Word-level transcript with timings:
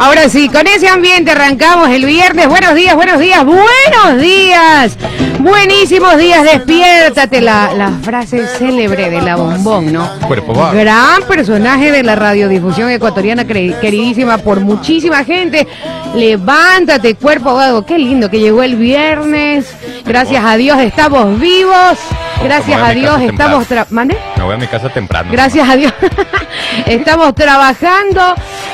Ahora 0.00 0.30
sí, 0.30 0.48
con 0.48 0.66
ese 0.66 0.88
ambiente 0.88 1.32
arrancamos 1.32 1.90
el 1.90 2.06
viernes. 2.06 2.48
Buenos 2.48 2.74
días, 2.74 2.94
buenos 2.96 3.18
días, 3.18 3.44
buenos 3.44 4.18
días. 4.18 4.96
Buenísimos 5.40 6.16
días, 6.16 6.42
despiértate. 6.42 7.42
La, 7.42 7.74
la 7.74 7.90
frase 8.02 8.46
célebre 8.46 9.10
de 9.10 9.20
la 9.20 9.36
bombón, 9.36 9.92
¿no? 9.92 10.08
Cuerpo 10.26 10.54
va. 10.54 10.72
Gran 10.72 11.22
personaje 11.24 11.92
de 11.92 12.02
la 12.02 12.16
radiodifusión 12.16 12.88
ecuatoriana, 12.88 13.46
queridísima 13.46 14.38
por 14.38 14.60
muchísima 14.60 15.22
gente. 15.22 15.68
Levántate, 16.14 17.16
cuerpo 17.16 17.52
vago. 17.52 17.84
Qué 17.84 17.98
lindo 17.98 18.30
que 18.30 18.40
llegó 18.40 18.62
el 18.62 18.76
viernes. 18.76 19.66
Gracias 20.06 20.42
a 20.42 20.56
Dios 20.56 20.78
estamos 20.80 21.38
vivos. 21.38 21.98
Gracias 22.42 22.80
a 22.82 22.90
Dios 22.92 23.20
estamos... 23.20 23.66
temprano. 23.66 23.86
tra- 23.86 23.90
¿Mande? 23.90 24.16
Me 24.36 24.44
voy 24.44 24.54
a 24.54 24.58
mi 24.58 24.66
casa 24.66 24.88
temprano. 24.88 25.28
Gracias 25.30 25.68
a 25.68 25.76
Dios. 25.76 25.92
estamos 26.86 27.34
trabajando. 27.34 28.20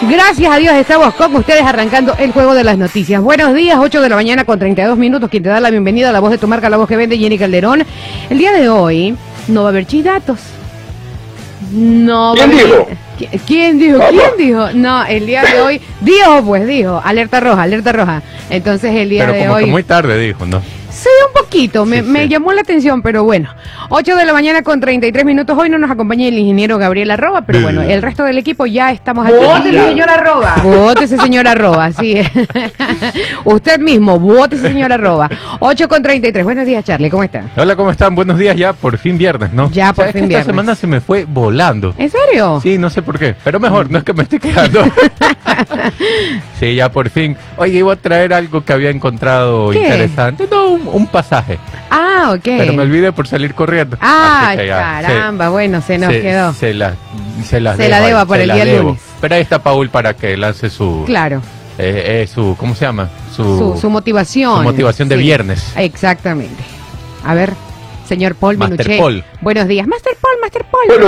Gracias 0.03 0.53
a 0.53 0.57
Dios 0.59 0.75
estamos 0.75 1.15
con 1.15 1.35
ustedes 1.37 1.63
arrancando 1.63 2.15
el 2.19 2.33
juego 2.33 2.55
de 2.55 2.63
las 2.65 2.79
noticias. 2.79 3.21
Buenos 3.21 3.55
días, 3.55 3.79
8 3.81 4.01
de 4.01 4.09
la 4.09 4.17
mañana 4.17 4.45
con 4.45 4.59
32 4.59 4.97
minutos. 4.97 5.29
Quien 5.31 5.43
te 5.43 5.49
da 5.49 5.61
la 5.61 5.71
bienvenida 5.71 6.11
a 6.11 6.13
la 6.13 6.21
voz 6.21 6.31
de 6.31 6.39
tu 6.39 6.47
marca, 6.47 6.69
la 6.71 6.77
voz 6.77 6.89
que 6.89 6.97
vende 6.97 7.19
Jenny 7.19 7.39
Calderón. 7.39 7.85
El 8.31 8.39
día 8.39 8.53
de 8.53 8.69
hoy 8.69 9.17
no 9.49 9.63
va 9.63 9.69
a 9.69 9.71
haber 9.71 9.87
chidatos. 9.87 10.39
No 11.73 12.37
va 12.37 12.45
a 12.45 12.47
¿Quién 12.47 12.51
haber- 12.53 12.67
dijo? 12.67 12.89
¿Qui- 13.19 13.41
¿Quién 13.47 13.79
dijo? 13.79 13.99
¿Cómo? 13.99 14.11
¿Quién 14.11 14.31
dijo? 14.39 14.69
No, 14.75 15.05
el 15.07 15.27
día 15.27 15.43
de 15.43 15.61
hoy 15.61 15.81
dijo, 16.03 16.43
pues 16.45 16.67
dijo, 16.67 17.01
alerta 17.05 17.41
roja, 17.41 17.63
alerta 17.63 17.93
roja. 17.93 18.23
Entonces 18.51 18.95
el 18.95 19.09
día 19.09 19.23
Pero 19.27 19.33
de 19.39 19.45
como 19.45 19.55
hoy 19.55 19.65
que 19.65 19.71
muy 19.71 19.83
tarde 19.83 20.19
dijo, 20.19 20.47
¿no? 20.47 20.63
Sí, 20.97 21.11
un 21.27 21.43
poquito, 21.43 21.85
me, 21.85 22.03
Sí, 22.03 22.09
me 22.09 22.23
sí. 22.23 22.29
llamó 22.29 22.53
la 22.55 22.63
atención, 22.63 23.03
pero 23.03 23.23
bueno. 23.23 23.51
8 23.91 24.17
de 24.17 24.25
la 24.25 24.33
mañana 24.33 24.63
con 24.63 24.81
33 24.81 25.25
minutos. 25.27 25.57
Hoy 25.59 25.69
no 25.69 25.77
nos 25.79 25.91
acompaña 25.91 26.27
el 26.27 26.39
ingeniero 26.39 26.79
Gabriel 26.79 27.11
Arroba, 27.11 27.43
pero 27.43 27.61
bueno, 27.61 27.83
el 27.83 28.01
resto 28.01 28.25
del 28.25 28.39
equipo 28.39 28.65
ya 28.65 28.91
estamos 28.93 29.27
aquí. 29.27 29.35
Vótese, 29.37 29.89
señor 29.89 30.09
Arroba. 30.09 30.55
Vótese, 30.65 31.19
señor 31.19 31.47
Arroba, 31.49 31.93
sí. 31.93 32.17
Usted 33.45 33.79
mismo, 33.79 34.19
vótese, 34.19 34.69
señor 34.69 34.93
Arroba. 34.93 35.29
8 35.61 35.87
con 35.89 36.03
33. 36.03 36.45
Buenos 36.45 36.67
días, 36.67 36.83
Charlie, 36.85 37.11
¿cómo 37.11 37.23
está? 37.25 37.45
Hola, 37.57 37.77
¿cómo 37.77 37.91
están? 37.91 38.15
Buenos 38.15 38.39
días 38.39 38.57
ya, 38.57 38.73
por 38.73 38.97
fin 38.97 39.19
viernes, 39.19 39.53
¿no? 39.53 39.71
Ya, 39.71 39.89
por 39.93 40.07
¿Sabes 40.07 40.13
fin 40.15 40.29
viernes. 40.29 40.41
Esta 40.41 40.53
semana 40.53 40.75
se 40.75 40.87
me 40.87 41.01
fue 41.03 41.27
volando. 41.29 41.95
¿En 41.99 42.11
serio? 42.11 42.59
Sí, 42.63 42.79
no 42.79 42.89
sé 42.89 43.03
por 43.03 43.19
qué, 43.19 43.35
pero 43.45 43.61
mejor, 43.61 43.91
no 43.91 43.99
es 43.99 44.05
que 44.05 44.15
me 44.15 44.23
esté 44.23 44.41
quedando. 44.41 44.83
sí, 46.59 46.75
ya 46.75 46.91
por 46.91 47.11
fin. 47.11 47.37
Oye, 47.57 47.79
iba 47.79 47.93
a 47.93 47.97
traer 47.97 48.33
algo 48.33 48.65
que 48.65 48.73
había 48.73 48.91
encontrado 48.91 49.71
¿Qué? 49.71 49.81
interesante. 49.81 50.49
No, 50.51 50.69
un, 50.71 50.86
un 50.93 51.07
pasaje. 51.07 51.59
Ah, 51.91 52.33
ok. 52.37 52.43
Pero 52.45 52.73
me 52.73 52.83
olvidé 52.83 53.13
por 53.13 53.27
salir 53.29 53.55
corriendo. 53.55 53.97
Ah, 54.01 54.55
ya, 54.57 55.01
caramba, 55.03 55.49
bueno, 55.51 55.81
se 55.83 55.99
nos 55.99 56.13
se- 56.13 56.23
quedó. 56.23 56.53
Se 56.53 56.75
la, 56.75 56.95
se 57.45 57.61
las 57.61 57.77
Se 57.77 57.89
la 57.89 58.01
deba 58.01 58.25
por 58.27 58.37
se 58.37 58.43
el 58.43 58.49
la 58.49 58.55
día 58.55 58.65
debo. 58.65 58.83
lunes. 58.91 59.03
Pero 59.21 59.35
ahí 59.35 59.43
está 59.43 59.63
Paul 59.63 59.89
para 59.91 60.15
que 60.15 60.37
lance 60.37 60.71
su... 60.71 61.05
Claro, 61.07 61.41
eh, 61.79 62.23
eh, 62.23 62.27
su 62.27 62.57
¿Cómo 62.59 62.75
se 62.75 62.85
llama? 62.87 63.09
su, 63.35 63.77
su 63.81 63.91
motivación. 63.91 64.57
su 64.59 64.63
motivación 64.63 65.09
de 65.09 65.17
Sí, 65.17 65.23
viernes. 65.23 65.73
Exactamente. 65.77 66.63
A 67.25 67.35
ver, 67.35 67.53
señor 68.09 68.35
Paul 68.35 68.57
Master 68.57 68.79
Minuché. 68.87 68.99
Paul. 69.03 69.25
Buenos 69.41 69.67
días, 69.69 69.87
Master 69.87 70.13
Paul, 70.21 70.35
Master 70.41 70.65
Paul. 70.71 70.85
Bueno, 70.89 71.07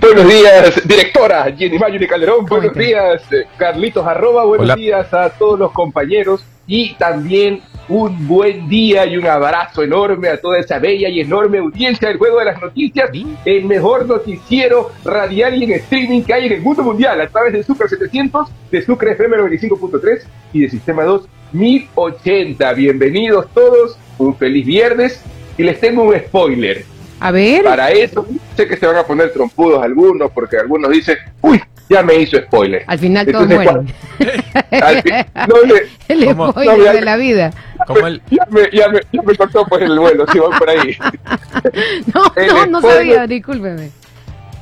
buenos 0.00 0.28
días, 0.28 0.80
directora 0.86 1.46
Jenny 1.56 1.78
Mayuri 1.78 2.06
Calderón. 2.06 2.46
¿Cómo 2.46 2.60
Buenos 2.60 2.76
días, 2.76 3.22
eh, 3.32 3.46
Carlitos 3.56 4.06
Arroba. 4.06 4.44
Buenos 4.44 4.64
Hola. 4.64 4.74
días 4.76 5.12
a 5.14 5.30
todos 5.30 5.58
los 5.58 5.72
compañeros. 5.72 6.44
Y 6.66 6.94
también 6.94 7.62
un 7.90 8.28
buen 8.28 8.68
día 8.68 9.04
y 9.04 9.16
un 9.16 9.26
abrazo 9.26 9.82
enorme 9.82 10.28
a 10.28 10.40
toda 10.40 10.58
esa 10.60 10.78
bella 10.78 11.08
y 11.08 11.20
enorme 11.20 11.58
audiencia 11.58 12.08
del 12.08 12.18
Juego 12.18 12.38
de 12.38 12.44
las 12.44 12.62
Noticias. 12.62 13.10
El 13.44 13.64
mejor 13.64 14.06
noticiero 14.06 14.92
radial 15.04 15.60
y 15.60 15.64
en 15.64 15.72
streaming 15.72 16.22
que 16.22 16.32
hay 16.32 16.46
en 16.46 16.52
el 16.52 16.62
mundo 16.62 16.84
mundial 16.84 17.20
a 17.20 17.26
través 17.26 17.52
de 17.52 17.64
Sucre 17.64 17.88
700, 17.88 18.48
de 18.70 18.82
Sucre 18.82 19.12
FM 19.12 19.38
95.3 19.38 20.22
y 20.52 20.60
de 20.60 20.70
Sistema 20.70 21.02
2 21.02 21.28
1080. 21.52 22.72
Bienvenidos 22.74 23.46
todos, 23.52 23.98
un 24.18 24.36
feliz 24.36 24.64
viernes. 24.64 25.20
Y 25.58 25.64
les 25.64 25.80
tengo 25.80 26.04
un 26.04 26.16
spoiler. 26.16 26.84
A 27.18 27.32
ver. 27.32 27.64
Para 27.64 27.90
eso, 27.90 28.24
sé 28.56 28.68
que 28.68 28.76
se 28.76 28.86
van 28.86 28.96
a 28.96 29.02
poner 29.02 29.32
trompudos 29.32 29.82
algunos, 29.82 30.30
porque 30.30 30.56
algunos 30.56 30.90
dicen, 30.90 31.18
uy, 31.42 31.60
ya 31.90 32.02
me 32.02 32.14
hizo 32.14 32.38
spoiler. 32.38 32.84
Al 32.86 32.98
final 32.98 33.26
todos 33.26 33.46
mueren. 33.48 33.92
No, 35.48 35.56
le- 35.66 35.86
El 36.08 36.30
spoiler 36.30 36.76
No, 36.78 36.84
ya- 36.84 36.92
de 36.92 37.00
la 37.02 37.16
vida. 37.16 37.50
Como 37.86 38.06
el, 38.06 38.22
ya, 38.30 38.46
me, 38.50 38.62
ya, 38.72 38.88
me, 38.88 39.00
ya 39.12 39.22
me 39.22 39.34
cortó 39.36 39.64
pues 39.66 39.82
el 39.82 39.98
vuelo, 39.98 40.24
si 40.32 40.38
voy 40.38 40.56
por 40.58 40.70
ahí. 40.70 40.96
No, 42.14 42.32
El 42.36 42.46
no, 42.48 42.66
no 42.66 42.80
sabía, 42.80 43.26
discúlpeme. 43.26 43.90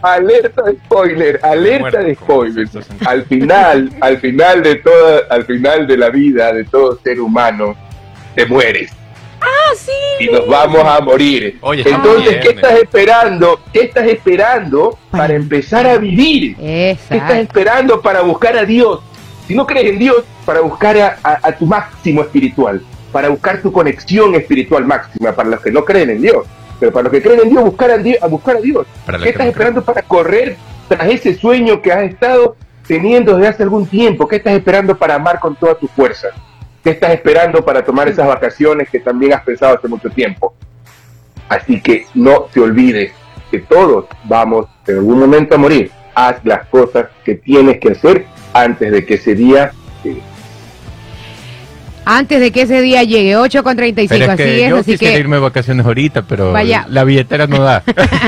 Alerta 0.02 0.62
de 0.62 0.72
spoiler, 0.84 1.40
alerta 1.42 1.80
Muerto, 1.80 1.98
de 2.04 2.14
spoiler. 2.14 2.68
Al 3.06 3.24
final, 3.24 3.90
al 4.00 4.18
final 4.18 4.62
de 4.62 4.76
toda, 4.76 5.20
al 5.30 5.44
final 5.44 5.86
de 5.86 5.96
la 5.96 6.08
vida 6.10 6.52
de 6.52 6.64
todo 6.64 6.98
ser 7.02 7.20
humano, 7.20 7.74
te 8.36 8.46
mueres. 8.46 8.92
Ah, 9.40 9.74
sí. 9.76 9.92
y 10.20 10.26
nos 10.26 10.46
vamos 10.46 10.82
a 10.84 11.00
morir. 11.00 11.58
Oye, 11.60 11.82
Entonces, 11.86 12.28
bien, 12.30 12.40
¿qué 12.42 12.48
estás 12.50 12.72
eh. 12.72 12.80
esperando? 12.82 13.60
¿Qué 13.72 13.80
estás 13.82 14.06
esperando 14.06 14.98
Para- 15.10 15.34
empezar 15.34 15.86
a 15.86 15.96
vivir? 15.98 16.56
¿Qué 16.56 16.90
estás 16.92 17.38
esperando 17.38 18.00
para 18.00 18.22
buscar 18.22 18.56
a 18.56 18.64
Dios? 18.64 19.00
Si 19.46 19.54
no 19.54 19.66
crees 19.66 19.90
en 19.92 19.98
Dios, 19.98 20.24
para 20.44 20.60
buscar 20.60 20.96
a, 20.98 21.18
a- 21.22 21.38
a 21.42 21.52
tu 21.52 21.66
máximo 21.66 22.22
espiritual, 22.22 22.82
para 23.12 23.28
buscar 23.28 23.62
tu 23.62 23.72
conexión 23.72 24.34
espiritual 24.34 24.84
máxima, 24.84 25.32
para 25.32 25.48
los 25.50 25.60
que 25.60 25.70
no 25.70 25.84
creen 25.84 26.10
en 26.10 26.22
Dios. 26.22 26.46
Pero 26.80 26.92
para 26.92 27.04
los 27.04 27.12
que 27.12 27.22
creen 27.22 27.40
en 27.44 27.48
Dios, 27.50 27.64
buscar 27.64 27.90
a 27.90 27.98
Dios. 27.98 28.18
A 28.22 28.26
buscar 28.26 28.56
a 28.56 28.60
Dios. 28.60 28.86
Para 29.06 29.18
¿Qué 29.18 29.24
que 29.24 29.30
estás 29.30 29.46
no 29.46 29.50
esperando 29.50 29.82
para 29.84 30.02
correr 30.02 30.56
tras 30.88 31.08
ese 31.10 31.34
sueño 31.36 31.80
que 31.82 31.92
has 31.92 32.02
estado 32.04 32.56
teniendo 32.86 33.34
desde 33.36 33.48
hace 33.48 33.62
algún 33.64 33.86
tiempo? 33.86 34.28
¿Qué 34.28 34.36
estás 34.36 34.52
esperando 34.54 34.96
para 34.96 35.14
amar 35.16 35.40
con 35.40 35.56
toda 35.56 35.74
tu 35.74 35.88
fuerza? 35.88 36.28
¿Qué 36.82 36.90
estás 36.90 37.10
esperando 37.10 37.64
para 37.64 37.84
tomar 37.84 38.08
esas 38.08 38.26
vacaciones 38.26 38.88
que 38.88 39.00
también 39.00 39.32
has 39.32 39.42
pensado 39.42 39.76
hace 39.76 39.88
mucho 39.88 40.10
tiempo? 40.10 40.54
Así 41.48 41.80
que 41.80 42.06
no 42.14 42.42
te 42.52 42.60
olvides 42.60 43.12
que 43.50 43.60
todos 43.60 44.06
vamos 44.24 44.66
en 44.86 44.96
algún 44.98 45.18
momento 45.18 45.54
a 45.54 45.58
morir. 45.58 45.90
Haz 46.14 46.44
las 46.44 46.66
cosas 46.68 47.06
que 47.24 47.34
tienes 47.36 47.78
que 47.78 47.92
hacer 47.92 48.26
antes 48.52 48.92
de 48.92 49.04
que 49.04 49.14
ese 49.14 49.34
día 49.34 49.72
llegue. 50.04 50.22
Antes 52.10 52.40
de 52.40 52.52
que 52.52 52.62
ese 52.62 52.80
día 52.80 53.02
llegue, 53.02 53.36
8 53.36 53.62
con 53.62 53.76
35, 53.76 54.08
Pero 54.08 54.24
es 54.24 54.30
así 54.30 54.42
que 54.42 54.64
es, 54.64 54.70
yo 54.70 54.76
así 54.78 54.92
quisiera 54.92 55.12
que 55.12 55.20
irme 55.20 55.36
de 55.36 55.42
vacaciones 55.42 55.84
ahorita, 55.84 56.22
pero 56.22 56.52
Vaya. 56.52 56.86
la 56.88 57.04
billetera 57.04 57.46
no 57.46 57.58
da. 57.58 57.82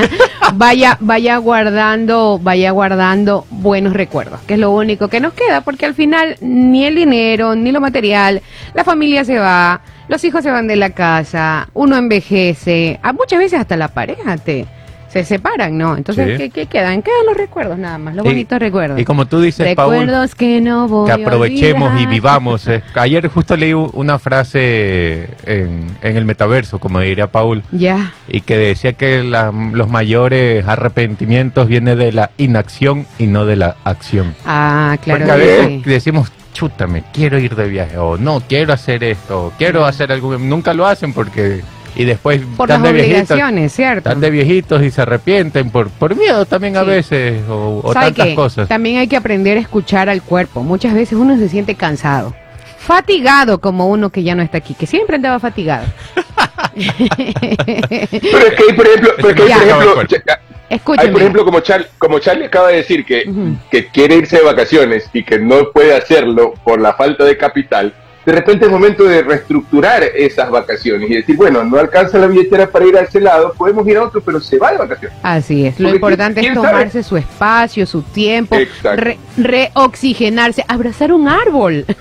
vaya, 0.53 0.97
vaya 0.99 1.37
guardando, 1.37 2.37
vaya 2.37 2.69
guardando 2.69 3.47
buenos 3.49 3.93
recuerdos, 3.93 4.39
que 4.41 4.53
es 4.53 4.59
lo 4.59 4.69
único 4.69 5.07
que 5.07 5.19
nos 5.19 5.33
queda, 5.33 5.61
porque 5.61 5.87
al 5.87 5.95
final 5.95 6.37
ni 6.41 6.85
el 6.85 6.93
dinero, 6.93 7.55
ni 7.55 7.71
lo 7.71 7.81
material, 7.81 8.43
la 8.75 8.83
familia 8.83 9.25
se 9.25 9.39
va, 9.39 9.81
los 10.07 10.23
hijos 10.25 10.43
se 10.43 10.51
van 10.51 10.67
de 10.67 10.75
la 10.75 10.91
casa, 10.91 11.67
uno 11.73 11.97
envejece, 11.97 12.99
a 13.01 13.13
muchas 13.13 13.39
veces 13.39 13.59
hasta 13.59 13.77
la 13.77 13.87
pareja 13.87 14.37
te 14.37 14.67
se 15.11 15.25
separan, 15.25 15.77
¿no? 15.77 15.97
Entonces, 15.97 16.29
Sí. 16.31 16.37
¿qué, 16.37 16.49
qué 16.49 16.65
quedan? 16.67 17.01
Quedan 17.01 17.25
los 17.27 17.35
recuerdos 17.35 17.77
nada 17.77 17.97
más, 17.97 18.15
los 18.15 18.25
Y- 18.25 18.29
bonitos 18.29 18.59
recuerdos. 18.59 18.99
y 18.99 19.03
como 19.05 19.25
tú 19.25 19.41
dices, 19.41 19.75
Paul, 19.75 19.91
recuerdos 19.99 20.35
que 20.35 20.61
no 20.61 20.87
voy 20.87 21.05
que 21.07 21.11
a 21.11 21.15
aprovechemos 21.15 21.89
y 21.89 21.93
olvidar. 21.95 22.09
vivamos. 22.09 22.67
eh. 22.67 22.81
Ayer 22.95 23.27
justo 23.27 23.57
leí 23.57 23.73
u- 23.73 23.89
una 23.93 24.19
frase 24.19 25.29
en, 25.45 25.87
en 26.01 26.17
el 26.17 26.25
metaverso, 26.25 26.79
como 26.79 26.99
diría 27.01 27.27
Paul, 27.27 27.63
Ya, 27.71 28.13
y 28.27 28.41
que 28.41 28.57
decía 28.57 28.93
que 28.93 29.23
la- 29.23 29.51
los 29.51 29.89
mayores 29.89 30.65
arrepentimientos 30.67 31.67
vienen 31.67 31.97
de 31.97 32.11
la 32.11 32.31
inacción 32.37 33.05
y 33.19 33.27
no 33.27 33.45
de 33.45 33.55
la 33.57 33.75
acción. 33.83 34.33
ah, 34.45 34.97
claro 35.03 35.25
Porque 35.25 35.31
a 35.31 35.35
que 35.35 35.41
veces 35.41 35.67
sí. 35.83 35.89
decimos, 35.89 36.31
chútame, 36.53 37.03
quiero 37.13 37.37
ir 37.39 37.55
de 37.55 37.67
viaje, 37.67 37.97
o 37.97 38.17
no, 38.17 38.41
quiero 38.47 38.73
hacer 38.73 39.03
esto, 39.03 39.47
o 39.47 39.53
quiero 39.57 39.85
hacer 39.85 40.11
algo. 40.11 40.37
Nunca 40.37 40.73
lo 40.73 40.85
hacen 40.85 41.13
porque. 41.13 41.61
Y 41.95 42.05
después 42.05 42.41
Por 42.57 42.69
las 42.69 42.77
están 42.77 42.93
de 42.93 43.01
viejitos. 43.01 43.31
obligaciones, 43.31 43.73
¿cierto? 43.73 44.09
Están 44.09 44.21
de 44.21 44.29
viejitos 44.29 44.81
y 44.83 44.91
se 44.91 45.01
arrepienten 45.01 45.69
por, 45.71 45.89
por 45.89 46.15
miedo 46.15 46.45
también 46.45 46.77
a 46.77 46.83
veces, 46.83 47.41
o, 47.49 47.81
o 47.83 47.93
¿Sabe 47.93 48.05
tantas 48.07 48.27
qué? 48.27 48.35
cosas. 48.35 48.67
También 48.69 48.97
hay 48.97 49.07
que 49.07 49.17
aprender 49.17 49.57
a 49.57 49.61
escuchar 49.61 50.09
al 50.09 50.21
cuerpo. 50.21 50.63
Muchas 50.63 50.93
veces 50.93 51.17
uno 51.19 51.37
se 51.37 51.49
siente 51.49 51.75
cansado. 51.75 52.33
Fatigado 52.77 53.59
como 53.59 53.87
uno 53.89 54.09
que 54.09 54.23
ya 54.23 54.33
no 54.35 54.41
está 54.41 54.57
aquí, 54.59 54.73
que 54.73 54.87
siempre 54.87 55.17
andaba 55.17 55.39
fatigado. 55.39 55.85
Pero 56.75 58.47
es 58.47 58.53
que 58.55 58.63
hay, 58.69 58.73
por 58.75 58.87
ejemplo, 58.87 59.11
pero 59.17 59.29
es 59.29 59.35
que 59.35 59.53
hay, 59.53 60.79
por 60.79 60.95
ejemplo, 60.95 61.19
hay, 61.19 61.31
por 61.33 61.45
como, 61.45 61.59
Char- 61.59 61.87
como 61.97 62.19
Charlie 62.19 62.45
acaba 62.45 62.69
de 62.69 62.77
decir 62.77 63.05
que, 63.05 63.29
que 63.69 63.87
quiere 63.87 64.15
irse 64.15 64.37
de 64.37 64.43
vacaciones 64.43 65.09
y 65.13 65.23
que 65.23 65.37
no 65.39 65.71
puede 65.71 65.93
hacerlo 65.95 66.53
por 66.63 66.79
la 66.79 66.93
falta 66.93 67.25
de 67.25 67.37
capital, 67.37 67.93
de 68.25 68.31
repente 68.31 68.65
es 68.65 68.71
momento 68.71 69.03
de 69.03 69.23
reestructurar 69.23 70.03
esas 70.03 70.49
vacaciones 70.51 71.09
y 71.09 71.15
decir, 71.15 71.35
bueno, 71.35 71.63
no 71.63 71.77
alcanza 71.79 72.17
la 72.19 72.27
billetera 72.27 72.67
para 72.67 72.85
ir 72.85 72.95
a 72.97 73.01
ese 73.01 73.19
lado, 73.19 73.53
podemos 73.57 73.87
ir 73.87 73.97
a 73.97 74.03
otro, 74.03 74.21
pero 74.21 74.39
se 74.39 74.57
va 74.57 74.71
de 74.71 74.77
vacaciones. 74.77 75.17
Así 75.23 75.65
es. 75.65 75.79
Lo 75.79 75.85
Porque 75.87 75.95
importante 75.95 76.41
es 76.41 76.47
sabe. 76.53 76.67
tomarse 76.67 77.03
su 77.03 77.17
espacio, 77.17 77.85
su 77.85 78.01
tiempo, 78.03 78.55
re- 78.95 79.17
reoxigenarse, 79.37 80.63
abrazar 80.67 81.11
un 81.13 81.27
árbol. 81.27 81.85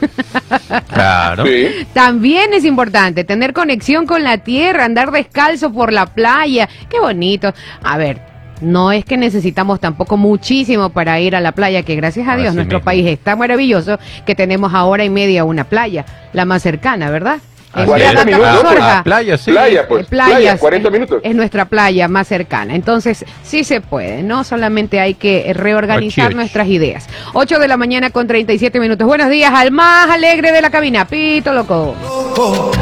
Claro. 0.92 1.46
Sí. 1.46 1.86
También 1.92 2.52
es 2.52 2.64
importante 2.64 3.24
tener 3.24 3.52
conexión 3.52 4.06
con 4.06 4.22
la 4.22 4.38
tierra, 4.38 4.84
andar 4.84 5.10
descalzo 5.10 5.72
por 5.72 5.92
la 5.92 6.06
playa. 6.06 6.68
Qué 6.88 6.98
bonito. 7.00 7.52
A 7.82 7.96
ver, 7.96 8.20
No 8.60 8.92
es 8.92 9.04
que 9.04 9.16
necesitamos 9.16 9.80
tampoco 9.80 10.16
muchísimo 10.16 10.90
para 10.90 11.18
ir 11.20 11.34
a 11.36 11.40
la 11.40 11.52
playa, 11.52 11.82
que 11.82 11.96
gracias 11.96 12.28
a 12.28 12.36
Dios 12.36 12.54
nuestro 12.54 12.78
mismo. 12.78 12.84
país 12.84 13.06
es 13.06 13.18
tan 13.18 13.38
maravilloso 13.38 13.98
que 14.26 14.34
tenemos 14.34 14.74
a 14.74 14.84
hora 14.84 15.04
y 15.04 15.10
media 15.10 15.44
una 15.44 15.64
playa, 15.64 16.04
la 16.32 16.44
más 16.44 16.62
cercana, 16.62 17.10
¿verdad? 17.10 17.38
Es. 17.76 17.86
minutos, 18.26 18.74
Ah, 18.80 18.96
ah, 18.98 19.02
playa, 19.04 19.38
sí. 19.38 19.52
Playa, 19.52 19.86
pues. 19.86 20.02
Eh, 20.04 20.06
playas, 20.10 20.30
playa, 20.34 20.58
40 20.58 20.88
es- 20.88 20.92
minutos. 20.92 21.20
Es 21.22 21.34
nuestra 21.36 21.64
playa 21.66 22.08
más 22.08 22.26
cercana. 22.26 22.74
Entonces, 22.74 23.24
sí 23.44 23.62
se 23.62 23.80
puede, 23.80 24.24
¿no? 24.24 24.42
Solamente 24.42 24.98
hay 24.98 25.14
que 25.14 25.52
reorganizar 25.54 26.24
Ochi, 26.24 26.30
ochi. 26.30 26.34
nuestras 26.36 26.66
ideas. 26.66 27.06
8 27.32 27.60
de 27.60 27.68
la 27.68 27.76
mañana 27.76 28.10
con 28.10 28.26
37 28.26 28.80
minutos. 28.80 29.06
Buenos 29.06 29.30
días 29.30 29.52
al 29.54 29.70
más 29.70 30.10
alegre 30.10 30.50
de 30.50 30.60
la 30.62 30.70
cabina, 30.70 31.04
Pito 31.06 31.52
Loco. 31.52 31.94
loco. 32.02 32.72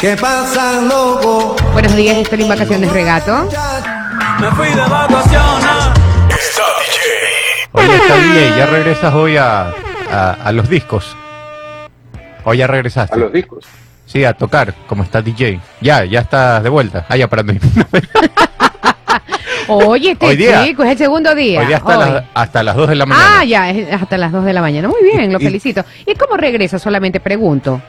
¿Qué 0.00 0.16
pasa, 0.16 0.80
loco? 0.82 1.54
Buenos 1.72 1.94
días, 1.94 2.16
estoy 2.18 2.42
en 2.42 2.48
vacaciones 2.48 2.92
regato. 2.92 3.48
Me 4.40 4.50
fui 4.52 4.68
de 4.68 4.76
vacaciones. 4.88 5.90
Oye, 7.72 7.96
está 7.96 8.16
DJ, 8.16 8.56
ya 8.56 8.66
regresas 8.66 9.14
hoy 9.14 9.36
a, 9.36 9.72
a, 10.10 10.36
a 10.44 10.52
los 10.52 10.68
discos. 10.68 11.16
O 12.44 12.54
ya 12.54 12.66
regresaste. 12.66 13.14
A 13.14 13.18
los 13.18 13.32
discos. 13.32 13.64
Sí, 14.06 14.24
a 14.24 14.32
tocar, 14.32 14.74
como 14.86 15.02
está 15.02 15.20
DJ. 15.20 15.60
Ya, 15.80 16.04
ya 16.04 16.20
estás 16.20 16.62
de 16.62 16.68
vuelta. 16.68 17.04
Ah, 17.08 17.16
ya 17.16 17.28
para 17.28 17.42
mí. 17.44 17.58
Oye, 19.68 20.12
este 20.12 20.26
Hoy 20.26 20.36
día. 20.36 20.64
chico, 20.64 20.82
es 20.84 20.92
el 20.92 20.98
segundo 20.98 21.34
día. 21.34 21.60
Hoy 21.60 21.66
día 21.66 21.76
hasta, 21.76 21.98
Hoy. 21.98 22.10
las, 22.10 22.24
hasta 22.34 22.62
las 22.62 22.76
2 22.76 22.88
de 22.88 22.94
la 22.94 23.06
mañana. 23.06 23.40
Ah, 23.40 23.44
ya, 23.44 23.70
es 23.70 23.92
hasta 23.92 24.16
las 24.16 24.32
2 24.32 24.44
de 24.44 24.52
la 24.54 24.60
mañana. 24.62 24.88
Muy 24.88 25.02
bien, 25.02 25.30
lo 25.32 25.38
Y- 25.40 25.44
felicito. 25.44 25.84
¿Y 26.06 26.14
cómo 26.14 26.36
regresa? 26.36 26.78
Solamente 26.78 27.20
pregunto. 27.20 27.82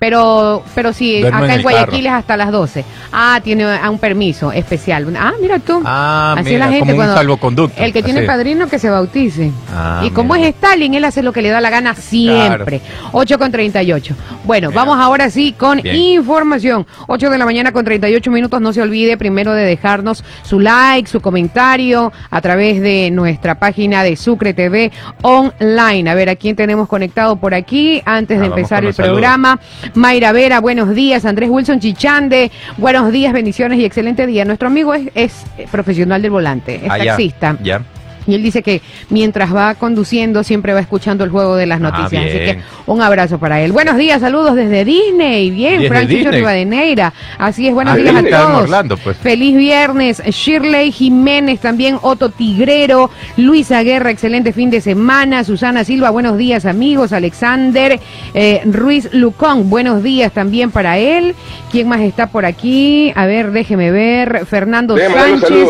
Pero, 0.00 0.64
pero 0.74 0.92
si 0.94 1.20
Duermo 1.20 1.44
acá 1.44 1.54
en 1.56 1.62
Guayaquil 1.62 2.06
es 2.06 2.12
hasta 2.12 2.36
las 2.36 2.50
12. 2.50 2.84
Ah, 3.12 3.38
tiene 3.44 3.64
ah, 3.64 3.90
un 3.90 3.98
permiso 3.98 4.50
especial. 4.50 5.14
Ah, 5.16 5.32
mira 5.42 5.58
tú. 5.58 5.82
Ah, 5.84 6.34
Así 6.38 6.50
mira, 6.54 6.58
la 6.66 6.72
gente 6.72 6.80
como 6.80 6.90
un 6.92 6.96
cuando- 6.96 7.14
salvoconducto. 7.16 7.82
El 7.82 7.92
que 7.92 8.02
tiene 8.02 8.20
Así. 8.20 8.26
padrino 8.26 8.66
que 8.66 8.78
se 8.78 8.88
bautice. 8.88 9.52
Ah, 9.72 10.00
y 10.02 10.08
como 10.10 10.34
es 10.36 10.46
Stalin, 10.46 10.94
él 10.94 11.04
hace 11.04 11.22
lo 11.22 11.32
que 11.34 11.42
le 11.42 11.50
da 11.50 11.60
la 11.60 11.68
gana 11.68 11.94
siempre. 11.94 12.80
8 13.12 13.38
con 13.38 13.52
38. 13.52 14.14
Bueno, 14.44 14.70
Mira. 14.70 14.80
vamos 14.80 14.98
ahora 14.98 15.28
sí 15.28 15.52
con 15.52 15.82
Bien. 15.82 15.94
información. 15.94 16.86
8 17.06 17.28
de 17.28 17.36
la 17.36 17.44
mañana 17.44 17.70
con 17.72 17.84
38 17.84 18.30
minutos. 18.30 18.58
No 18.62 18.72
se 18.72 18.80
olvide 18.80 19.18
primero 19.18 19.52
de 19.52 19.64
dejarnos 19.66 20.24
su 20.44 20.60
like, 20.60 21.10
su 21.10 21.20
comentario 21.20 22.10
a 22.30 22.40
través 22.40 22.80
de 22.80 23.10
nuestra 23.10 23.56
página 23.58 24.02
de 24.02 24.16
Sucre 24.16 24.54
TV 24.54 24.92
online. 25.20 26.08
A 26.10 26.14
ver, 26.14 26.30
¿a 26.30 26.36
quién 26.36 26.56
tenemos 26.56 26.88
conectado 26.88 27.36
por 27.36 27.52
aquí 27.54 28.00
antes 28.06 28.38
Ah, 28.38 28.42
de 28.42 28.48
vamos 28.48 28.58
empezar 28.58 28.84
el 28.84 28.94
saludos. 28.94 29.12
programa? 29.18 29.60
Mayra 29.94 30.32
Vera, 30.32 30.60
buenos 30.60 30.94
días. 30.94 31.24
Andrés 31.24 31.50
Wilson 31.50 31.80
Chichande, 31.80 32.50
buenos 32.76 33.10
días, 33.12 33.32
bendiciones 33.32 33.78
y 33.78 33.84
excelente 33.84 34.26
día. 34.26 34.44
Nuestro 34.44 34.68
amigo 34.68 34.94
es, 34.94 35.10
es 35.14 35.44
profesional 35.70 36.22
del 36.22 36.30
volante, 36.30 36.76
es 36.76 36.90
Ah, 36.90 36.98
ya, 36.98 37.04
taxista. 37.06 37.56
Ya. 37.62 37.82
Y 38.26 38.34
él 38.34 38.42
dice 38.42 38.62
que 38.62 38.82
mientras 39.08 39.54
va 39.54 39.74
conduciendo 39.74 40.42
siempre 40.44 40.72
va 40.74 40.80
escuchando 40.80 41.24
el 41.24 41.30
juego 41.30 41.56
de 41.56 41.66
las 41.66 41.80
Ah, 41.80 41.90
noticias. 41.90 42.24
Así 42.26 42.38
que 42.38 42.58
un 42.86 43.00
abrazo 43.02 43.38
para 43.38 43.60
él. 43.62 43.72
Buenos 43.72 43.96
días, 43.96 44.20
saludos 44.20 44.54
desde 44.54 44.84
Disney. 44.84 45.50
Bien, 45.50 45.76
Desde 45.80 45.88
Francisco. 45.88 46.30
Rivadeneira. 46.30 47.12
Así 47.38 47.66
es, 47.68 47.74
buenos 47.74 47.94
Ah, 47.94 47.96
días 47.96 48.14
a 48.14 48.22
todos. 48.22 48.62
Orlando, 48.64 48.96
pues. 48.98 49.16
Feliz 49.16 49.56
viernes. 49.56 50.22
Shirley 50.24 50.92
Jiménez 50.92 51.60
también, 51.60 51.98
Otto 52.02 52.28
Tigrero, 52.30 53.10
Luisa 53.36 53.82
Guerra, 53.82 54.10
excelente 54.10 54.52
fin 54.52 54.70
de 54.70 54.80
semana. 54.80 55.44
Susana 55.44 55.84
Silva, 55.84 56.10
buenos 56.10 56.36
días 56.36 56.66
amigos. 56.66 57.12
Alexander 57.12 57.98
eh, 58.34 58.60
Ruiz 58.64 59.08
Lucón, 59.12 59.70
buenos 59.70 60.02
días 60.02 60.32
también 60.32 60.70
para 60.70 60.98
él. 60.98 61.34
¿Quién 61.72 61.88
más 61.88 62.00
está 62.00 62.26
por 62.28 62.44
aquí? 62.44 63.12
A 63.16 63.26
ver, 63.26 63.50
déjeme 63.52 63.90
ver. 63.90 64.44
Fernando 64.46 64.96
Sánchez. 64.98 65.68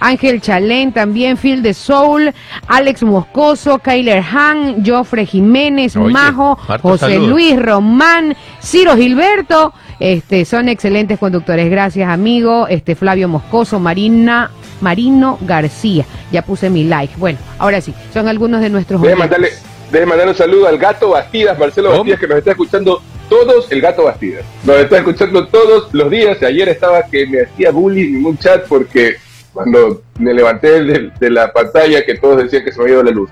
Ángel 0.00 0.40
Chalén 0.40 0.92
también, 0.92 1.36
Phil 1.36 1.62
de 1.62 1.72
Soul, 1.84 2.32
Alex 2.66 3.02
Moscoso, 3.02 3.78
Kyler 3.78 4.22
Han, 4.22 4.84
Jofre 4.84 5.26
Jiménez, 5.26 5.96
Oye, 5.96 6.12
Majo, 6.12 6.56
José 6.80 7.14
saludo. 7.14 7.28
Luis 7.28 7.60
Román, 7.60 8.34
Ciro 8.62 8.96
Gilberto, 8.96 9.72
este, 10.00 10.44
son 10.44 10.68
excelentes 10.68 11.18
conductores. 11.18 11.70
Gracias, 11.70 12.08
amigo. 12.08 12.66
Este, 12.68 12.94
Flavio 12.94 13.28
Moscoso, 13.28 13.78
Marina, 13.78 14.50
Marino 14.80 15.38
García. 15.42 16.04
Ya 16.32 16.42
puse 16.42 16.70
mi 16.70 16.84
like. 16.84 17.14
Bueno, 17.16 17.38
ahora 17.58 17.80
sí, 17.80 17.94
son 18.12 18.28
algunos 18.28 18.60
de 18.60 18.70
nuestros 18.70 19.00
Deje 19.02 19.16
mandarle, 19.16 19.50
deje 19.90 20.06
mandar 20.06 20.28
un 20.28 20.34
saludo 20.34 20.66
al 20.66 20.78
gato 20.78 21.10
Bastidas, 21.10 21.58
Marcelo 21.58 21.88
¿Cómo? 21.88 21.98
Bastidas, 21.98 22.20
que 22.20 22.28
nos 22.28 22.38
está 22.38 22.50
escuchando 22.52 23.02
todos, 23.28 23.70
el 23.70 23.80
gato 23.80 24.04
Bastidas. 24.04 24.44
Nos 24.64 24.76
está 24.76 24.98
escuchando 24.98 25.46
todos 25.48 25.88
los 25.92 26.10
días. 26.10 26.42
Ayer 26.42 26.68
estaba 26.68 27.02
que 27.04 27.26
me 27.26 27.42
hacía 27.42 27.70
bullying 27.70 28.16
en 28.16 28.26
un 28.26 28.38
chat 28.38 28.66
porque 28.68 29.16
cuando 29.54 30.02
me 30.18 30.34
levanté 30.34 30.82
de, 30.84 31.10
de 31.18 31.30
la 31.30 31.50
pantalla 31.52 32.04
que 32.04 32.16
todos 32.16 32.42
decían 32.42 32.64
que 32.64 32.72
se 32.72 32.78
me 32.78 32.84
había 32.84 32.94
ido 32.96 33.02
la 33.04 33.10
luz. 33.12 33.30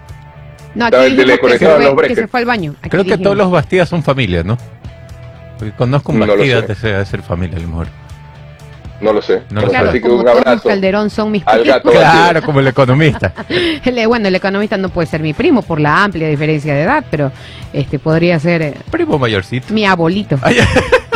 No, 0.74 0.86
aquí 0.86 0.96
el 0.96 1.16
que 1.16 1.26
se, 1.26 1.38
fue, 1.38 1.58
que 1.58 1.90
breakers. 1.90 2.20
se 2.20 2.28
fue 2.28 2.40
al 2.40 2.46
baño. 2.46 2.74
Aquí 2.80 2.88
Creo 2.88 3.02
que 3.02 3.10
dijimos. 3.10 3.24
todos 3.24 3.36
los 3.36 3.50
Bastidas 3.50 3.88
son 3.90 4.02
familia, 4.02 4.42
¿no? 4.42 4.56
Porque 5.58 5.74
conozco 5.76 6.12
un 6.12 6.20
No 6.20 6.26
lo 6.26 6.34
Bastidas, 6.36 6.62
sé. 6.62 6.66
desea 6.69 7.04
ser 7.04 7.22
familia 7.22 7.58
a 7.58 7.60
lo 7.60 7.69
mejor. 7.69 7.88
No 9.02 9.12
lo 9.12 9.20
sé. 9.20 9.42
No 9.50 9.60
lo 9.62 9.66
Así 9.76 10.00
que 10.00 10.08
un 10.08 10.26
abrazo. 10.28 10.69
Calderón 10.69 11.10
son 11.10 11.32
mis 11.32 11.42
al 11.46 11.64
gato. 11.64 11.90
Claro, 11.90 12.40
como 12.42 12.60
el 12.60 12.69
economista. 12.69 13.34
Bueno, 14.06 14.28
el 14.28 14.34
economista 14.36 14.76
no 14.78 14.88
puede 14.90 15.06
ser 15.08 15.20
mi 15.20 15.32
primo 15.34 15.62
por 15.62 15.80
la 15.80 16.04
amplia 16.04 16.28
diferencia 16.28 16.72
de 16.74 16.82
edad, 16.82 17.04
pero 17.10 17.32
este 17.72 17.98
podría 17.98 18.38
ser 18.38 18.62
eh, 18.62 18.74
Primo 18.90 19.19
mayorcito. 19.19 19.74
mi 19.74 19.84
abuelito. 19.84 20.38
Ay, 20.40 20.56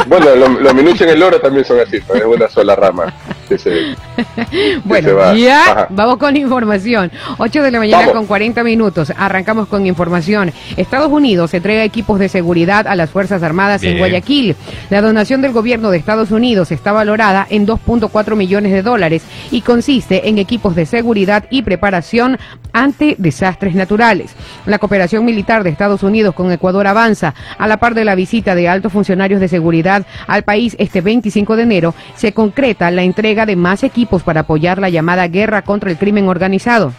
Bueno, 0.07 0.35
lo- 0.37 0.49
los 0.61 0.75
minutos 0.75 1.01
en 1.03 1.09
el 1.11 1.23
oro 1.23 1.41
también 1.41 1.65
son 1.65 1.81
así, 1.81 1.97
es 1.97 2.25
una 2.25 2.49
sola 2.49 2.75
rama. 2.77 3.13
que 3.49 3.59
se- 3.59 3.95
Bueno, 4.85 5.09
se 5.09 5.15
va. 5.15 5.35
ya 5.35 5.63
Ajá. 5.73 5.87
vamos 5.91 6.17
con 6.17 6.37
información. 6.37 7.13
8 7.39 7.63
de 7.63 7.71
la 7.71 7.79
mañana 7.79 7.99
Vamos. 7.99 8.15
con 8.15 8.27
40 8.27 8.65
minutos. 8.65 9.13
Arrancamos 9.17 9.69
con 9.69 9.87
información. 9.87 10.53
Estados 10.77 11.11
Unidos 11.13 11.55
entrega 11.55 11.85
equipos 11.85 12.19
de 12.19 12.29
seguridad 12.29 12.87
a 12.89 12.97
las 12.97 13.11
Fuerzas 13.11 13.43
Armadas 13.43 13.83
en. 13.85 13.99
Guayaquil. 13.99 14.57
La 14.91 15.01
donación 15.01 15.43
del 15.43 15.53
gobierno 15.53 15.91
de 15.91 15.99
Estados 15.99 16.31
Unidos 16.33 16.73
está 16.73 16.93
valorada 16.93 17.47
en 17.49 17.67
2.4 17.67 18.35
millones 18.37 18.73
de 18.73 18.83
dólares 18.83 19.23
y 19.51 19.61
consiste 19.63 20.29
en 20.29 20.39
equipos 20.39 20.75
de 20.75 20.87
seguridad 20.87 21.45
y 21.51 21.63
preparación 21.63 22.39
ante 22.73 23.15
desastres 23.19 23.75
naturales. 23.75 24.33
La 24.67 24.79
cooperación 24.79 25.25
militar 25.25 25.63
de 25.63 25.71
Estados 25.71 26.03
Unidos 26.03 26.35
con 26.35 26.51
Ecuador 26.53 26.87
avanza 26.89 27.35
a 27.59 27.67
la 27.69 27.77
par 27.79 27.95
de 27.95 28.05
la 28.05 28.15
visita 28.17 28.55
de 28.55 28.69
altos 28.69 28.93
funcionarios 28.93 29.41
de 29.41 29.49
seguridad 29.49 29.96
al 30.27 30.43
país 30.43 30.77
este 30.79 31.01
25 31.01 31.57
de 31.57 31.63
enero. 31.63 31.95
Se 32.17 32.33
concreta 32.33 32.91
la 32.91 33.05
entrega 33.05 33.47
de 33.47 33.57
más 33.57 33.83
equipos 33.85 34.23
para 34.23 34.41
apoyar 34.41 34.79
la 34.79 34.91
llamada 34.91 35.29
guerra 35.29 35.63
contra 35.63 35.91
el 35.91 35.97
crimen 35.97 36.29
organizado. 36.29 36.93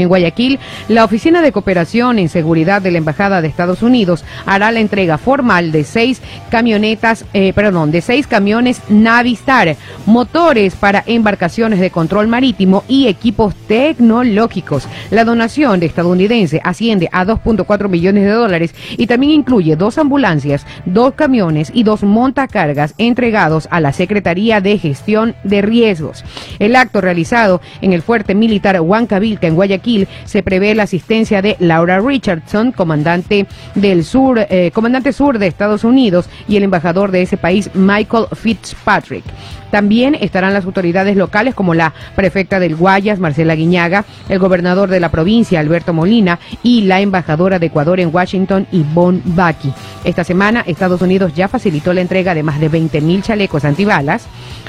En 0.00 0.08
Guayaquil, 0.08 0.58
la 0.88 1.04
Oficina 1.04 1.42
de 1.42 1.52
Cooperación 1.52 2.18
en 2.18 2.28
Seguridad 2.28 2.80
de 2.80 2.90
la 2.90 2.98
Embajada 2.98 3.42
de 3.42 3.48
Estados 3.48 3.82
Unidos 3.82 4.24
hará 4.46 4.70
la 4.70 4.80
entrega 4.80 5.18
formal 5.18 5.72
de 5.72 5.84
seis 5.84 6.20
camionetas, 6.50 7.24
eh, 7.32 7.52
perdón, 7.52 7.90
de 7.90 8.00
seis 8.00 8.26
camiones 8.26 8.80
Navistar, 8.88 9.76
motores 10.06 10.76
para 10.76 11.02
embarcaciones 11.06 11.80
de 11.80 11.90
control 11.90 12.28
marítimo 12.28 12.84
y 12.88 13.08
equipos 13.08 13.54
tecnológicos. 13.66 14.86
La 15.10 15.24
donación 15.24 15.80
de 15.80 15.86
estadounidense 15.86 16.60
asciende 16.62 17.08
a 17.12 17.24
2.4 17.24 17.88
millones 17.88 18.24
de 18.24 18.30
dólares 18.30 18.74
y 18.96 19.06
también 19.06 19.32
incluye 19.32 19.76
dos 19.76 19.98
ambulancias, 19.98 20.66
dos 20.84 21.14
camiones 21.14 21.70
y 21.74 21.82
dos 21.82 22.02
montacargas 22.02 22.94
entregados 22.98 23.68
a 23.70 23.80
la 23.80 23.92
Secretaría 23.92 24.60
de 24.60 24.78
Gestión 24.78 25.34
de 25.44 25.62
Riesgos. 25.62 26.24
El 26.58 26.76
acto 26.76 27.00
realizado 27.00 27.60
en 27.80 27.92
el 27.92 28.02
fuerte 28.02 28.34
militar 28.34 28.80
Huancavilca 28.80 29.46
en 29.46 29.54
Guayaquil 29.54 29.87
se 30.24 30.42
prevé 30.42 30.74
la 30.74 30.84
asistencia 30.84 31.42
de 31.42 31.56
Laura 31.58 32.00
Richardson, 32.00 32.72
comandante 32.72 33.46
del 33.74 34.04
sur, 34.04 34.38
eh, 34.38 34.70
comandante 34.72 35.12
sur 35.12 35.38
de 35.38 35.46
Estados 35.46 35.84
Unidos 35.84 36.28
y 36.48 36.56
el 36.56 36.62
embajador 36.62 37.10
de 37.10 37.22
ese 37.22 37.36
país 37.36 37.70
Michael 37.74 38.26
Fitzpatrick. 38.32 39.24
También 39.70 40.14
estarán 40.14 40.54
las 40.54 40.64
autoridades 40.64 41.16
locales 41.16 41.54
como 41.54 41.74
la 41.74 41.92
prefecta 42.16 42.58
del 42.58 42.76
Guayas, 42.76 43.18
Marcela 43.18 43.54
Guiñaga, 43.54 44.04
el 44.28 44.38
gobernador 44.38 44.88
de 44.88 45.00
la 45.00 45.10
provincia, 45.10 45.60
Alberto 45.60 45.92
Molina, 45.92 46.38
y 46.62 46.82
la 46.82 47.00
embajadora 47.00 47.58
de 47.58 47.66
Ecuador 47.66 48.00
en 48.00 48.14
Washington, 48.14 48.66
Yvonne 48.72 49.20
Baki. 49.24 49.72
Esta 50.04 50.24
semana, 50.24 50.64
Estados 50.66 51.02
Unidos 51.02 51.34
ya 51.34 51.48
facilitó 51.48 51.92
la 51.92 52.00
entrega 52.00 52.34
de 52.34 52.42
más 52.42 52.60
de 52.60 52.68
20 52.68 53.00
mil 53.02 53.22
chalecos 53.22 53.64
antibalas 53.64 54.26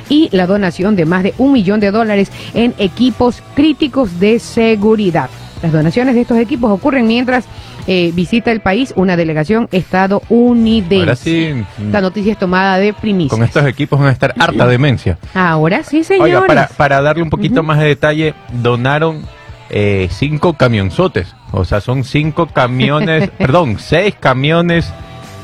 y 0.10 0.28
la 0.36 0.48
donación 0.48 0.96
de 0.96 1.06
más 1.06 1.24
de 1.24 1.34
un 1.38 1.54
millón 1.54 1.80
de 1.80 1.92
dólares 1.92 2.32
en 2.54 2.74
equipos 2.78 3.42
críticos 3.56 4.20
de 4.20 4.40
seguridad. 4.40 5.09
Las 5.12 5.72
donaciones 5.74 6.16
de 6.16 6.22
estos 6.22 6.38
equipos 6.38 6.72
ocurren 6.72 7.06
mientras 7.08 7.46
eh, 7.88 8.12
visita 8.14 8.52
el 8.52 8.62
país 8.62 8.94
una 8.96 9.18
delegación 9.18 9.68
estadounidense. 9.72 11.00
Ahora 11.00 11.16
sí, 11.16 11.66
Esta 11.86 12.02
noticia 12.02 12.32
es 12.34 12.40
tomada 12.40 12.78
de 12.78 12.94
primicia. 12.94 13.30
con 13.36 13.44
estos 13.44 13.66
equipos 13.66 14.00
van 14.00 14.10
a 14.10 14.12
estar 14.12 14.34
harta 14.40 14.68
demencia. 14.68 15.18
Ahora 15.34 15.84
sí, 15.84 16.04
señores. 16.04 16.36
Oiga, 16.36 16.48
para, 16.48 16.68
para 16.68 17.02
darle 17.02 17.24
un 17.24 17.30
poquito 17.30 17.64
más 17.64 17.80
de 17.80 17.88
detalle, 17.88 18.34
donaron 18.62 19.24
eh, 19.70 20.08
cinco 20.12 20.54
camionzotes. 20.54 21.36
O 21.52 21.66
sea, 21.66 21.82
son 21.82 22.04
cinco 22.04 22.48
camiones, 22.48 23.30
perdón, 23.38 23.78
seis 23.80 24.16
camiones 24.20 24.92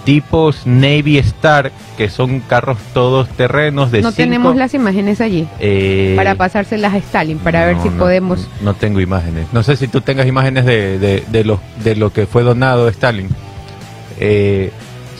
tipos 0.05 0.65
Navy 0.65 1.17
Star, 1.17 1.71
que 1.97 2.09
son 2.09 2.39
carros 2.39 2.77
todos 2.93 3.27
terrenos 3.29 3.91
de 3.91 4.01
no 4.01 4.11
cinco- 4.11 4.15
tenemos 4.23 4.55
las 4.55 4.73
imágenes 4.73 5.19
allí 5.19 5.47
eh, 5.59 6.13
para 6.15 6.35
pasárselas 6.35 6.93
a 6.93 6.97
Stalin, 6.97 7.37
para 7.39 7.65
ver 7.65 7.81
si 7.81 7.89
no, 7.89 7.97
podemos... 7.97 8.47
No 8.61 8.73
tengo 8.75 9.01
imágenes. 9.01 9.47
No 9.51 9.63
sé 9.63 9.75
si 9.75 9.87
tú 9.89 9.99
tengas 10.01 10.27
imágenes 10.27 10.65
de, 10.65 10.97
de, 10.99 11.23
de 11.27 11.43
lo, 11.43 11.59
de 11.83 11.95
lo 11.95 12.13
que 12.13 12.25
fue 12.27 12.43
donado 12.43 12.87
Stalin. 12.87 13.27
Eh, 14.19 14.71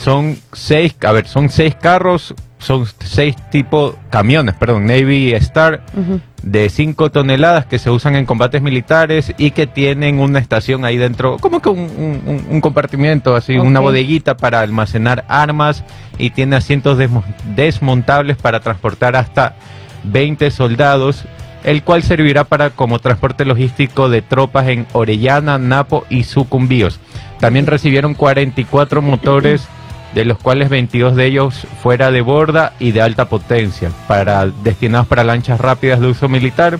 son 0.02 0.38
seis, 0.52 0.94
a 1.04 1.12
ver, 1.12 1.26
son 1.26 1.50
seis 1.50 1.74
carros, 1.74 2.34
son 2.58 2.86
seis 3.04 3.34
tipos, 3.50 3.94
camiones, 4.10 4.54
perdón, 4.54 4.86
Navy 4.86 5.32
Star, 5.34 5.82
Ujú. 5.94 6.20
De 6.46 6.68
5 6.70 7.10
toneladas 7.10 7.66
que 7.66 7.80
se 7.80 7.90
usan 7.90 8.14
en 8.14 8.24
combates 8.24 8.62
militares 8.62 9.34
y 9.36 9.50
que 9.50 9.66
tienen 9.66 10.20
una 10.20 10.38
estación 10.38 10.84
ahí 10.84 10.96
dentro, 10.96 11.38
como 11.38 11.60
que 11.60 11.68
un, 11.70 12.44
un- 12.48 12.60
compartimiento, 12.60 13.34
así, 13.34 13.58
una 13.58 13.80
bodeguita 13.80 14.36
para 14.36 14.60
almacenar 14.60 15.24
armas 15.26 15.82
y 16.18 16.30
tiene 16.30 16.54
asientos 16.54 16.98
desmo- 16.98 17.24
desmontables 17.56 18.36
para 18.36 18.60
transportar 18.60 19.16
hasta 19.16 19.56
20 20.04 20.52
soldados, 20.52 21.24
el 21.64 21.82
cual 21.82 22.04
servirá 22.04 22.44
para 22.44 22.70
como 22.70 23.00
transporte 23.00 23.44
logístico 23.44 24.08
de 24.08 24.22
tropas 24.22 24.68
en 24.68 24.86
Orellana, 24.92 25.58
Napo 25.58 26.04
y 26.08 26.22
Sucumbíos. 26.22 27.00
También 27.40 27.66
recibieron 27.66 28.14
44 28.14 29.02
motores 29.02 29.66
de 30.14 30.24
los 30.24 30.38
cuales 30.38 30.68
22 30.70 31.14
de 31.16 31.26
ellos 31.26 31.66
fuera 31.82 32.10
de 32.10 32.20
borda 32.22 32.72
y 32.78 32.92
de 32.92 33.02
alta 33.02 33.28
potencia, 33.28 33.90
para, 34.08 34.46
destinados 34.46 35.06
para 35.06 35.24
lanchas 35.24 35.60
rápidas 35.60 36.00
de 36.00 36.06
uso 36.06 36.28
militar, 36.28 36.78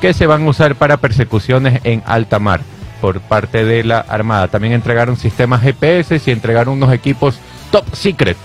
que 0.00 0.14
se 0.14 0.26
van 0.26 0.44
a 0.46 0.50
usar 0.50 0.74
para 0.74 0.96
persecuciones 0.96 1.80
en 1.84 2.02
alta 2.06 2.38
mar 2.38 2.60
por 3.00 3.20
parte 3.20 3.64
de 3.64 3.84
la 3.84 3.98
Armada. 4.00 4.48
También 4.48 4.72
entregaron 4.72 5.16
sistemas 5.16 5.60
GPS 5.62 6.20
y 6.24 6.30
entregaron 6.30 6.74
unos 6.74 6.92
equipos 6.92 7.38
top 7.70 7.84
secret, 7.94 8.36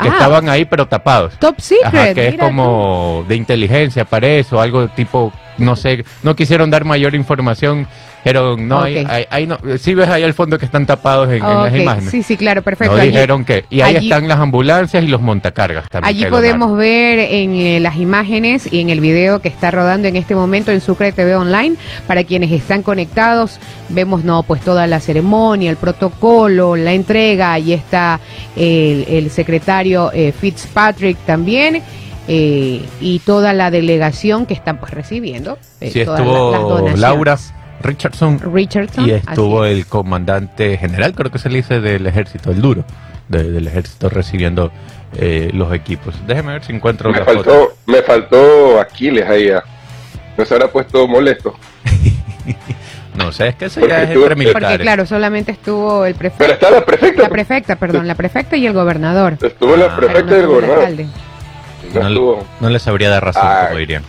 que 0.00 0.08
Ah. 0.08 0.12
estaban 0.12 0.48
ahí 0.48 0.64
pero 0.64 0.86
tapados. 0.86 1.38
Top 1.38 1.58
Secret. 1.60 1.84
Ajá, 1.86 2.14
que 2.14 2.28
es 2.28 2.38
como 2.38 3.24
de 3.28 3.36
inteligencia, 3.36 4.04
parece, 4.06 4.54
o 4.54 4.60
algo 4.60 4.88
tipo, 4.88 5.32
no 5.58 5.76
sé, 5.76 6.04
no 6.22 6.34
quisieron 6.36 6.70
dar 6.70 6.84
mayor 6.84 7.14
información, 7.14 7.86
pero 8.24 8.56
no, 8.56 8.78
Ok. 8.80 8.84
hay, 8.86 8.96
hay- 9.08 9.26
hay 9.30 9.46
no, 9.46 9.58
sí 9.78 9.94
ves 9.94 10.08
ahí 10.08 10.22
al 10.22 10.32
fondo 10.34 10.56
que 10.58 10.64
están 10.64 10.86
tapados 10.86 11.28
en, 11.30 11.40
las 11.40 11.74
imágenes. 11.74 12.10
Sí, 12.10 12.22
sí, 12.22 12.36
claro, 12.36 12.62
perfecto. 12.62 12.94
no 12.94 13.00
Allí- 13.02 13.10
dijeron 13.10 13.44
que, 13.44 13.64
y 13.68 13.80
ahí 13.80 13.96
allí- 13.96 14.06
están 14.08 14.28
las 14.28 14.38
ambulancias 14.38 15.02
y 15.02 15.08
los 15.08 15.20
montacargas 15.20 15.88
también. 15.88 16.08
Allí 16.16 16.26
podemos 16.26 16.76
ver 16.76 17.18
en 17.18 17.54
eh, 17.56 17.80
las 17.80 17.96
imágenes 17.96 18.72
y 18.72 18.80
en 18.80 18.90
el 18.90 19.00
video 19.00 19.40
que 19.40 19.48
está 19.48 19.70
rodando 19.72 20.06
en 20.08 20.14
este 20.16 20.34
momento 20.36 20.70
en 20.70 20.80
Sucre 20.80 21.10
TV 21.12 21.34
Online. 21.34 21.74
Para 22.06 22.22
quienes 22.24 22.52
están 22.52 22.82
conectados, 22.82 23.58
vemos 23.88 24.22
no 24.24 24.42
pues 24.44 24.60
toda 24.62 24.86
la 24.86 25.00
ceremonia, 25.00 25.70
el 25.70 25.76
protocolo, 25.76 26.76
la 26.76 26.92
entrega. 26.92 27.52
Ahí 27.54 27.72
está 27.72 28.20
el, 28.56 29.04
el 29.08 29.30
secretario 29.30 30.10
eh, 30.14 30.32
Fitzpatrick 30.32 31.18
también. 31.26 31.82
Eh, 32.28 32.84
y 33.00 33.18
toda 33.20 33.52
la 33.52 33.70
delegación 33.70 34.46
que 34.46 34.54
están 34.54 34.78
pues 34.78 34.92
recibiendo 34.92 35.58
eh, 35.80 35.90
Sí, 35.90 36.04
todas 36.04 36.20
la- 36.20 36.26
las 36.26 36.34
estuvo 36.34 36.68
donaciones. 36.68 36.98
Laura 37.00 37.38
Richardson 37.82 38.38
Richardson 38.54 39.08
y 39.08 39.10
estuvo 39.10 39.64
es. 39.64 39.76
el 39.76 39.86
comandante 39.86 40.76
general, 40.78 41.14
creo 41.14 41.32
que 41.32 41.38
se 41.38 41.48
le 41.50 41.56
dice 41.56 41.80
del 41.80 42.06
ejército, 42.06 42.50
el 42.52 42.60
duro, 42.62 42.84
de- 43.28 43.50
del 43.50 43.66
ejército 43.66 44.08
recibiendo 44.08 44.70
eh, 45.16 45.50
los 45.52 45.72
equipos. 45.74 46.14
Déjeme 46.26 46.52
ver 46.52 46.64
si 46.64 46.72
encuentro 46.72 47.10
Me 47.10 47.18
la 47.18 47.24
foto. 47.24 47.42
faltó, 47.44 47.72
me 47.86 48.02
faltó 48.02 48.80
Aquiles 48.80 49.28
ahí. 49.28 49.50
ah. 49.50 49.62
No 50.38 50.44
se 50.44 50.54
habrá 50.54 50.68
puesto 50.68 51.06
molesto. 51.08 51.54
No 53.14 53.30
sé, 53.30 53.48
es 53.48 53.54
que 53.56 53.66
ese 53.66 53.80
Porque 53.80 53.94
ya 53.94 54.02
es 54.04 54.08
estuvo- 54.08 54.22
entre 54.22 54.36
militares. 54.36 54.68
porque 54.70 54.82
claro 54.82 55.04
solamente 55.06 55.52
estuvo 55.52 56.06
el 56.06 56.14
Pero 56.14 56.30
prefecto 56.34 56.54
está 56.54 56.70
la 56.70 56.84
prefecta. 56.84 57.22
la 57.24 57.28
prefecta 57.28 57.76
perdón 57.76 58.08
la 58.08 58.14
prefecta 58.14 58.56
y 58.56 58.66
el 58.66 58.72
gobernador 58.72 59.36
Estuvo 59.42 59.76
la 59.76 59.84
Ah. 59.84 59.92
Pero 59.96 60.06
prefecta 60.08 60.30
no 60.30 60.36
estuvo 60.36 60.40
el 60.40 60.46
gobernador. 60.66 60.78
alcalde. 60.78 61.06
No 61.94 62.00
No, 62.02 62.08
estuvo. 62.08 62.46
no 62.60 62.70
le 62.70 62.78
sabría 62.78 63.10
dar 63.10 63.24
razón, 63.24 63.42
Ah, 63.44 63.64
como 63.68 63.78
dirían. 63.78 64.02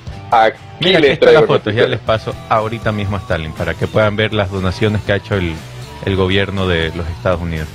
Mira, 0.79 0.97
aquí 0.97 1.07
está 1.07 1.25
traigo 1.27 1.41
la 1.41 1.47
foto, 1.47 1.69
ya 1.69 1.85
les 1.87 1.99
paso 1.99 2.33
ahorita 2.49 2.91
mismo 2.91 3.17
a 3.17 3.19
Stalin 3.19 3.51
para 3.53 3.73
que 3.75 3.87
puedan 3.87 4.15
ver 4.15 4.33
las 4.33 4.49
donaciones 4.51 5.01
que 5.03 5.13
ha 5.13 5.15
hecho 5.17 5.35
el, 5.35 5.53
el 6.05 6.15
gobierno 6.15 6.67
de 6.67 6.91
los 6.95 7.07
Estados 7.09 7.39
Unidos. 7.41 7.67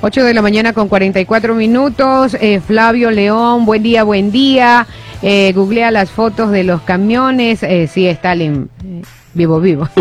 8 0.00 0.22
de 0.22 0.34
la 0.34 0.42
mañana 0.42 0.72
con 0.72 0.88
44 0.88 1.54
minutos. 1.54 2.34
Eh, 2.40 2.60
Flavio 2.60 3.10
León, 3.10 3.64
buen 3.64 3.82
día, 3.82 4.04
buen 4.04 4.30
día. 4.30 4.86
Eh, 5.22 5.52
googlea 5.54 5.90
las 5.90 6.10
fotos 6.10 6.50
de 6.50 6.62
los 6.62 6.82
camiones. 6.82 7.62
Eh, 7.62 7.88
sí, 7.90 8.06
Stalin, 8.06 8.68
eh, 8.84 9.02
vivo, 9.34 9.60
vivo. 9.60 9.88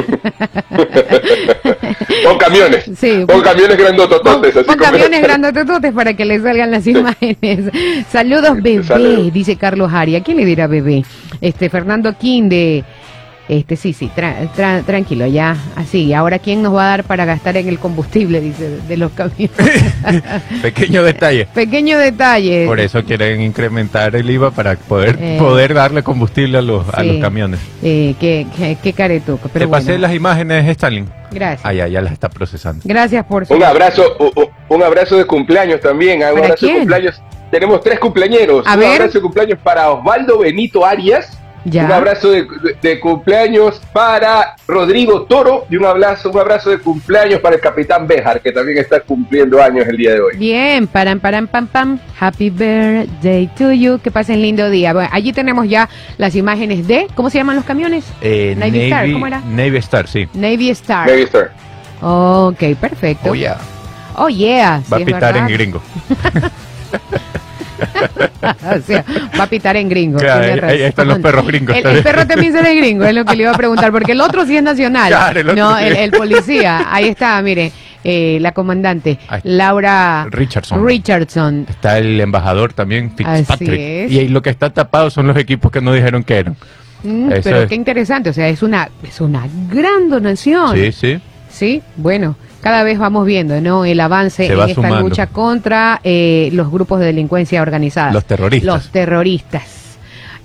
Con 2.25 2.37
camiones. 2.37 2.85
Sí. 2.97 3.25
Con 3.27 3.41
camiones 3.41 3.77
grandotototes. 3.77 4.53
Con 4.53 4.63
como- 4.65 4.77
camiones 4.77 5.21
grandotototes 5.21 5.93
para 5.93 6.13
que 6.15 6.25
le 6.25 6.39
salgan 6.41 6.71
las 6.71 6.85
imágenes. 6.87 7.71
Saludos, 8.11 8.61
bebé, 8.61 8.83
Saludos. 8.83 9.33
dice 9.33 9.55
Carlos 9.57 9.91
Aria. 9.93 10.21
¿Quién 10.23 10.37
le 10.37 10.45
dirá 10.45 10.67
bebé? 10.67 11.03
Este, 11.41 11.69
Fernando 11.69 12.15
King 12.17 12.49
de... 12.49 12.83
Este, 13.49 13.75
sí, 13.75 13.91
sí, 13.91 14.09
tra- 14.15 14.49
tra- 14.55 14.83
tranquilo, 14.85 15.27
ya, 15.27 15.57
así. 15.75 16.13
Ahora, 16.13 16.39
¿quién 16.39 16.61
nos 16.61 16.73
va 16.73 16.85
a 16.85 16.89
dar 16.91 17.03
para 17.03 17.25
gastar 17.25 17.57
en 17.57 17.67
el 17.67 17.77
combustible, 17.77 18.39
dice, 18.49 18.79
de, 18.87 18.97
los 18.97 19.11
camiones? 19.11 19.51
Pequeño 20.61 21.03
detalle. 21.03 21.47
Pequeño 21.53 21.97
detalle. 21.97 22.65
Por 22.65 22.79
eso 22.79 23.03
quieren 23.03 23.41
incrementar 23.41 24.15
el 24.15 24.29
IVA 24.29 24.51
para 24.51 24.75
poder 24.75 25.17
Eh. 25.21 25.35
poder 25.39 25.73
darle 25.73 26.03
combustible 26.03 26.57
a 26.57 26.61
los, 26.61 26.87
a 26.93 27.03
los 27.03 27.17
camiones. 27.17 27.59
Eh, 27.81 28.15
qué, 28.19 28.47
qué, 28.55 28.77
qué 28.81 28.93
caretuco, 28.93 29.49
pero 29.51 29.65
Te 29.65 29.71
pasé 29.71 29.91
bueno. 29.91 30.01
las 30.07 30.15
imágenes, 30.15 30.67
Stalin. 30.69 31.09
Gracias. 31.31 31.61
Ah, 31.65 31.73
ya, 31.73 31.87
ya 31.87 31.99
las 32.01 32.13
está 32.13 32.29
procesando. 32.29 32.81
Gracias 32.85 33.25
por 33.25 33.45
su... 33.45 33.53
Un 33.55 33.63
abrazo, 33.63 34.03
un 34.69 34.83
abrazo 34.83 35.17
de 35.17 35.25
cumpleaños 35.25 35.81
también. 35.81 36.23
ah, 36.23 36.27
Un 36.29 36.35
¿Para 36.35 36.45
abrazo 36.45 36.59
quién? 36.61 36.73
de 36.75 36.79
cumpleaños. 36.81 37.21
Tenemos 37.51 37.81
tres 37.81 37.99
cumpleaños. 37.99 38.65
A 38.65 38.73
un 38.75 38.79
ver. 38.79 38.91
abrazo 38.93 39.13
de 39.17 39.21
cumpleaños 39.21 39.59
para 39.63 39.89
Osvaldo 39.91 40.39
Benito 40.39 40.85
Arias. 40.85 41.37
Ya. 41.65 41.85
Un 41.85 41.91
abrazo 41.93 42.29
de, 42.31 42.41
de- 42.43 42.75
de 42.81 42.99
cumpleaños 42.99 43.79
para 43.93 44.55
Rodrigo 44.67 45.21
Toro 45.23 45.65
y 45.69 45.77
un 45.77 45.85
abrazo, 45.85 46.29
un 46.29 46.37
abrazo 46.39 46.69
de 46.71 46.79
cumpleaños 46.79 47.39
para 47.39 47.55
el 47.55 47.61
capitán 47.61 48.05
Bejar, 48.05 48.41
que 48.41 48.51
también 48.51 48.77
está 48.79 48.99
cumpliendo 48.99 49.61
años 49.63 49.87
el 49.87 49.95
día 49.95 50.11
de 50.13 50.19
hoy. 50.21 50.37
Bien, 50.37 50.87
paran, 50.87 51.19
paran, 51.21 51.47
pam, 51.47 51.67
pam. 51.67 51.99
Happy 52.19 52.49
birthday 52.49 53.47
to 53.57 53.71
you. 53.71 53.99
Que 53.99 54.11
pasen 54.11 54.41
lindo 54.41 54.69
día. 54.69 54.91
Bueno, 54.93 55.09
allí 55.13 55.31
tenemos 55.31 55.69
ya 55.69 55.87
las 56.17 56.35
imágenes 56.35 56.85
de... 56.87 57.07
¿Cómo 57.15 57.29
se 57.29 57.37
llaman 57.37 57.55
los 57.55 57.65
camiones? 57.65 58.03
Eh, 58.21 58.55
Navy 58.57 58.81
Star, 58.83 59.11
¿cómo 59.11 59.27
era? 59.27 59.39
Navy 59.41 59.77
Star, 59.77 60.07
sí. 60.07 60.27
Navy 60.33 60.69
Star. 60.71 61.07
Navy 61.07 61.21
Star. 61.23 61.51
Ok, 62.01 62.61
perfecto. 62.79 63.29
Oh, 63.31 63.35
ya. 63.35 63.57
Oh, 64.17 64.27
yeah. 64.27 64.81
Va 64.91 64.97
sí, 64.97 65.03
a 65.03 65.05
pitar 65.05 65.37
en 65.37 65.47
gringo. 65.47 65.81
o 68.77 68.81
sea, 68.81 69.05
va 69.39 69.43
a 69.43 69.47
pitar 69.47 69.75
en 69.77 69.89
gringo. 69.89 70.19
Claro, 70.19 70.67
ahí- 70.67 70.81
están 70.81 71.07
los 71.07 71.19
perros 71.19 71.45
gringos 71.45 71.75
El, 71.75 72.03
perro 72.03 72.27
también 72.27 72.53
será 72.53 72.73
gringo, 72.73 73.05
es 73.05 73.13
lo 73.13 73.25
que 73.25 73.35
le 73.35 73.43
iba 73.43 73.51
a 73.51 73.57
preguntar, 73.57 73.91
porque 73.91 74.11
el 74.13 74.21
otro 74.21 74.45
sí 74.45 74.57
es 74.57 74.63
nacional. 74.63 75.09
Claro, 75.09 75.39
el 75.39 75.49
otro 75.49 75.63
no, 75.63 75.77
sí. 75.77 75.85
el, 75.85 75.95
el 75.95 76.11
policía. 76.11 76.87
Ahí 76.89 77.09
está, 77.09 77.41
mire, 77.41 77.71
eh, 78.03 78.37
la 78.41 78.51
comandante. 78.51 79.17
Laura 79.43 80.27
Richardson. 80.29 80.85
Richardson. 80.85 81.65
Está 81.69 81.97
el 81.97 82.19
embajador 82.19 82.73
también, 82.73 83.11
Fitzpatrick. 83.15 83.69
Así 83.69 83.81
es. 83.81 84.11
Y 84.11 84.19
ahí 84.19 84.27
lo 84.27 84.41
que 84.41 84.49
está 84.49 84.71
tapado 84.71 85.09
son 85.09 85.27
los 85.27 85.37
equipos 85.37 85.71
que 85.71 85.81
no 85.81 85.93
dijeron 85.93 86.23
que 86.23 86.37
eran. 86.37 86.57
Mm, 87.03 87.29
pero 87.43 87.61
es. 87.61 87.69
qué 87.69 87.75
interesante, 87.75 88.29
o 88.29 88.33
sea, 88.33 88.47
es 88.47 88.63
una, 88.63 88.89
es 89.03 89.19
una 89.21 89.47
gran 89.69 90.09
donación. 90.09 90.75
Sí, 90.75 90.91
sí. 90.91 91.21
Sí, 91.49 91.81
bueno, 91.97 92.35
cada 92.63 92.83
vez 92.83 92.97
vamos 92.97 93.25
viendo, 93.27 93.59
¿no? 93.61 93.85
El 93.85 93.99
avance 93.99 94.45
en 94.45 94.51
esta 94.69 94.73
sumando. 94.73 95.01
lucha 95.01 95.27
contra 95.27 95.99
eh, 96.03 96.49
los 96.53 96.71
grupos 96.71 96.99
de 96.99 97.07
delincuencia 97.07 97.61
organizada. 97.61 98.11
Los 98.11 98.25
terroristas. 98.25 98.65
Los 98.73 98.89
terroristas. 98.91 99.63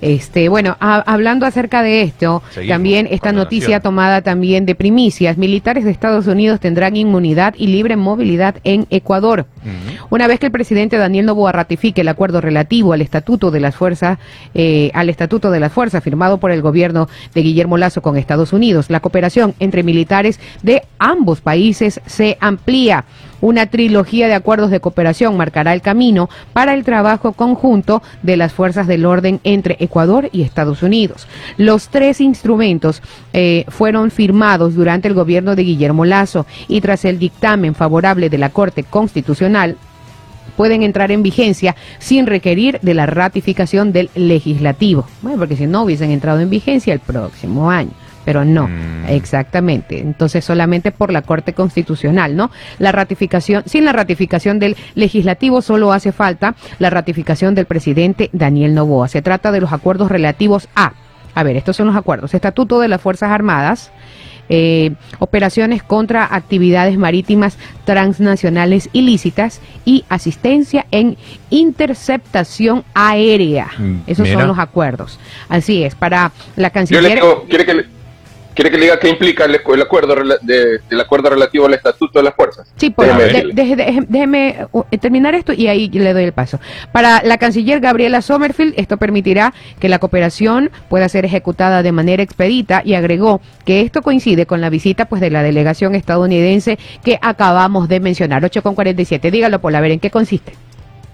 Este, 0.01 0.49
bueno, 0.49 0.77
a- 0.79 1.01
hablando 1.13 1.45
acerca 1.45 1.83
de 1.83 2.03
esto, 2.03 2.41
Seguimos 2.53 2.75
también 2.75 3.09
esta 3.11 3.33
noticia 3.33 3.81
tomada 3.81 4.23
también 4.23 4.65
de 4.65 4.77
primicias, 4.77 5.37
militares 5.37 5.85
de 5.85 5.91
Estados 5.91 6.29
Unidos 6.29 6.61
tendrán 6.61 6.95
inmunidad 6.95 7.55
y 7.57 7.67
libre 7.67 7.97
movilidad 7.97 8.55
en 8.63 8.87
Ecuador. 8.91 9.47
Ujú. 9.65 9.88
Una 10.11 10.27
vez 10.27 10.41
que 10.41 10.47
el 10.47 10.53
presidente 10.53 10.99
Daniel 10.99 11.27
Noboa 11.27 11.53
ratifique 11.53 12.01
el 12.01 12.09
acuerdo 12.09 12.41
relativo 12.41 12.93
al 12.93 13.03
estatuto 13.03 13.51
de 13.51 13.61
las 13.61 13.75
fuerzas, 13.75 14.19
eh, 14.55 14.91
al 14.95 15.09
estatuto 15.09 15.51
de 15.51 15.61
las 15.61 15.73
fuerzas 15.73 16.03
firmado 16.03 16.39
por 16.39 16.51
el 16.51 16.63
gobierno 16.63 17.09
de 17.35 17.43
Guillermo 17.43 17.79
Lazo 17.79 18.03
con 18.03 18.17
Estados 18.17 18.53
Unidos, 18.53 18.91
la 18.91 19.01
cooperación 19.01 19.55
entre 19.59 19.83
militares 19.83 20.41
de 20.63 20.83
ambos 20.99 21.41
países 21.41 22.01
se 22.07 22.37
amplía. 22.41 23.05
Una 23.41 23.67
trilogía 23.67 24.27
de 24.27 24.35
acuerdos 24.35 24.71
de 24.71 24.81
cooperación 24.81 25.37
marcará 25.37 25.73
el 25.73 25.81
camino 25.81 26.29
para 26.53 26.75
el 26.75 26.83
trabajo 26.83 27.33
conjunto 27.33 28.03
de 28.23 28.37
las 28.37 28.53
fuerzas 28.53 28.89
del 28.89 29.07
orden 29.07 29.41
entre 29.45 29.77
Ecuador 29.79 30.29
y 30.33 30.43
Estados 30.43 30.83
Unidos. 30.83 31.29
Los 31.57 31.89
tres 31.89 32.21
instrumentos 32.21 33.01
eh, 33.33 33.65
fueron 33.69 34.11
firmados 34.11 34.75
durante 34.75 35.07
el 35.07 35.15
gobierno 35.15 35.55
de 35.55 35.63
Guillermo 35.63 36.05
Lazo 36.05 36.47
y 36.67 36.81
tras 36.81 37.05
el 37.05 37.21
dictamen 37.21 37.77
favorable 37.77 38.29
de 38.29 38.39
la 38.39 38.51
Corte 38.51 38.83
Constitucional 38.83 39.77
pueden 40.59 40.83
entrar 40.83 41.11
en 41.13 41.23
vigencia 41.23 41.77
sin 42.01 42.27
requerir 42.27 42.81
de 42.83 42.93
la 42.93 43.07
ratificación 43.07 43.93
del 43.93 44.11
legislativo. 44.17 45.07
Bueno, 45.23 45.39
porque 45.39 45.57
si 45.57 45.67
no 45.69 45.85
hubiesen 45.85 46.11
entrado 46.11 46.41
en 46.41 46.51
vigencia 46.51 46.93
el 46.93 47.01
próximo 47.01 47.71
año. 47.71 47.93
pero 48.25 48.45
no, 48.45 48.69
Mm. 48.69 49.07
exactamente. 49.09 50.01
Entonces 50.01 50.45
solamente 50.45 50.91
por 50.93 51.11
la 51.11 51.23
Corte 51.23 51.55
Constitucional, 51.55 52.37
¿no? 52.37 52.51
La 52.79 52.93
ratificación, 52.93 53.63
sin 53.65 53.87
la 53.87 53.93
ratificación 53.95 54.59
del 54.59 54.77
legislativo 54.95 55.63
solo 55.63 55.93
hace 55.93 56.13
falta 56.13 56.55
la 56.79 56.91
ratificación 56.91 57.55
del 57.55 57.65
presidente 57.65 58.29
Daniel 58.35 58.75
Novoa. 58.75 59.09
Se 59.09 59.23
trata 59.23 59.51
de 59.51 59.63
los 59.63 59.73
acuerdos 59.73 60.11
relativos 60.11 60.69
a, 60.77 60.93
a 61.35 61.43
ver, 61.43 61.57
estos 61.57 61.77
son 61.77 61.87
los 61.87 61.97
acuerdos, 61.97 62.35
Estatuto 62.35 62.81
de 62.81 62.89
las 62.89 63.01
Fuerzas 63.01 63.31
Armadas, 63.31 63.93
eh, 64.49 64.93
operaciones 65.19 65.83
contra 65.83 66.35
actividades 66.35 66.97
marítimas 66.99 67.57
transnacionales 67.85 68.89
ilícitas 68.93 69.61
y 69.85 70.05
asistencia 70.09 70.87
en 70.91 71.17
interceptación 71.51 72.85
aérea. 72.95 73.69
Mm, 73.79 73.97
Esos 74.07 74.27
mira. 74.27 74.41
son 74.41 74.49
los 74.49 74.59
acuerdos. 74.59 75.19
Así 75.49 75.83
es, 75.85 75.95
para 75.95 76.33
la 76.57 76.69
Yo 76.69 76.73
canciller. 76.73 77.03
le 77.03 77.15
digo, 77.15 77.45
¿quiere 77.49 77.65
que 77.65 77.75
le, 77.75 77.85
quiere 78.59 78.73
que 78.73 78.77
le 78.79 78.85
diga 78.87 78.99
qué 78.99 79.09
implica 79.09 79.45
el, 79.45 79.55
el 79.55 79.83
acuerdo 79.83 80.17
de- 80.43 80.81
del 80.91 81.01
acuerdo 81.01 81.31
relativo 81.31 81.67
al 81.67 81.75
estatuto 81.75 82.19
de 82.19 82.25
las 82.25 82.35
fuerzas? 82.35 82.67
Sí, 82.75 82.91
por 82.91 83.07
Déjeme 83.07 83.25
de- 83.25 83.55
deje- 83.55 83.77
deje- 83.77 84.07
déjeme 84.09 84.67
uh, 84.73 84.83
terminar 85.01 85.37
esto 85.37 85.53
y 85.53 85.69
ahí 85.69 85.89
le 85.91 86.13
doy 86.13 86.25
el 86.25 86.33
paso. 86.33 86.59
Para 86.91 87.23
la 87.23 87.39
canciller 87.39 87.79
Gabriela 87.79 88.21
Sommerfield, 88.21 88.75
esto 88.77 88.97
permitirá 88.97 89.55
que 89.79 89.89
la 89.89 90.01
cooperación 90.01 90.71
pueda 90.89 91.09
ser 91.09 91.25
ejecutada 91.25 91.85
de 91.85 91.93
manera 91.93 92.25
expedita 92.25 92.83
y 92.85 92.95
agregó 92.95 93.41
que 93.65 93.83
esto 93.83 94.03
coincide 94.03 94.45
con 94.47 94.61
la 94.61 94.71
visita 94.71 95.05
pues 95.05 95.21
de 95.21 95.31
la 95.31 95.45
delegación 95.45 95.95
estadounidense 95.95 96.79
que 97.05 97.19
acabamos 97.23 97.89
de 97.89 98.01
mencionar, 98.01 98.45
8 98.45 98.63
con 98.65 98.75
47. 98.75 99.31
Dígalo, 99.31 99.61
por 99.61 99.77
a 99.77 99.81
ver 99.81 99.93
en 99.93 100.01
qué 100.01 100.11
consiste. 100.11 100.55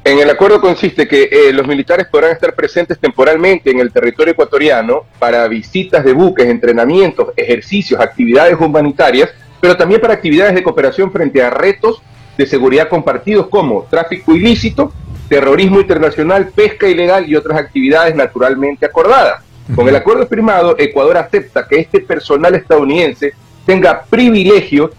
En 0.06 0.18
el 0.18 0.28
acuerdo 0.28 0.60
consiste 0.60 1.08
que 1.08 1.30
eh, 1.32 1.50
los 1.54 1.66
militares 1.66 2.06
podrán 2.08 2.32
estar 2.32 2.54
presentes 2.54 2.98
temporalmente 2.98 3.70
en 3.70 3.80
el 3.80 3.90
territorio 3.90 4.32
ecuatoriano 4.32 5.06
para 5.18 5.48
visitas 5.48 6.04
de 6.04 6.12
buques, 6.12 6.46
entrenamientos, 6.46 7.28
ejercicios, 7.34 7.98
actividades 7.98 8.60
humanitarias, 8.60 9.30
pero 9.62 9.78
también 9.78 10.02
para 10.02 10.12
actividades 10.12 10.54
de 10.54 10.62
cooperación 10.62 11.10
frente 11.10 11.42
a 11.42 11.48
retos 11.48 12.02
de 12.36 12.44
seguridad 12.44 12.90
compartidos 12.90 13.46
como 13.46 13.84
tráfico 13.84 14.34
ilícito, 14.34 14.92
terrorismo 15.30 15.80
internacional, 15.80 16.50
pesca 16.54 16.86
ilegal 16.86 17.26
y 17.26 17.34
otras 17.34 17.58
actividades 17.58 18.14
naturalmente 18.14 18.84
acordadas. 18.84 19.42
Con 19.74 19.88
el 19.88 19.96
acuerdo 19.96 20.26
firmado, 20.26 20.76
Ecuador 20.78 21.16
acepta 21.16 21.66
que 21.66 21.80
este 21.80 22.00
personal 22.00 22.54
estadounidense 22.54 23.32
tenga 23.64 24.04
privilegios 24.04 24.90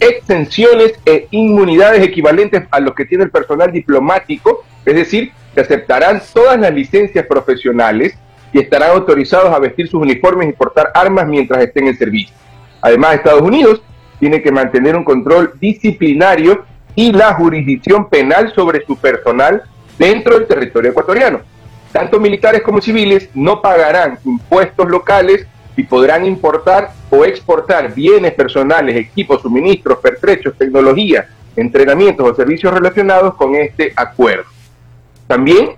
exenciones 0.00 0.94
e 1.04 1.28
inmunidades 1.30 2.02
equivalentes 2.02 2.64
a 2.70 2.80
los 2.80 2.94
que 2.94 3.04
tiene 3.04 3.24
el 3.24 3.30
personal 3.30 3.70
diplomático, 3.70 4.64
es 4.84 4.94
decir, 4.94 5.32
que 5.54 5.60
aceptarán 5.60 6.22
todas 6.32 6.58
las 6.58 6.72
licencias 6.72 7.26
profesionales 7.26 8.16
y 8.52 8.58
estarán 8.58 8.90
autorizados 8.90 9.54
a 9.54 9.58
vestir 9.58 9.88
sus 9.88 10.00
uniformes 10.00 10.48
y 10.48 10.52
portar 10.52 10.90
armas 10.94 11.26
mientras 11.26 11.62
estén 11.62 11.86
en 11.86 11.96
servicio. 11.96 12.34
Además, 12.80 13.16
Estados 13.16 13.42
Unidos 13.42 13.82
tiene 14.18 14.42
que 14.42 14.50
mantener 14.50 14.96
un 14.96 15.04
control 15.04 15.52
disciplinario 15.60 16.64
y 16.94 17.12
la 17.12 17.34
jurisdicción 17.34 18.08
penal 18.08 18.52
sobre 18.54 18.84
su 18.84 18.96
personal 18.96 19.62
dentro 19.98 20.38
del 20.38 20.46
territorio 20.46 20.90
ecuatoriano. 20.90 21.40
Tanto 21.92 22.20
militares 22.20 22.62
como 22.62 22.80
civiles 22.80 23.28
no 23.34 23.60
pagarán 23.60 24.18
impuestos 24.24 24.88
locales 24.88 25.46
y 25.76 25.84
podrán 25.84 26.26
importar 26.26 26.92
o 27.10 27.24
exportar 27.24 27.94
bienes 27.94 28.34
personales, 28.34 28.96
equipos, 28.96 29.42
suministros, 29.42 29.98
pertrechos, 29.98 30.56
tecnología, 30.56 31.28
entrenamientos 31.56 32.28
o 32.28 32.34
servicios 32.34 32.72
relacionados 32.72 33.34
con 33.34 33.54
este 33.54 33.92
acuerdo. 33.96 34.44
También 35.26 35.70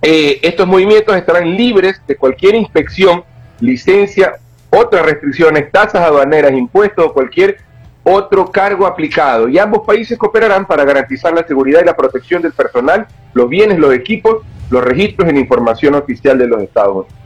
eh, 0.00 0.40
estos 0.42 0.66
movimientos 0.66 1.16
estarán 1.16 1.56
libres 1.56 2.00
de 2.06 2.16
cualquier 2.16 2.54
inspección, 2.54 3.22
licencia, 3.60 4.34
otras 4.70 5.04
restricciones, 5.04 5.70
tasas 5.70 6.02
aduaneras, 6.02 6.52
impuestos 6.52 7.06
o 7.06 7.12
cualquier 7.12 7.58
otro 8.02 8.50
cargo 8.50 8.86
aplicado. 8.86 9.48
Y 9.48 9.58
ambos 9.58 9.86
países 9.86 10.18
cooperarán 10.18 10.66
para 10.66 10.84
garantizar 10.84 11.32
la 11.32 11.46
seguridad 11.46 11.80
y 11.82 11.86
la 11.86 11.96
protección 11.96 12.42
del 12.42 12.52
personal, 12.52 13.06
los 13.34 13.48
bienes, 13.48 13.78
los 13.78 13.94
equipos, 13.94 14.38
los 14.70 14.82
registros 14.82 15.30
y 15.30 15.34
la 15.34 15.40
información 15.40 15.94
oficial 15.94 16.38
de 16.38 16.46
los 16.46 16.62
Estados 16.62 16.96
Unidos. 16.96 17.21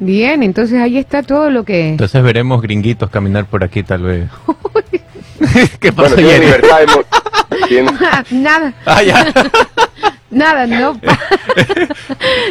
Bien, 0.00 0.42
entonces 0.42 0.80
ahí 0.80 0.96
está 0.98 1.22
todo 1.22 1.50
lo 1.50 1.64
que... 1.64 1.88
Entonces 1.90 2.22
veremos 2.22 2.62
gringuitos 2.62 3.10
caminar 3.10 3.46
por 3.46 3.64
aquí 3.64 3.82
tal 3.82 4.02
vez. 4.02 4.28
¿Qué 5.80 5.90
Bueno, 5.90 6.10
pasa, 6.10 6.16
tiene 6.16 6.30
Jenny? 6.30 6.46
libertad 6.46 6.78
de 6.80 6.86
Nada, 8.30 8.74
Ah, 8.86 9.02
ya. 9.02 9.26
nada, 10.30 10.66
no, 10.66 10.98
pa- 10.98 11.18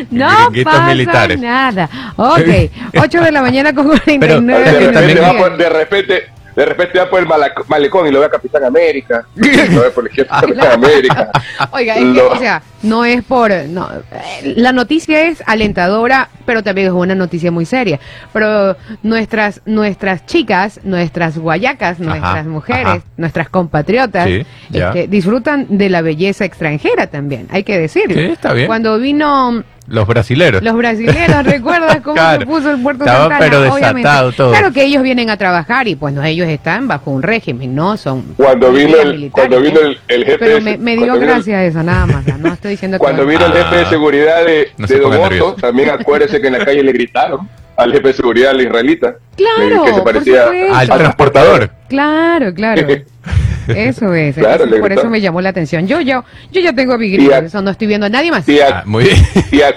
no 0.10 0.30
Gringuitos 0.50 0.74
pasa 0.74 0.88
militares. 0.88 1.40
nada. 1.40 1.90
Ok, 2.16 2.72
8 3.00 3.22
de 3.22 3.32
la 3.32 3.42
mañana 3.42 3.74
con 3.74 3.88
49 3.88 4.20
Pero, 4.20 4.42
de, 4.42 4.80
repente 4.80 5.64
de 5.64 5.70
repente 5.70 6.24
de 6.58 6.65
repente 6.65 6.98
va 6.98 7.08
por 7.08 7.20
el 7.20 7.28
malecón 7.67 8.08
y 8.08 8.12
lo 8.12 8.20
ve 8.20 8.26
a 8.26 8.30
Capitán 8.32 8.63
América, 8.63 9.28
lo 9.36 9.82
ve 9.84 9.91
por 9.91 10.10
el 10.10 10.15
de 10.15 10.26
Capitán 10.26 10.72
América. 10.72 11.30
Oiga, 11.72 11.96
es 11.96 12.15
que, 12.15 12.22
o 12.22 12.39
sea, 12.39 12.63
no 12.82 13.06
es 13.06 13.24
por... 13.24 13.52
No, 13.52 13.88
eh, 14.12 14.54
la 14.56 14.72
noticia 14.72 15.28
es 15.28 15.43
alentadora, 15.46 16.30
pero 16.48 16.63
también 16.63 16.88
es 16.88 16.93
una 16.93 17.13
noticia 17.13 17.52
muy 17.52 17.65
seria. 17.65 18.00
Pero 18.34 18.76
nuestras 19.04 19.62
nuestras 19.65 20.26
chicas, 20.26 20.80
nuestras 20.84 21.38
guayacas, 21.38 22.00
nuestras 22.00 22.48
mujeres, 22.48 22.88
ajá. 22.88 23.04
nuestras 23.17 23.50
compatriotas, 23.50 24.26
Sí, 24.26 24.43
este, 24.74 25.08
disfrutan 25.08 25.78
de 25.78 25.91
la 25.91 26.02
belleza 26.02 26.43
extranjera 26.43 27.06
también, 27.06 27.46
hay 27.52 27.63
que 27.63 27.78
decirlo. 27.78 28.15
Sí, 28.15 28.32
está 28.32 28.54
bien. 28.54 28.65
Cuando 28.65 28.98
vino 28.98 29.63
Los 29.88 30.06
brasileros. 30.08 30.62
los 30.62 30.76
brasileños, 30.76 31.43
¿recuerdas 31.45 32.02
cómo 32.02 32.15
Claro. 32.15 32.41
se 32.41 32.45
puso 32.45 32.71
el 32.71 32.82
Puerto 32.82 33.04
Estaba, 33.06 33.19
Santana? 33.30 33.39
pero 33.39 33.73
Obviamente. 33.73 33.97
desatado 34.08 34.32
todo. 34.34 34.50
Claro 34.52 34.71
que 34.73 34.84
ellos 34.84 35.02
vienen 35.04 35.30
a 35.30 35.38
trabajar 35.38 35.88
y 35.88 35.95
pues 35.95 36.13
no, 36.13 36.23
ellos 36.23 36.47
están 36.50 36.88
bajo 36.88 37.10
un 37.12 37.23
régimen, 37.23 37.73
¿no? 37.73 37.95
Son 37.97 38.21
Cuando 38.36 38.71
vino 38.71 38.97
el, 38.97 39.32
cuando 39.32 39.62
vino 39.62 39.80
el, 39.80 39.97
el 40.10 40.26
jefe 40.26 40.38
Pero 40.39 40.60
de- 40.60 40.78
me, 40.78 40.91
dio 40.95 41.04
vino 41.04 41.15
el- 41.15 41.21
gracia 41.21 41.63
eso, 41.63 41.82
nada 41.84 42.06
más. 42.06 42.26
No 42.38 42.54
estoy 42.54 42.71
diciendo 42.71 42.97
que... 43.00 43.04
Cuando 43.04 43.26
vino 43.26 43.45
el 43.45 43.54
jefe 43.54 43.76
de 43.76 43.82
Ah. 43.86 43.89
seguridad 43.89 44.45
de, 44.45 44.71
No 44.78 44.88
de. 44.88 45.41
Otto, 45.41 45.56
también 45.62 45.89
acuérdese 45.89 46.41
que 46.41 46.47
en 46.47 46.54
la 46.60 46.65
calle 46.65 46.84
le 46.84 46.91
gritaron 46.91 47.47
al 47.78 47.91
jefe 47.93 48.08
de 48.08 48.13
seguridad 48.13 48.52
al 48.52 48.62
israelita. 48.62 49.15
Claro, 49.36 49.84
que 49.86 49.93
se 49.93 50.02
parecía. 50.02 50.45
Al 50.73 50.88
transportador. 50.89 51.69
Claro, 51.88 52.54
claro. 52.54 52.88
Eso 53.76 54.14
es. 54.14 54.36
Claro, 54.36 54.64
eso- 54.64 54.74
le 54.76 54.80
por 54.80 54.92
eso 54.92 55.10
me 55.10 55.22
llamó 55.22 55.42
la 55.42 55.50
atención. 55.50 55.88
Yo, 55.88 56.00
yo, 56.02 56.24
yo 56.52 56.62
ya 56.62 56.74
tengo 56.74 56.98
mi 56.98 57.08
Y 57.08 57.12
grito, 57.12 57.34
a- 57.36 57.40
eso 57.40 57.62
no 57.62 57.72
estoy 57.72 57.88
viendo 57.88 58.06
a 58.06 58.10
nadie 58.10 58.32
más. 58.32 58.46
Tía, 58.46 58.80
Ah, 58.80 58.84
muy 58.86 59.04
bien. 59.06 59.16
tía, 59.50 59.76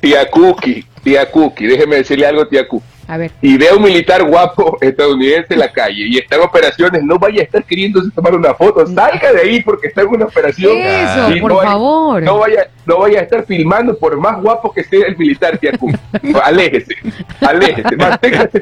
tía 0.00 0.30
Cookie, 0.30 0.84
tía 1.02 1.30
Cookie, 1.30 1.66
déjeme 1.66 1.96
decirle 1.96 2.26
algo, 2.26 2.46
tía 2.46 2.66
Cookie. 2.66 2.86
A 3.08 3.16
ver. 3.16 3.30
y 3.40 3.56
ve 3.56 3.68
a 3.68 3.74
un 3.74 3.82
militar 3.82 4.22
guapo 4.24 4.78
estadounidense 4.80 5.54
en 5.54 5.60
la 5.60 5.70
calle 5.72 6.06
y 6.08 6.18
está 6.18 6.36
en 6.36 6.42
operaciones, 6.42 7.02
no 7.04 7.18
vaya 7.18 7.40
a 7.40 7.44
estar 7.44 7.62
queriéndose 7.64 8.10
tomar 8.10 8.34
una 8.34 8.54
foto, 8.54 8.84
salga 8.86 9.32
de 9.32 9.40
ahí 9.40 9.62
porque 9.62 9.86
está 9.88 10.02
en 10.02 10.08
una 10.08 10.24
operación. 10.24 10.72
Eso, 10.76 11.30
Y 11.36 11.40
por 11.40 11.50
no 11.52 11.56
vaya- 11.58 11.70
favor. 11.70 12.22
No 12.22 12.38
vaya, 12.38 12.68
no 12.84 12.98
vaya 12.98 13.20
a 13.20 13.22
estar 13.22 13.44
filmando 13.46 13.96
por 13.96 14.16
más 14.18 14.40
guapo 14.42 14.72
que 14.72 14.82
sea 14.84 15.06
el 15.06 15.16
militar. 15.16 15.58
Aléjese, 16.44 16.94
aléjese, 17.40 17.96
manténgase, 17.96 18.60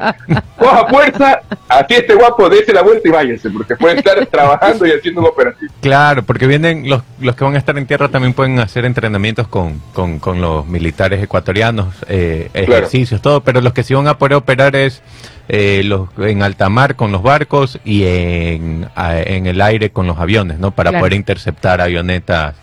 coja 0.57 0.87
fuerza, 0.87 1.41
así 1.67 1.93
este 1.95 2.13
guapo, 2.15 2.49
dése 2.49 2.73
la 2.73 2.81
vuelta 2.81 3.07
y 3.07 3.11
váyase, 3.11 3.49
porque 3.49 3.75
puede 3.75 3.97
estar 3.97 4.25
trabajando 4.27 4.85
y 4.85 4.91
haciendo 4.91 5.21
una 5.21 5.29
operación. 5.29 5.69
Claro, 5.81 6.23
porque 6.23 6.47
vienen 6.47 6.89
los, 6.89 7.01
los 7.19 7.35
que 7.35 7.43
van 7.43 7.55
a 7.55 7.57
estar 7.57 7.77
en 7.77 7.85
tierra 7.87 8.09
también 8.09 8.33
pueden 8.33 8.59
hacer 8.59 8.85
entrenamientos 8.85 9.47
con, 9.47 9.79
con, 9.93 10.19
con 10.19 10.41
los 10.41 10.65
militares 10.67 11.21
ecuatorianos, 11.23 11.87
eh, 12.07 12.49
ejercicios, 12.53 13.21
todo, 13.21 13.41
pero 13.41 13.61
los 13.61 13.73
que 13.73 13.83
sí 13.83 13.93
van 13.93 14.07
a 14.07 14.17
poder 14.17 14.34
operar 14.35 14.75
es 14.75 15.01
eh, 15.47 15.83
los 15.85 16.09
en 16.17 16.41
alta 16.41 16.69
mar 16.69 16.95
con 16.95 17.11
los 17.11 17.21
barcos 17.21 17.79
y 17.85 18.03
en, 18.05 18.87
el 18.95 19.61
aire 19.61 19.91
con 19.91 20.07
los 20.07 20.17
aviones, 20.17 20.59
¿no? 20.59 20.71
Para 20.71 20.89
Claro. 20.89 21.03
poder 21.03 21.13
interceptar 21.13 21.81
avionetas, 21.81 22.55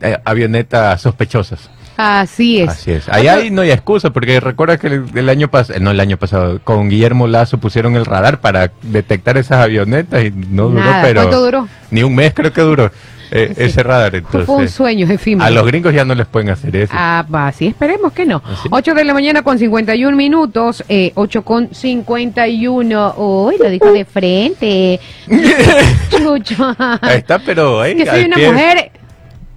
eh, 0.00 0.18
avionetas 0.24 1.00
sospechosas. 1.02 1.70
Así 1.96 2.60
es. 2.60 2.68
Así 2.68 2.92
es. 2.92 3.08
Ahí 3.08 3.50
no 3.50 3.62
hay 3.62 3.70
excusa, 3.70 4.10
porque 4.10 4.38
recuerda 4.40 4.78
que 4.78 4.88
el, 4.88 5.04
el 5.14 5.28
año 5.28 5.48
pasado, 5.48 5.78
no 5.80 5.90
el 5.90 6.00
año 6.00 6.16
pasado, 6.16 6.60
con 6.62 6.88
Guillermo 6.88 7.26
Lazo 7.26 7.58
pusieron 7.58 7.96
el 7.96 8.04
radar 8.04 8.40
para 8.40 8.70
detectar 8.82 9.36
esas 9.38 9.58
avionetas 9.62 10.24
y 10.24 10.30
no 10.30 10.68
duró, 10.68 10.80
Nada. 10.84 11.02
pero 11.02 11.22
¿Cuánto 11.22 11.40
duró? 11.44 11.68
ni 11.90 12.02
un 12.02 12.14
mes 12.14 12.32
creo 12.34 12.52
que 12.52 12.60
duró 12.60 12.90
eh, 13.32 13.52
Sí. 13.56 13.62
ese 13.64 13.82
radar. 13.82 14.10
Fue 14.10 14.20
un 14.20 14.40
Entonces, 14.40 14.70
sueño 14.72 15.06
efímero. 15.10 15.44
a 15.46 15.50
los 15.50 15.66
gringos 15.66 15.92
ya 15.92 16.04
no 16.04 16.14
les 16.14 16.26
pueden 16.26 16.48
hacer 16.50 16.76
eso. 16.76 16.92
Ah, 16.96 17.26
va, 17.34 17.50
sí, 17.50 17.66
esperemos 17.66 18.12
que 18.12 18.24
no. 18.24 18.40
¿Ah, 18.44 18.56
sí? 18.62 18.68
8 18.70 18.94
de 18.94 19.04
la 19.04 19.14
mañana 19.14 19.42
con 19.42 19.58
51 19.58 20.16
minutos, 20.16 20.84
eh, 20.88 21.10
8 21.16 21.42
con 21.42 21.74
51. 21.74 23.14
Uy, 23.16 23.56
lo 23.58 23.68
dijo 23.68 23.90
de 23.92 24.04
frente. 24.04 25.00
Chucho. 26.10 26.74
Ahí 26.78 27.18
está, 27.18 27.38
pero 27.38 27.80
ahí, 27.80 27.96
que 27.96 28.06
soy 28.06 28.24
una 28.24 28.36
pie- 28.36 28.52
mujer 28.52 28.90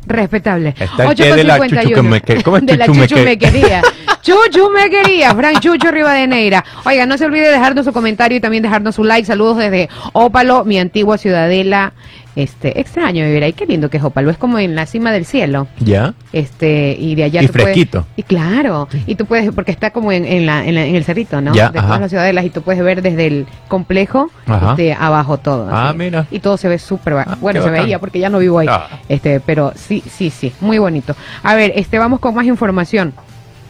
respetable. 0.05 0.69
Está 0.79 1.03
al 1.03 1.09
8 1.09 1.15
pie 1.23 1.29
con 1.29 1.38
de 1.38 1.43
la 1.43 1.53
51. 1.55 1.95
chuchumeque- 2.17 2.43
¿cómo 2.43 2.57
es 2.57 2.65
De 2.65 2.77
la 2.77 2.85
chuchumeque? 2.85 3.07
chuchumequería. 3.47 3.81
Chuchumequería, 4.21 5.33
Frank 5.33 5.59
Chucho 5.59 5.91
Rivadeneira. 5.91 6.63
Oiga, 6.85 7.05
no 7.05 7.17
se 7.17 7.25
olvide 7.25 7.49
dejarnos 7.49 7.85
su 7.85 7.93
comentario 7.93 8.38
y 8.38 8.41
también 8.41 8.62
dejarnos 8.63 8.95
su 8.95 9.03
like. 9.03 9.25
Saludos 9.25 9.57
desde 9.57 9.89
Ópalo, 10.13 10.65
mi 10.65 10.77
antigua 10.79 11.17
ciudadela. 11.17 11.93
Este, 12.39 12.80
extraño 12.80 13.25
vivir 13.25 13.43
ahí, 13.43 13.52
qué 13.52 13.65
lindo 13.65 13.89
que 13.89 13.97
es 13.97 14.04
Opalvo, 14.04 14.32
es 14.32 14.38
como 14.38 14.60
en 14.60 14.73
la 14.73 14.86
cima 14.86 15.12
del 15.12 15.25
cielo. 15.25 15.67
¿Ya? 15.80 16.13
Este, 16.32 16.95
y 16.97 17.15
de 17.15 17.25
allá 17.25 17.41
Y 17.43 17.47
tú 17.47 17.52
puedes- 17.54 17.65
fresquito. 17.73 18.06
y 18.15 18.23
claro, 18.23 18.88
y 19.06 19.15
tú 19.15 19.25
puedes, 19.25 19.52
porque 19.54 19.71
está 19.71 19.91
como 19.91 20.13
en, 20.13 20.23
en, 20.25 20.45
la, 20.45 20.65
en, 20.65 20.75
la- 20.75 20.86
en 20.86 20.95
el 20.95 21.04
cerrito, 21.04 21.41
¿no? 21.41 21.54
Ya, 21.54 21.69
de 21.69 21.80
ajá. 21.80 21.88
todas 21.88 22.02
las 22.02 22.10
ciudadelas, 22.12 22.45
y 22.45 22.49
tú 22.49 22.62
puedes 22.62 22.82
ver 22.82 23.02
desde 23.02 23.28
el 23.28 23.45
complejo 23.67 24.30
este, 24.71 24.93
abajo 24.93 25.38
todo. 25.38 25.67
Ah, 25.69 25.89
así. 25.89 25.97
mira. 25.97 26.28
Y 26.32 26.39
todo 26.39 26.56
se 26.56 26.69
ve 26.69 26.80
súper 26.80 27.13
Ah, 27.15 27.38
Bueno, 27.41 27.62
se 27.62 27.69
veía 27.69 27.99
porque 27.99 28.19
ya 28.19 28.30
no 28.30 28.39
vivo 28.39 28.60
ahí. 28.60 28.67
Ah. 28.69 28.88
Este, 29.10 29.41
pero 29.41 29.73
sí, 29.75 30.02
sí, 30.10 30.30
sí, 30.30 30.54
muy 30.62 30.78
bonito. 30.78 31.15
A 31.43 31.56
ver, 31.56 31.73
este, 31.75 31.99
vamos 31.99 32.19
con 32.21 32.34
más 32.36 32.45
información. 32.45 33.13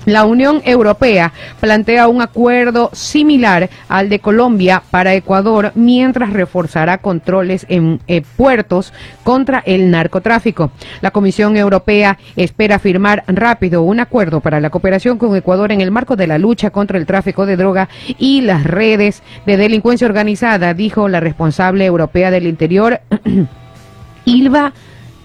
La 0.05 0.25
Unión 0.25 0.61
Europea 0.65 1.33
plantea 1.59 2.07
un 2.07 2.21
acuerdo 2.21 2.89
similar 2.93 3.69
al 3.89 4.09
de 4.09 4.19
Colombia 4.19 4.81
para 4.89 5.13
Ecuador 5.13 5.71
mientras 5.75 6.31
reforzará 6.31 6.99
controles 6.99 7.65
en 7.69 7.99
eh, 8.07 8.23
puertos 8.37 8.93
contra 9.23 9.59
el 9.65 9.91
narcotráfico. 9.91 10.71
La 11.01 11.11
Comisión 11.11 11.57
Europea 11.57 12.17
espera 12.35 12.79
firmar 12.79 13.23
rápido 13.27 13.83
un 13.83 13.99
acuerdo 13.99 14.39
para 14.39 14.59
la 14.59 14.69
cooperación 14.69 15.17
con 15.17 15.35
Ecuador 15.35 15.71
en 15.71 15.81
el 15.81 15.91
marco 15.91 16.15
de 16.15 16.27
la 16.27 16.37
lucha 16.37 16.69
contra 16.69 16.97
el 16.97 17.05
tráfico 17.05 17.45
de 17.45 17.57
droga 17.57 17.89
y 18.17 18.41
las 18.41 18.63
redes 18.63 19.21
de 19.45 19.57
delincuencia 19.57 20.07
organizada, 20.07 20.73
dijo 20.73 21.09
la 21.09 21.19
responsable 21.19 21.85
europea 21.85 22.31
del 22.31 22.47
Interior, 22.47 23.01
Ilva 24.25 24.73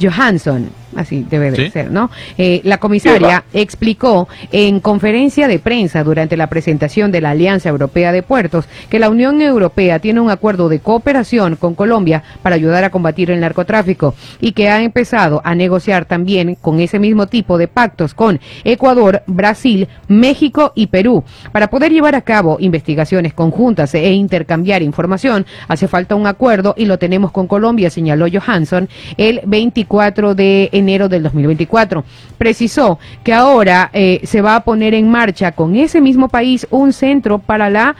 Johansson. 0.00 0.83
Así 0.96 1.26
debe 1.28 1.50
de 1.50 1.56
Sí. 1.56 1.70
ser, 1.70 1.90
¿no? 1.90 2.10
Eh, 2.38 2.60
la 2.64 2.78
comisaria 2.78 3.44
explicó 3.52 4.28
en 4.52 4.80
conferencia 4.80 5.48
de 5.48 5.58
prensa 5.58 6.04
durante 6.04 6.36
la 6.36 6.48
presentación 6.48 7.10
de 7.10 7.20
la 7.20 7.30
Alianza 7.30 7.68
Europea 7.68 8.12
de 8.12 8.22
Puertos 8.22 8.66
que 8.88 8.98
la 8.98 9.10
Unión 9.10 9.40
Europea 9.40 9.98
tiene 9.98 10.20
un 10.20 10.30
acuerdo 10.30 10.68
de 10.68 10.78
cooperación 10.78 11.56
con 11.56 11.74
Colombia 11.74 12.22
para 12.42 12.54
ayudar 12.56 12.84
a 12.84 12.90
combatir 12.90 13.30
el 13.30 13.40
narcotráfico 13.40 14.14
y 14.40 14.52
que 14.52 14.68
ha 14.68 14.82
empezado 14.82 15.40
a 15.44 15.54
negociar 15.54 16.04
también 16.04 16.54
con 16.60 16.80
ese 16.80 16.98
mismo 16.98 17.26
tipo 17.26 17.58
de 17.58 17.68
pactos 17.68 18.14
con 18.14 18.40
Ecuador, 18.64 19.22
Brasil, 19.26 19.88
México 20.08 20.72
y 20.74 20.86
Perú. 20.86 21.24
Para 21.52 21.68
poder 21.68 21.92
llevar 21.92 22.14
a 22.14 22.20
cabo 22.22 22.56
investigaciones 22.60 23.34
conjuntas 23.34 23.94
e 23.94 24.12
intercambiar 24.12 24.82
información, 24.82 25.44
hace 25.68 25.88
falta 25.88 26.14
un 26.14 26.26
acuerdo 26.26 26.74
y 26.76 26.86
lo 26.86 26.98
tenemos 26.98 27.32
con 27.32 27.46
Colombia, 27.46 27.90
señaló 27.90 28.26
Johansson 28.32 28.88
el 29.16 29.40
24 29.44 30.34
de 30.34 30.68
enero 30.72 30.83
del 30.84 31.22
2024. 31.22 32.04
Precisó 32.38 32.98
que 33.22 33.32
ahora 33.32 33.90
eh, 33.92 34.20
se 34.24 34.42
va 34.42 34.56
a 34.56 34.64
poner 34.64 34.94
en 34.94 35.10
marcha 35.10 35.52
con 35.52 35.76
ese 35.76 36.00
mismo 36.00 36.28
país 36.28 36.66
un 36.70 36.92
centro 36.92 37.38
para 37.38 37.70
la 37.70 37.96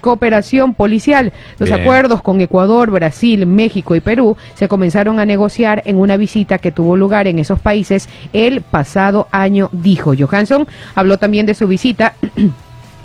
cooperación 0.00 0.74
policial. 0.74 1.32
Los 1.58 1.70
Bien. 1.70 1.80
acuerdos 1.80 2.22
con 2.22 2.40
Ecuador, 2.40 2.90
Brasil, 2.90 3.46
México 3.46 3.96
y 3.96 4.00
Perú 4.00 4.36
se 4.54 4.68
comenzaron 4.68 5.18
a 5.18 5.24
negociar 5.24 5.82
en 5.86 5.96
una 5.96 6.18
visita 6.18 6.58
que 6.58 6.72
tuvo 6.72 6.96
lugar 6.96 7.26
en 7.26 7.38
esos 7.38 7.60
países 7.60 8.08
el 8.34 8.60
pasado 8.60 9.28
año, 9.30 9.70
dijo 9.72 10.12
Johansson. 10.18 10.66
Habló 10.94 11.16
también 11.18 11.46
de 11.46 11.54
su 11.54 11.66
visita. 11.66 12.14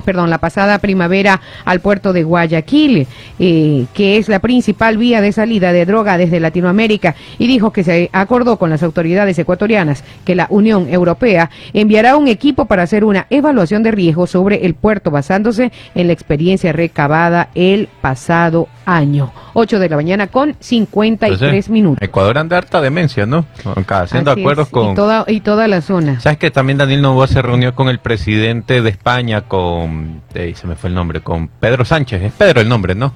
Perdón, 0.07 0.29
la 0.29 0.37
pasada 0.37 0.79
primavera 0.79 1.41
al 1.65 1.81
puerto 1.81 2.13
de 2.13 2.23
Guayaquil, 2.23 3.05
eh, 3.39 3.85
que 3.93 4.17
es 4.17 4.29
la 4.29 4.39
principal 4.39 4.97
vía 4.97 5.19
de 5.19 5.33
salida 5.33 5.73
de 5.73 5.85
droga 5.85 6.17
desde 6.17 6.39
Latinoamérica, 6.39 7.13
y 7.37 7.45
dijo 7.45 7.73
que 7.73 7.83
se 7.83 8.09
acordó 8.13 8.55
con 8.55 8.69
las 8.69 8.83
autoridades 8.83 9.37
ecuatorianas 9.37 10.05
que 10.23 10.33
la 10.33 10.47
Unión 10.49 10.87
Europea 10.87 11.49
enviará 11.73 12.15
un 12.15 12.29
equipo 12.29 12.67
para 12.67 12.83
hacer 12.83 13.03
una 13.03 13.27
evaluación 13.29 13.83
de 13.83 13.91
riesgo 13.91 14.27
sobre 14.27 14.65
el 14.65 14.75
puerto 14.75 15.11
basándose 15.11 15.73
en 15.93 16.07
la 16.07 16.13
experiencia 16.13 16.71
recabada 16.71 17.49
el 17.53 17.89
pasado 17.99 18.69
año. 18.85 19.33
8 19.53 19.79
de 19.79 19.89
la 19.89 19.97
mañana 19.97 20.27
con 20.27 20.55
53 20.59 21.41
Entonces, 21.41 21.69
minutos. 21.69 22.01
Ecuador 22.01 22.37
anda 22.37 22.57
harta 22.57 22.79
demencia, 22.79 23.25
¿no? 23.25 23.45
Haciendo 23.87 24.31
Así 24.31 24.39
acuerdos 24.39 24.67
es, 24.67 24.71
con... 24.71 24.91
Y 24.91 24.95
toda, 24.95 25.25
y 25.27 25.41
toda 25.41 25.67
la 25.67 25.81
zona. 25.81 26.19
¿Sabes 26.21 26.37
que 26.37 26.51
también 26.51 26.77
Daniel 26.77 27.01
Novoa 27.01 27.27
se 27.27 27.41
reunió 27.41 27.75
con 27.75 27.89
el 27.89 27.99
presidente 27.99 28.81
de 28.81 28.89
España, 28.89 29.41
con... 29.41 29.96
eh, 30.33 30.53
se 30.55 30.67
me 30.67 30.75
fue 30.75 30.89
el 30.89 30.95
nombre, 30.95 31.21
con 31.21 31.47
Pedro 31.47 31.85
Sánchez? 31.85 32.21
Es 32.21 32.33
Pedro 32.33 32.61
el 32.61 32.69
nombre, 32.69 32.95
¿no? 32.95 33.13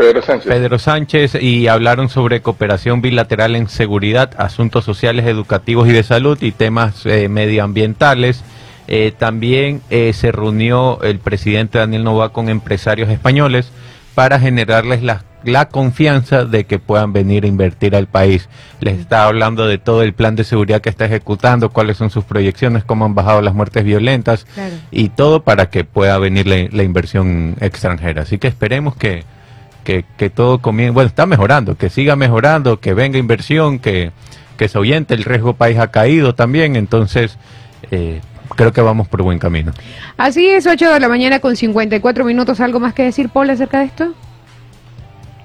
Pedro 0.00 0.22
Sánchez. 0.22 0.50
Pedro 0.50 0.78
Sánchez 0.78 1.34
y 1.42 1.68
hablaron 1.68 2.08
sobre 2.08 2.40
cooperación 2.40 3.02
bilateral 3.02 3.54
en 3.54 3.68
seguridad, 3.68 4.30
asuntos 4.38 4.82
sociales, 4.84 5.26
educativos 5.26 5.88
y 5.88 5.92
de 5.92 6.02
salud 6.02 6.38
y 6.40 6.52
temas 6.52 7.04
eh, 7.04 7.28
medioambientales. 7.28 8.42
Eh, 8.88 9.12
también 9.16 9.82
eh, 9.90 10.14
se 10.14 10.32
reunió 10.32 11.02
el 11.02 11.18
presidente 11.18 11.78
Daniel 11.78 12.04
Novoa 12.04 12.32
con 12.32 12.48
empresarios 12.48 13.10
españoles 13.10 13.70
para 14.14 14.40
generarles 14.40 15.02
la, 15.02 15.22
la 15.44 15.68
confianza 15.68 16.44
de 16.44 16.64
que 16.64 16.78
puedan 16.78 17.12
venir 17.12 17.44
a 17.44 17.46
invertir 17.48 17.96
al 17.96 18.06
país. 18.06 18.48
Les 18.80 18.98
está 18.98 19.24
hablando 19.24 19.66
de 19.66 19.78
todo 19.78 20.02
el 20.02 20.12
plan 20.12 20.36
de 20.36 20.44
seguridad 20.44 20.80
que 20.80 20.88
está 20.90 21.06
ejecutando, 21.06 21.70
cuáles 21.70 21.96
son 21.96 22.10
sus 22.10 22.24
proyecciones, 22.24 22.84
cómo 22.84 23.04
han 23.04 23.14
bajado 23.14 23.40
las 23.42 23.54
muertes 23.54 23.84
violentas 23.84 24.44
Claro. 24.54 24.74
y 24.90 25.08
todo 25.10 25.42
para 25.42 25.70
que 25.70 25.84
pueda 25.84 26.18
venir 26.18 26.46
la, 26.46 26.56
la 26.70 26.82
inversión 26.82 27.56
extranjera. 27.60 28.22
Así 28.22 28.38
que 28.38 28.48
esperemos 28.48 28.96
que, 28.96 29.24
que, 29.84 30.04
que 30.16 30.30
todo 30.30 30.58
comience, 30.60 30.92
bueno, 30.92 31.08
está 31.08 31.26
mejorando, 31.26 31.76
que 31.76 31.88
siga 31.90 32.16
mejorando, 32.16 32.80
que 32.80 32.92
venga 32.94 33.18
inversión, 33.18 33.78
que, 33.78 34.12
que 34.58 34.68
se 34.68 34.76
ahuyente, 34.78 35.14
el 35.14 35.24
riesgo 35.24 35.54
país 35.54 35.78
ha 35.78 35.90
caído 35.90 36.34
también, 36.34 36.76
entonces 36.76 37.38
eh, 37.90 38.20
creo 38.56 38.72
que 38.72 38.82
vamos 38.82 39.08
por 39.08 39.22
buen 39.22 39.38
camino. 39.38 39.72
Así 40.18 40.46
es, 40.48 40.66
8 40.66 40.92
de 40.92 41.00
la 41.00 41.08
mañana 41.08 41.38
con 41.40 41.56
54 41.56 42.24
minutos. 42.26 42.60
¿Algo 42.60 42.78
más 42.78 42.92
que 42.92 43.04
decir, 43.04 43.30
Paul, 43.30 43.48
acerca 43.48 43.78
de 43.78 43.86
esto? 43.86 44.12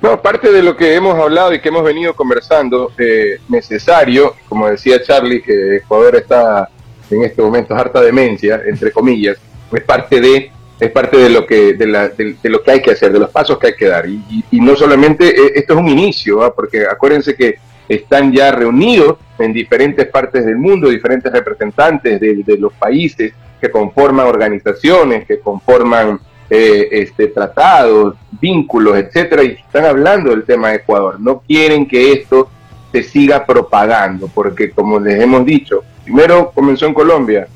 No, 0.06 0.22
parte 0.22 0.52
de 0.52 0.62
lo 0.62 0.78
que 0.78 0.94
hemos 0.94 1.16
hablado 1.18 1.52
y 1.54 1.60
que 1.60 1.70
hemos 1.70 1.84
venido 1.84 2.14
conversando, 2.14 2.92
eh, 2.98 3.40
necesario, 3.50 4.36
como 4.48 4.68
decía 4.70 5.02
Charlie, 5.02 5.42
que 5.42 5.78
Ecuador 5.78 6.16
está 6.16 6.70
en 7.10 7.24
estos 7.24 7.44
momentos 7.44 7.76
harta 7.78 8.02
demencia, 8.02 8.62
entre 8.68 8.92
comillas, 8.92 9.38
es 9.72 9.82
parte 9.84 10.22
de 10.22 10.52
es 10.80 10.92
parte 10.92 11.16
de 11.18 11.30
lo 11.30 11.46
que 11.48 11.74
de, 11.74 11.88
la- 11.88 12.10
de- 12.10 12.36
lo 12.44 12.62
que 12.62 12.70
hay 12.72 12.82
que 12.82 12.92
hacer, 12.92 13.12
de 13.12 13.18
los 13.20 13.30
pasos 13.32 13.58
que 13.58 13.68
hay 13.68 13.76
que 13.76 13.88
dar. 13.88 14.06
Y, 14.08 14.44
no 14.60 14.76
solamente 14.76 15.30
eh, 15.30 15.54
esto 15.56 15.74
es 15.74 15.80
un 15.80 15.88
inicio, 15.88 16.44
¿ah? 16.44 16.54
porque 16.54 16.86
acuérdense 16.86 17.34
que 17.34 17.56
están 17.88 18.32
ya 18.34 18.52
reunidos 18.52 19.18
en 19.40 19.54
diferentes 19.54 20.06
partes 20.08 20.46
del 20.46 20.58
mundo, 20.58 20.90
diferentes 20.90 21.32
representantes 21.32 22.20
de 22.20 22.58
los 22.60 22.74
países 22.74 23.34
que 23.62 23.72
conforman 23.72 24.28
organizaciones, 24.28 25.26
que 25.26 25.40
conforman 25.40 26.20
eh, 26.50 26.88
este, 26.92 27.28
tratados, 27.28 28.16
vínculos, 28.40 28.98
etcétera, 28.98 29.44
y 29.44 29.52
están 29.54 29.86
hablando 29.86 30.30
del 30.30 30.44
tema 30.44 30.70
de 30.70 30.76
Ecuador. 30.76 31.20
No 31.20 31.42
quieren 31.48 31.88
que 31.88 32.12
esto 32.12 32.50
se 32.92 33.04
siga 33.04 33.46
propagando, 33.46 34.30
porque 34.34 34.72
como 34.72 35.00
les 35.00 35.22
hemos 35.22 35.46
dicho, 35.46 35.84
primero 36.04 36.52
comenzó 36.54 36.86
en 36.86 36.94
Colombia, 36.94 37.48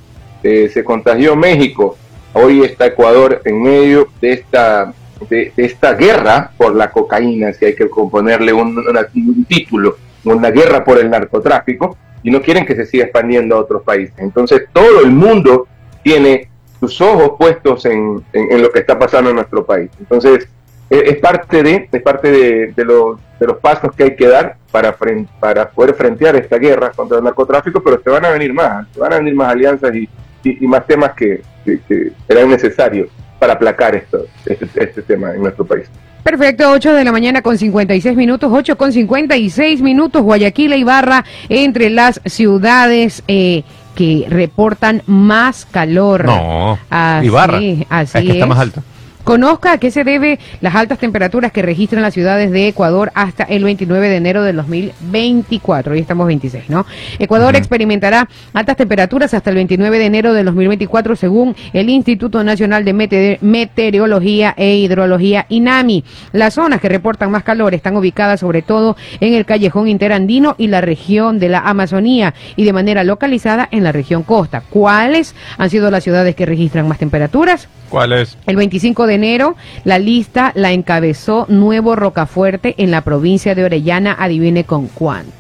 eh, 0.44 0.70
se 0.74 0.84
contagió 0.84 1.36
México, 1.36 1.98
hoy 2.34 2.64
está 2.64 2.88
Ecuador 2.88 3.42
en 3.46 3.62
medio 3.62 4.08
de 4.22 4.34
esta 4.34 4.94
de, 5.30 5.52
esta 5.58 5.94
guerra 5.94 6.52
por 6.58 6.76
la 6.76 6.92
cocaína, 6.92 7.54
si 7.54 7.66
hay 7.66 7.76
que 7.76 7.90
componerle 7.90 8.54
un, 8.54 8.78
un 8.78 9.46
título, 9.46 9.98
una 10.24 10.50
guerra 10.50 10.84
por 10.84 10.98
el 10.98 11.10
narcotráfico, 11.10 11.98
y 12.24 12.32
no 12.32 12.42
quieren 12.42 12.66
que 12.66 12.76
se 12.76 12.86
siga 12.86 13.06
expandiendo 13.06 13.56
a 13.56 13.60
otros 13.60 13.84
países. 13.84 14.16
Entonces 14.18 14.64
todo 14.74 15.02
el 15.02 15.12
mundo 15.12 15.68
tiene 16.04 16.50
sus 16.80 17.00
ojos 17.02 17.32
puestos 17.38 17.86
en, 17.86 18.24
en- 18.34 18.52
en 18.52 18.62
lo 18.62 18.72
que 18.72 18.80
está 18.80 18.98
pasando 18.98 19.30
en 19.30 19.36
nuestro 19.38 19.66
país. 19.66 19.90
Entonces 20.00 20.48
es, 20.90 21.02
es 21.04 21.18
parte 21.18 21.62
de 21.64 21.90
es 21.92 22.02
parte 22.02 22.32
de, 22.32 22.74
de 22.76 22.86
los, 22.86 23.20
de 23.40 23.48
los 23.48 23.58
pasos 23.58 23.94
que 23.96 24.04
hay 24.04 24.16
que 24.16 24.28
dar 24.28 24.56
para, 24.72 24.96
para 25.40 25.70
poder 25.70 25.94
frentear 25.96 26.36
esta 26.36 26.58
guerra 26.58 26.92
contra 26.96 27.18
el 27.18 27.24
narcotráfico, 27.24 27.82
pero 27.84 28.00
te 28.00 28.10
van 28.10 28.26
a 28.26 28.30
venir 28.30 28.54
más, 28.54 28.88
te 28.92 29.00
van 29.00 29.14
a 29.14 29.18
venir 29.18 29.36
más 29.36 29.52
alianzas 29.52 29.94
y, 29.96 30.08
y- 30.44 30.64
y 30.64 30.68
más 30.68 30.86
temas 30.88 31.12
que, 31.14 31.42
que- 31.66 31.80
que 31.88 32.12
serán 32.28 32.50
necesarios 32.50 33.10
para 33.40 33.54
aplacar 33.54 33.96
esto, 33.96 34.26
este, 34.46 34.68
este 34.84 35.02
tema 35.02 35.34
en 35.34 35.42
nuestro 35.42 35.66
país. 35.66 35.86
Perfecto, 36.24 36.70
8 36.72 36.94
de 36.94 37.06
la 37.06 37.14
mañana 37.14 37.42
con 37.42 37.58
56 37.58 38.16
minutos, 38.18 38.52
8 38.54 38.78
con 38.78 38.92
56 38.92 39.82
minutos, 39.82 40.22
Guayaquil 40.22 40.74
e 40.74 40.78
Ibarra 40.78 41.24
entre 41.48 41.90
las 41.90 42.20
ciudades 42.26 43.24
eh, 43.30 43.64
que 44.00 44.26
reportan 44.30 45.04
más 45.08 45.66
calor. 45.66 46.24
No, 46.24 46.80
Así, 46.90 47.26
Ibarra, 47.26 47.58
así 47.90 48.18
es 48.18 48.24
que 48.24 48.32
está 48.32 48.46
es. 48.46 48.48
más 48.48 48.60
alto. 48.60 48.82
Conozca 49.24 49.74
a 49.74 49.78
qué 49.78 49.92
se 49.92 50.04
debe 50.04 50.40
las 50.62 50.74
altas 50.74 50.98
temperaturas 50.98 51.52
que 51.52 51.62
registran 51.62 52.02
las 52.02 52.14
ciudades 52.16 52.50
de 52.52 52.68
Ecuador 52.70 53.12
hasta 53.14 53.44
el 53.44 53.64
29 53.64 54.10
de 54.10 54.16
enero 54.16 54.44
del 54.44 54.56
2024. 54.56 55.94
Hoy 55.94 56.00
estamos 56.00 56.26
26, 56.26 56.70
¿no? 56.70 56.86
Ecuador 57.20 57.56
experimentará 57.56 58.28
altas 58.54 58.78
temperaturas 58.78 59.34
hasta 59.36 59.50
el 59.52 59.58
29 59.58 60.00
de 60.00 60.06
enero 60.06 60.34
del 60.34 60.46
2024 60.46 61.16
según 61.16 61.56
el 61.74 61.90
Instituto 61.90 62.44
Nacional 62.44 62.84
de 62.86 62.94
Mete- 62.94 63.38
Meteorología 63.42 64.56
e 64.58 64.78
Hidrología 64.78 65.46
INAMI. 65.50 66.04
Las 66.32 66.56
zonas 66.56 66.82
que 66.82 66.90
reportan 66.90 67.30
más 67.30 67.44
calor 67.44 67.74
están 67.76 67.96
ubicadas 67.98 68.40
sobre 68.40 68.62
todo 68.64 68.96
en 69.20 69.34
el 69.36 69.46
callejón 69.46 69.88
interandino 69.90 70.56
y 70.58 70.68
la 70.68 70.82
región 70.82 71.38
de 71.40 71.50
la 71.50 71.60
Amazonía 71.60 72.34
y 72.56 72.64
de 72.64 72.74
manera 72.74 73.04
localizada 73.04 73.68
en 73.72 73.84
la 73.84 73.92
región 73.92 74.24
costa. 74.24 74.64
¿Cuáles 74.70 75.36
han 75.58 75.70
sido 75.70 75.92
las 75.92 76.04
ciudades 76.04 76.36
que 76.36 76.46
registran 76.48 76.88
más 76.88 76.98
temperaturas? 76.98 77.68
¿Cuál 77.90 78.14
es? 78.14 78.38
El 78.46 78.56
25 78.56 79.08
de 79.08 79.09
enero, 79.10 79.56
la 79.84 80.00
lista 80.00 80.52
la 80.56 80.72
encabezó 80.72 81.46
Nuevo 81.50 81.96
Rocafuerte 81.96 82.76
en 82.78 82.92
la 82.92 83.02
provincia 83.02 83.56
de 83.56 83.64
Orellana. 83.66 84.16
Adivine 84.20 84.64
con 84.64 84.88
cuánto. 84.88 85.32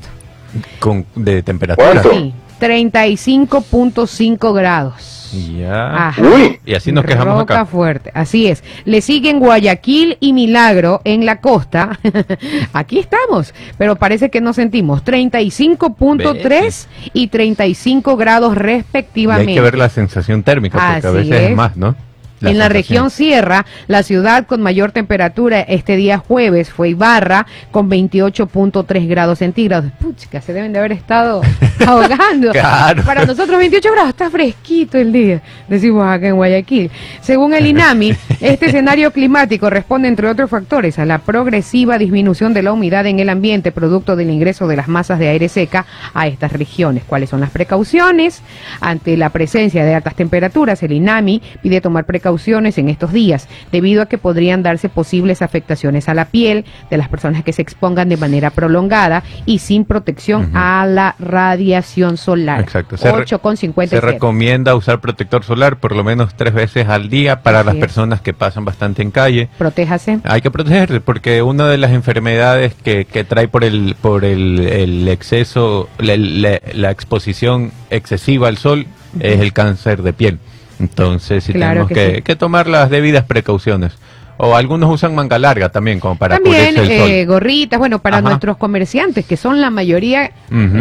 Con, 0.79 1.05
de 1.15 1.43
temperatura. 1.43 2.01
¿Cuánto? 2.01 2.11
Sí, 2.11 2.33
35.5 2.59 4.53
grados. 4.53 5.15
Ya. 5.55 6.07
Ajá. 6.07 6.21
Uy, 6.23 6.59
Y 6.65 6.73
así 6.73 6.91
nos 6.91 7.05
quejamos 7.05 7.37
Roca 7.41 7.53
acá. 7.53 7.65
fuerte, 7.67 8.09
así 8.15 8.47
es. 8.47 8.63
Le 8.85 9.01
siguen 9.01 9.39
Guayaquil 9.39 10.17
y 10.19 10.33
Milagro 10.33 11.01
en 11.03 11.25
la 11.25 11.39
costa. 11.39 11.99
Aquí 12.73 12.97
estamos, 12.97 13.53
pero 13.77 13.95
parece 13.95 14.31
que 14.31 14.41
no 14.41 14.53
sentimos. 14.53 15.03
35.3 15.05 16.87
y 17.13 17.27
35 17.27 18.17
grados 18.17 18.53
Y 18.55 18.57
hay 18.57 18.63
respectivamente. 18.63 19.53
que 19.53 19.61
ver 19.61 19.77
la 19.77 19.89
sensación 19.89 20.41
térmica, 20.41 20.79
porque 20.79 21.07
a 21.07 21.11
veces 21.11 21.31
es 21.43 21.49
es. 21.51 21.55
más, 21.55 21.77
¿no? 21.77 21.95
En 22.41 22.57
la 22.57 22.69
región 22.69 23.09
Sierra, 23.09 23.65
la 23.87 24.03
ciudad 24.03 24.45
con 24.45 24.61
mayor 24.61 24.91
temperatura 24.91 25.61
este 25.61 25.95
día 25.95 26.17
jueves 26.17 26.69
fue 26.69 26.89
Ibarra 26.89 27.45
con 27.71 27.89
28.3 27.89 29.07
grados 29.07 29.39
centígrados. 29.39 29.91
Pucha, 29.99 30.41
se 30.41 30.53
deben 30.53 30.73
de 30.73 30.79
haber 30.79 30.93
estado 30.93 31.41
ahogando. 31.85 32.51
Claro. 32.51 33.03
Para 33.03 33.25
nosotros 33.25 33.57
28 33.57 33.91
grados 33.91 34.09
está 34.09 34.29
fresquito 34.29 34.97
el 34.97 35.11
día, 35.11 35.41
decimos 35.67 36.05
acá 36.05 36.27
en 36.27 36.35
Guayaquil. 36.35 36.91
Según 37.21 37.53
el 37.53 37.65
INAMI, 37.65 38.15
este 38.41 38.67
escenario 38.67 39.11
climático 39.11 39.69
responde, 39.69 40.07
entre 40.07 40.27
otros 40.27 40.49
factores, 40.49 40.99
a 40.99 41.05
la 41.05 41.19
progresiva 41.19 41.97
disminución 41.97 42.53
de 42.53 42.63
la 42.63 42.71
humedad 42.71 43.05
en 43.05 43.19
el 43.19 43.29
ambiente 43.29 43.71
producto 43.71 44.15
del 44.15 44.29
ingreso 44.29 44.67
de 44.67 44.77
las 44.77 44.87
masas 44.87 45.19
de 45.19 45.27
aire 45.27 45.49
seca 45.49 45.85
a 46.13 46.27
estas 46.27 46.53
regiones. 46.53 47.03
¿Cuáles 47.05 47.29
son 47.29 47.41
las 47.41 47.49
precauciones? 47.49 48.41
Ante 48.79 49.17
la 49.17 49.29
presencia 49.29 49.83
de 49.83 49.95
altas 49.95 50.15
temperaturas, 50.15 50.81
el 50.83 50.93
INAMI 50.93 51.41
pide 51.61 51.81
tomar 51.81 52.05
precauciones 52.05 52.28
en 52.77 52.89
estos 52.89 53.11
días, 53.11 53.47
debido 53.71 54.01
a 54.01 54.05
que 54.05 54.17
podrían 54.17 54.61
darse 54.63 54.87
posibles 54.89 55.41
afectaciones 55.41 56.07
a 56.09 56.13
la 56.13 56.25
piel 56.25 56.63
de 56.89 56.97
las 56.97 57.09
personas 57.09 57.43
que 57.43 57.53
se 57.53 57.61
expongan 57.61 58.07
de 58.09 58.17
manera 58.17 58.49
prolongada 58.51 59.23
y 59.45 59.59
sin 59.59 59.83
protección 59.85 60.51
a 60.55 60.85
la 60.85 61.15
radiación 61.19 62.17
solar. 62.17 62.61
Exacto. 62.61 62.97
Se 62.97 63.11
re- 63.11 63.21
8 63.23 63.39
con 63.39 63.57
Se 63.57 63.61
57. 63.61 64.05
recomienda 64.05 64.75
usar 64.75 64.99
protector 64.99 65.43
solar 65.43 65.77
por 65.77 65.95
lo 65.95 66.03
menos 66.03 66.35
tres 66.35 66.53
veces 66.53 66.87
al 66.87 67.09
día 67.09 67.41
para 67.41 67.59
Así 67.59 67.65
las 67.67 67.75
es. 67.75 67.81
personas 67.81 68.21
que 68.21 68.33
pasan 68.33 68.65
bastante 68.65 69.01
en 69.01 69.11
calle. 69.11 69.49
Protéjase. 69.57 70.19
Hay 70.23 70.41
que 70.41 70.51
protegerse 70.51 71.01
porque 71.01 71.41
una 71.41 71.67
de 71.67 71.77
las 71.77 71.91
enfermedades 71.91 72.73
que, 72.75 73.05
que 73.05 73.23
trae 73.23 73.47
por 73.47 73.63
el 73.63 73.95
por 74.01 74.23
el, 74.25 74.59
el 74.59 75.07
exceso, 75.07 75.89
la, 75.97 76.15
la- 76.17 76.61
la 76.73 76.91
exposición 76.91 77.71
excesiva 77.89 78.47
al 78.47 78.57
sol 78.57 78.85
es 79.19 79.39
el 79.39 79.53
cáncer 79.53 80.03
de 80.03 80.13
piel. 80.13 80.39
Entonces 80.79 81.43
sí 81.43 81.53
Claro 81.53 81.85
tenemos 81.85 81.87
que 81.89 81.93
que, 81.93 82.15
sí. 82.17 82.21
que 82.21 82.35
tomar 82.35 82.67
las 82.67 82.89
debidas 82.89 83.25
precauciones. 83.25 83.93
O 84.41 84.55
algunos 84.55 84.89
usan 84.89 85.13
manga 85.13 85.37
larga 85.37 85.67
también 85.67 85.99
como 85.99 86.15
para 86.15 86.35
También 86.37 86.73
cubrirse 86.73 86.93
el 86.93 86.99
sol. 87.01 87.09
eh, 87.11 87.25
gorritas, 87.25 87.77
bueno, 87.77 87.99
para 87.99 88.19
Ajá. 88.19 88.29
nuestros 88.29 88.55
comerciantes, 88.55 89.25
que 89.25 89.35
son 89.35 89.59
la 89.59 89.69
mayoría, 89.69 90.31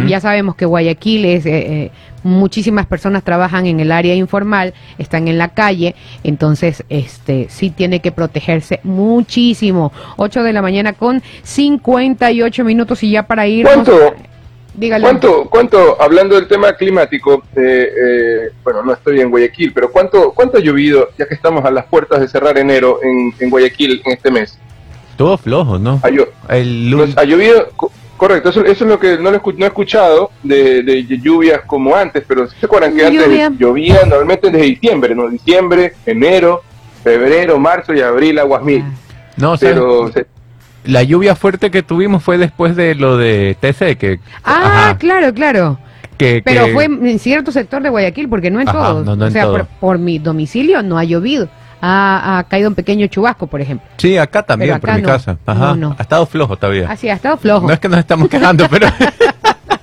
ya 0.07 0.21
sabemos 0.21 0.55
que 0.55 0.63
Guayaquil 0.65 1.25
es, 1.25 1.45
eh, 1.45 1.51
eh, 1.57 1.91
muchísimas 2.23 2.85
personas 2.85 3.21
trabajan 3.21 3.65
en 3.65 3.81
el 3.81 3.91
área 3.91 4.15
informal, 4.15 4.73
están 4.97 5.27
en 5.27 5.37
la 5.37 5.49
calle, 5.49 5.93
entonces 6.23 6.85
este 6.87 7.47
sí 7.49 7.69
tiene 7.69 7.99
que 7.99 8.13
protegerse 8.13 8.79
muchísimo. 8.83 9.91
8 10.15 10.41
de 10.43 10.53
la 10.53 10.61
mañana 10.61 10.93
con 10.93 11.21
58 11.43 12.63
minutos 12.63 13.03
y 13.03 13.11
ya 13.11 13.23
para 13.23 13.45
ir. 13.45 13.65
¿Cuánto? 13.65 14.15
Dígale. 14.73 15.01
¿Cuánto, 15.03 15.45
cuánto, 15.49 16.01
hablando 16.01 16.35
del 16.35 16.47
tema 16.47 16.73
climático, 16.73 17.43
eh, 17.55 17.89
eh, 17.95 18.49
bueno, 18.63 18.83
no 18.83 18.93
estoy 18.93 19.19
en 19.19 19.29
Guayaquil, 19.29 19.73
pero 19.73 19.91
¿cuánto, 19.91 20.31
cuánto 20.31 20.57
ha 20.57 20.61
llovido, 20.61 21.09
ya 21.17 21.27
que 21.27 21.33
estamos 21.33 21.65
a 21.65 21.71
las 21.71 21.85
puertas 21.85 22.21
de 22.21 22.27
cerrar 22.27 22.57
enero 22.57 22.99
en, 23.03 23.33
en 23.39 23.49
Guayaquil 23.49 24.01
en 24.05 24.11
este 24.13 24.31
mes? 24.31 24.57
Todo 25.17 25.37
flojo, 25.37 25.77
¿no? 25.79 25.99
¿Ha, 26.03 26.55
El 26.55 26.93
pues, 26.95 27.17
ha 27.17 27.23
llovido? 27.23 27.69
Co- 27.75 27.91
Correcto, 28.15 28.49
eso, 28.49 28.65
eso 28.65 28.83
es 28.83 28.89
lo 28.89 28.99
que 28.99 29.17
no, 29.17 29.31
lo 29.31 29.41
escu- 29.41 29.55
no 29.57 29.63
he 29.63 29.69
escuchado 29.69 30.29
de, 30.43 30.83
de 30.83 31.03
lluvias 31.21 31.61
como 31.65 31.95
antes, 31.95 32.21
pero 32.27 32.47
¿se 32.49 32.65
acuerdan 32.65 32.93
que 32.93 33.05
antes 33.05 33.23
Lluvia. 33.25 33.49
llovía 33.57 34.01
normalmente 34.05 34.51
desde 34.51 34.65
diciembre, 34.65 35.15
¿no? 35.15 35.29
Diciembre, 35.29 35.93
enero, 36.05 36.61
febrero, 37.01 37.57
marzo 37.57 37.93
y 37.93 38.01
abril, 38.01 38.37
aguas 38.39 38.61
mil. 38.61 38.83
no. 39.37 39.55
Pero 39.57 40.11
se- 40.11 40.25
la 40.89 41.03
lluvia 41.03 41.35
fuerte 41.35 41.71
que 41.71 41.83
tuvimos 41.83 42.23
fue 42.23 42.37
después 42.37 42.75
de 42.75 42.95
lo 42.95 43.17
de 43.17 43.55
TC, 43.59 43.97
que, 43.97 44.19
Ah, 44.43 44.61
ajá, 44.89 44.97
claro, 44.97 45.33
claro. 45.33 45.79
que- 46.17 46.41
Pero 46.43 46.65
que- 46.65 46.73
fue 46.73 46.85
en 46.85 47.19
cierto 47.19 47.51
sector 47.51 47.81
de 47.81 47.89
Guayaquil, 47.89 48.27
porque 48.29 48.51
no 48.51 48.59
en 48.59 48.67
Ajá, 48.69 48.77
todos. 48.77 49.05
no, 49.05 49.15
no 49.15 49.25
o 49.25 49.31
sea, 49.31 49.43
todo. 49.43 49.51
por, 49.57 49.65
por 49.79 49.97
mi 49.99 50.19
domicilio 50.19 50.81
no 50.83 50.97
ha 50.97 51.03
llovido. 51.03 51.47
Ha, 51.81 52.39
ha 52.39 52.43
caído 52.43 52.67
un 52.67 52.75
pequeño 52.75 53.07
chubasco, 53.07 53.47
por 53.47 53.61
ejemplo. 53.61 53.87
Sí, 53.97 54.17
acá 54.17 54.43
también, 54.43 54.71
Pero 54.71 54.81
por 54.81 54.89
acá 54.89 54.97
mi 54.97 55.01
no. 55.03 55.07
casa. 55.07 55.37
Ajá. 55.45 55.59
No, 55.67 55.75
no. 55.77 55.95
Ha 55.97 56.01
estado 56.01 56.25
flojo 56.25 56.57
todavía. 56.57 56.91
Así 56.91 57.07
ha 57.07 57.13
estado 57.13 57.37
flojo. 57.37 57.65
No 57.67 57.73
es 57.73 57.79
que 57.79 57.87
nos 57.87 57.99
estamos 57.99 58.27
quejando, 58.27 58.67
pero 58.69 58.87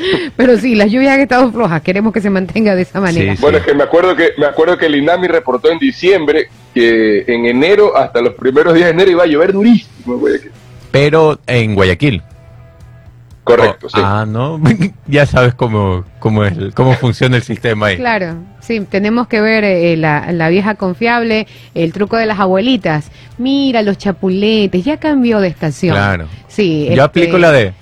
Pero 0.36 0.56
sí, 0.56 0.74
las 0.74 0.90
lluvias 0.90 1.14
han 1.14 1.20
estado 1.20 1.50
flojas. 1.52 1.82
Queremos 1.82 2.12
que 2.12 2.20
se 2.20 2.30
mantenga 2.30 2.74
de 2.74 2.82
esa 2.82 3.00
manera. 3.00 3.34
Sí. 3.36 3.42
Bueno, 3.42 3.58
es 3.58 3.64
que 3.64 3.74
me 3.74 3.82
acuerdo 3.84 4.16
que 4.16 4.30
me 4.38 4.46
acuerdo 4.46 4.76
que 4.78 4.86
el 4.86 4.96
INAMI 4.96 5.28
reportó 5.28 5.70
en 5.70 5.78
diciembre 5.78 6.48
que 6.74 7.24
en 7.26 7.46
enero 7.46 7.96
hasta 7.96 8.20
los 8.20 8.34
primeros 8.34 8.74
días 8.74 8.86
de 8.86 8.92
enero 8.92 9.10
iba 9.10 9.22
a 9.24 9.26
llover 9.26 9.52
durísimo. 9.52 10.14
en 10.14 10.20
Guayaquil. 10.20 10.50
pero 10.90 11.38
en 11.46 11.74
Guayaquil. 11.74 12.22
Correcto, 13.42 13.86
Oh, 13.86 13.90
sí. 13.90 13.96
Ah, 14.00 14.24
no, 14.28 14.60
ya 15.08 15.26
sabes 15.26 15.54
cómo 15.54 16.04
cómo 16.20 16.44
es 16.44 16.54
cómo 16.74 16.92
funciona 16.94 17.36
el 17.36 17.42
sistema 17.42 17.86
ahí. 17.86 17.96
Claro, 17.96 18.36
sí, 18.60 18.80
tenemos 18.88 19.26
que 19.26 19.40
ver 19.40 19.64
eh, 19.64 19.96
la, 19.96 20.30
la 20.32 20.48
vieja 20.50 20.74
confiable, 20.76 21.48
el 21.74 21.92
truco 21.92 22.16
de 22.16 22.26
las 22.26 22.38
abuelitas. 22.38 23.10
Mira 23.38 23.82
los 23.82 23.98
chapuletes, 23.98 24.84
ya 24.84 24.98
cambió 24.98 25.40
de 25.40 25.48
estación. 25.48 25.96
Claro. 25.96 26.26
Sí. 26.48 26.84
Yo 26.84 26.90
este, 26.90 27.00
aplico 27.00 27.38
la 27.38 27.50
de 27.50 27.72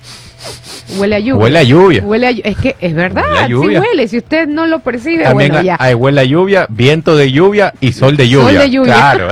Huele 0.97 1.15
a 1.15 1.19
lluvia. 1.19 1.35
huele 1.43 1.59
a 1.59 1.63
lluvia. 1.63 2.01
Huele 2.03 2.27
a 2.27 2.29
Es 2.31 2.57
que 2.57 2.75
es 2.79 2.93
verdad, 2.95 3.23
Huele 3.27 3.39
a 3.39 3.45
sí 3.45 3.51
lluvia. 3.51 3.79
huele. 3.81 4.07
Si 4.07 4.17
usted 4.17 4.47
no 4.47 4.65
lo 4.67 4.79
percibe, 4.79 5.23
También 5.23 5.51
bueno, 5.51 5.63
ya. 5.65 5.75
hay 5.79 5.93
huele 5.93 6.21
a 6.21 6.23
lluvia, 6.23 6.65
viento 6.69 7.15
de 7.15 7.31
lluvia 7.31 7.73
y 7.79 7.91
sol 7.93 8.17
de 8.17 8.27
lluvia. 8.29 8.59
de 8.61 8.69
lluvia. 8.69 8.93
Claro. 8.93 9.27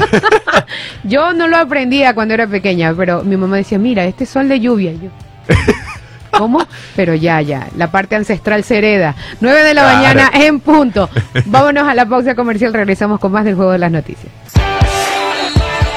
Yo 1.03 1.33
no 1.33 1.47
lo 1.47 1.57
aprendía 1.57 2.13
cuando 2.13 2.33
era 2.33 2.47
pequeña, 2.47 2.93
pero 2.95 3.23
mi 3.23 3.37
mamá 3.37 3.57
decía, 3.57 3.77
mira, 3.79 4.05
este 4.05 4.25
es 4.25 4.29
sol 4.29 4.47
de 4.49 4.59
lluvia. 4.59 4.91
Yo, 4.93 5.09
¿Cómo? 6.37 6.59
Pero 6.95 7.15
ya, 7.15 7.41
ya, 7.41 7.67
la 7.77 7.89
parte 7.89 8.15
ancestral 8.15 8.63
se 8.63 8.77
hereda. 8.77 9.15
9 9.39 9.63
de 9.63 9.73
la 9.73 9.81
Claro. 9.83 9.97
mañana 9.97 10.31
en 10.33 10.59
punto. 10.59 11.09
Vámonos 11.45 11.87
a 11.87 11.95
la 11.95 12.05
pausa 12.05 12.35
comercial, 12.35 12.73
regresamos 12.73 13.19
con 13.19 13.31
más 13.31 13.45
del 13.45 13.55
juego 13.55 13.71
de 13.71 13.79
las 13.79 13.91
noticias. 13.91 14.31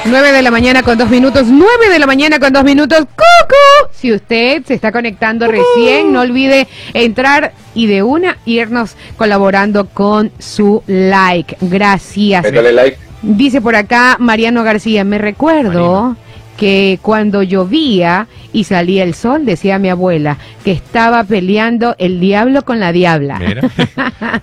9 0.05 0.33
de 0.33 0.43
la 0.43 0.51
mañana 0.51 0.83
con 0.83 0.97
dos 0.97 1.11
minutos, 1.11 1.47
9 1.47 1.89
de 1.91 1.99
la 1.99 2.07
mañana 2.07 2.39
con 2.39 2.53
dos 2.53 2.65
minutos, 2.65 3.01
¡cucu! 3.01 3.91
Si 3.93 4.13
usted 4.13 4.65
se 4.65 4.75
está 4.75 4.93
conectando 4.93 5.47
recién, 5.47 6.13
no 6.13 6.21
olvide 6.21 6.69
entrar 6.95 7.53
y 7.75 7.87
de 7.87 8.03
una 8.03 8.39
irnos 8.47 8.97
colaborando 9.17 9.87
con 9.87 10.33
su 10.39 10.83
like. 10.87 11.57
Gracias. 11.61 12.51
Like. 12.51 12.99
Dice 13.23 13.61
por 13.61 13.77
acá 13.77 14.17
Mariano 14.19 14.65
García, 14.65 15.05
me 15.05 15.19
recuerdo 15.19 16.17
que 16.61 16.99
cuando 17.01 17.43
llovía 17.43 18.27
y 18.53 18.65
salía 18.65 19.03
el 19.03 19.15
sol, 19.15 19.47
decía 19.47 19.79
mi 19.79 19.89
abuela, 19.89 20.37
que 20.63 20.73
estaba 20.73 21.25
peleando 21.25 21.97
el 21.99 22.21
diablo 22.21 22.67
con 22.67 22.79
la 22.81 22.93
diabla. 22.93 23.39
Mira. 23.39 23.63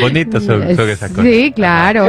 Bonito 0.00 0.40
son, 0.40 0.74
son 0.74 0.88
esas 0.88 1.10
cosas. 1.10 1.26
Sí, 1.26 1.52
claro. 1.54 2.06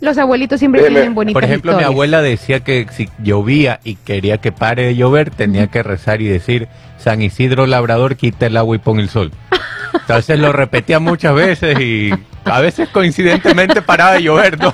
Los 0.00 0.16
abuelitos 0.16 0.58
siempre 0.58 0.80
Déjeme- 0.80 0.94
tienen 0.94 1.14
bonitas 1.14 1.34
Por 1.34 1.44
ejemplo, 1.44 1.76
mi 1.76 1.82
abuela 1.84 2.22
decía 2.22 2.60
que 2.60 2.86
si 2.90 3.10
llovía 3.22 3.80
y 3.84 3.96
quería 3.96 4.38
que 4.38 4.50
pare 4.50 4.86
de 4.86 4.96
llover, 4.96 5.28
tenía 5.30 5.66
que 5.66 5.82
rezar 5.82 6.22
y 6.22 6.26
decir, 6.26 6.66
San 6.96 7.20
Isidro 7.20 7.66
Labrador, 7.66 8.16
quita 8.16 8.46
el 8.46 8.56
agua 8.56 8.76
y 8.76 8.78
pon 8.78 8.98
el 8.98 9.10
sol. 9.10 9.30
Entonces 9.92 10.38
lo 10.38 10.52
repetía 10.52 11.00
muchas 11.00 11.34
veces 11.34 11.78
y 11.80 12.10
a 12.46 12.60
veces 12.60 12.88
coincidentemente 12.88 13.82
paraba 13.82 14.14
de 14.14 14.22
llover, 14.22 14.58
¿no? 14.58 14.72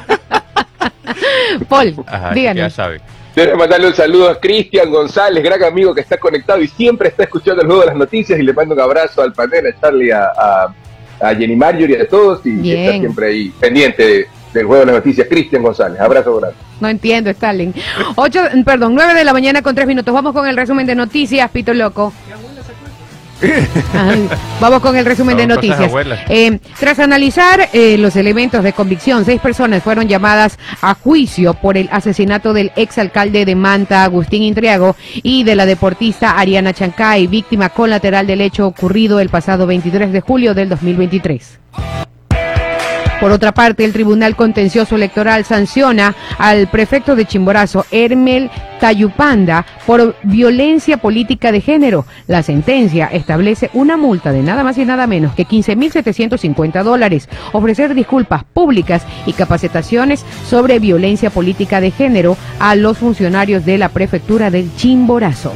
Paul, 1.68 1.94
Ajá, 2.06 2.28
ya 2.28 2.34
díganos. 2.34 2.72
sabe. 2.72 3.00
Déjeme 3.37 3.57
mandarle 3.59 3.87
un 3.88 3.94
saludo 3.94 4.29
a 4.31 4.40
Cristian 4.40 4.90
González, 4.90 5.44
gran 5.44 5.62
amigo 5.62 5.94
que 5.94 6.01
está 6.01 6.16
conectado 6.16 6.61
y 6.61 6.66
siempre 6.68 7.09
está 7.11 7.22
escuchando 7.25 7.61
el 7.62 7.66
juego 7.68 7.83
de 7.83 7.87
las 7.88 7.96
noticias 7.96 8.38
y 8.38 8.42
le 8.42 8.53
mando 8.53 8.75
un 8.75 8.81
abrazo 8.81 9.22
al 9.22 9.33
panel, 9.33 9.66
a 9.68 9.81
Charlie, 9.81 10.11
a, 10.11 10.25
a, 10.37 10.75
a 11.20 11.35
Jenny 11.35 11.55
Marjorie, 11.55 12.01
a 12.01 12.09
todos 12.09 12.44
y 12.44 12.51
Bien. 12.51 12.79
está 12.81 12.99
siempre 12.99 13.27
ahí 13.29 13.53
pendiente 13.61 14.05
de- 14.07 14.27
del 14.55 14.64
juego 14.64 14.81
de 14.81 14.92
las 14.92 14.94
noticias. 15.05 15.27
Cristian 15.29 15.62
González, 15.62 16.01
abrazo 16.01 16.35
grande. 16.37 16.57
No 16.81 16.88
entiendo, 16.88 17.29
Stalin. 17.29 17.75
Ocho, 18.14 18.40
perdón, 18.64 18.94
9 18.94 19.12
de 19.12 19.22
la 19.25 19.35
mañana 19.35 19.61
con 19.61 19.75
tres 19.75 19.87
minutos. 19.87 20.14
Vamos 20.14 20.33
con 20.33 20.46
el 20.49 20.57
resumen 20.57 20.87
de 20.87 20.94
noticias, 20.94 21.51
Pito 21.51 21.75
Loco. 21.75 22.14
Ay, 23.92 24.29
vamos 24.61 24.81
con 24.81 24.96
el 24.96 25.05
resumen 25.05 25.37
de 25.37 25.46
noticias. 25.46 25.92
Eh, 26.29 26.59
tras 26.79 26.99
analizar 26.99 27.68
eh, 27.72 27.99
los 27.99 28.16
elementos 28.16 28.62
de 28.62 28.72
convicción, 28.72 29.25
seis 29.25 29.40
personas 29.40 29.83
fueron 29.83 30.09
llamadas 30.09 30.59
a 30.81 30.94
juicio 30.94 31.55
por 31.55 31.77
el 31.77 31.88
asesinato 31.92 32.53
del 32.53 32.72
exalcalde 32.77 33.44
de 33.44 33.55
Manta, 33.55 34.05
Agustín 34.05 34.42
Intriago, 34.42 34.96
y 35.14 35.44
de 35.44 35.55
la 35.55 35.66
deportista 35.66 36.38
Ariana 36.38 36.72
Chancay, 36.72 37.27
víctima 37.27 37.68
colateral 37.68 38.27
del 38.27 38.40
hecho 38.40 38.66
ocurrido 38.66 39.20
el 39.20 39.29
pasado 39.29 39.66
23 39.66 40.12
de 40.12 40.20
julio 40.20 40.55
del 40.55 40.68
2023. 40.68 41.65
Por 43.20 43.33
otra 43.33 43.52
parte, 43.52 43.85
el 43.85 43.94
Tribunal 43.94 44.37
Contencioso 44.37 44.94
Electoral 44.94 45.44
sanciona 45.46 46.14
al 46.37 46.68
prefecto 46.68 47.16
de 47.16 47.24
Chimborazo, 47.24 47.87
Hermel 47.90 48.50
Tayupanda, 48.79 49.64
por 49.87 50.16
violencia 50.22 50.98
política 50.98 51.50
de 51.50 51.62
género. 51.62 52.05
La 52.26 52.42
sentencia 52.42 53.07
establece 53.07 53.70
una 53.72 53.96
multa 53.96 54.33
de 54.33 54.42
nada 54.42 54.62
más 54.62 54.76
y 54.76 54.85
nada 54.85 55.07
menos 55.07 55.35
que 55.35 55.46
15.750 55.46 56.83
dólares, 56.83 57.29
ofrecer 57.52 57.94
disculpas 57.94 58.44
públicas 58.44 59.02
y 59.24 59.33
capacitaciones 59.33 60.24
sobre 60.46 60.79
violencia 60.79 61.31
política 61.31 61.81
de 61.81 61.92
género 61.92 62.37
a 62.61 62.74
los 62.74 62.98
funcionarios 62.98 63.64
de 63.64 63.79
la 63.79 63.88
prefectura 63.88 64.50
del 64.50 64.74
Chimborazo. 64.76 65.52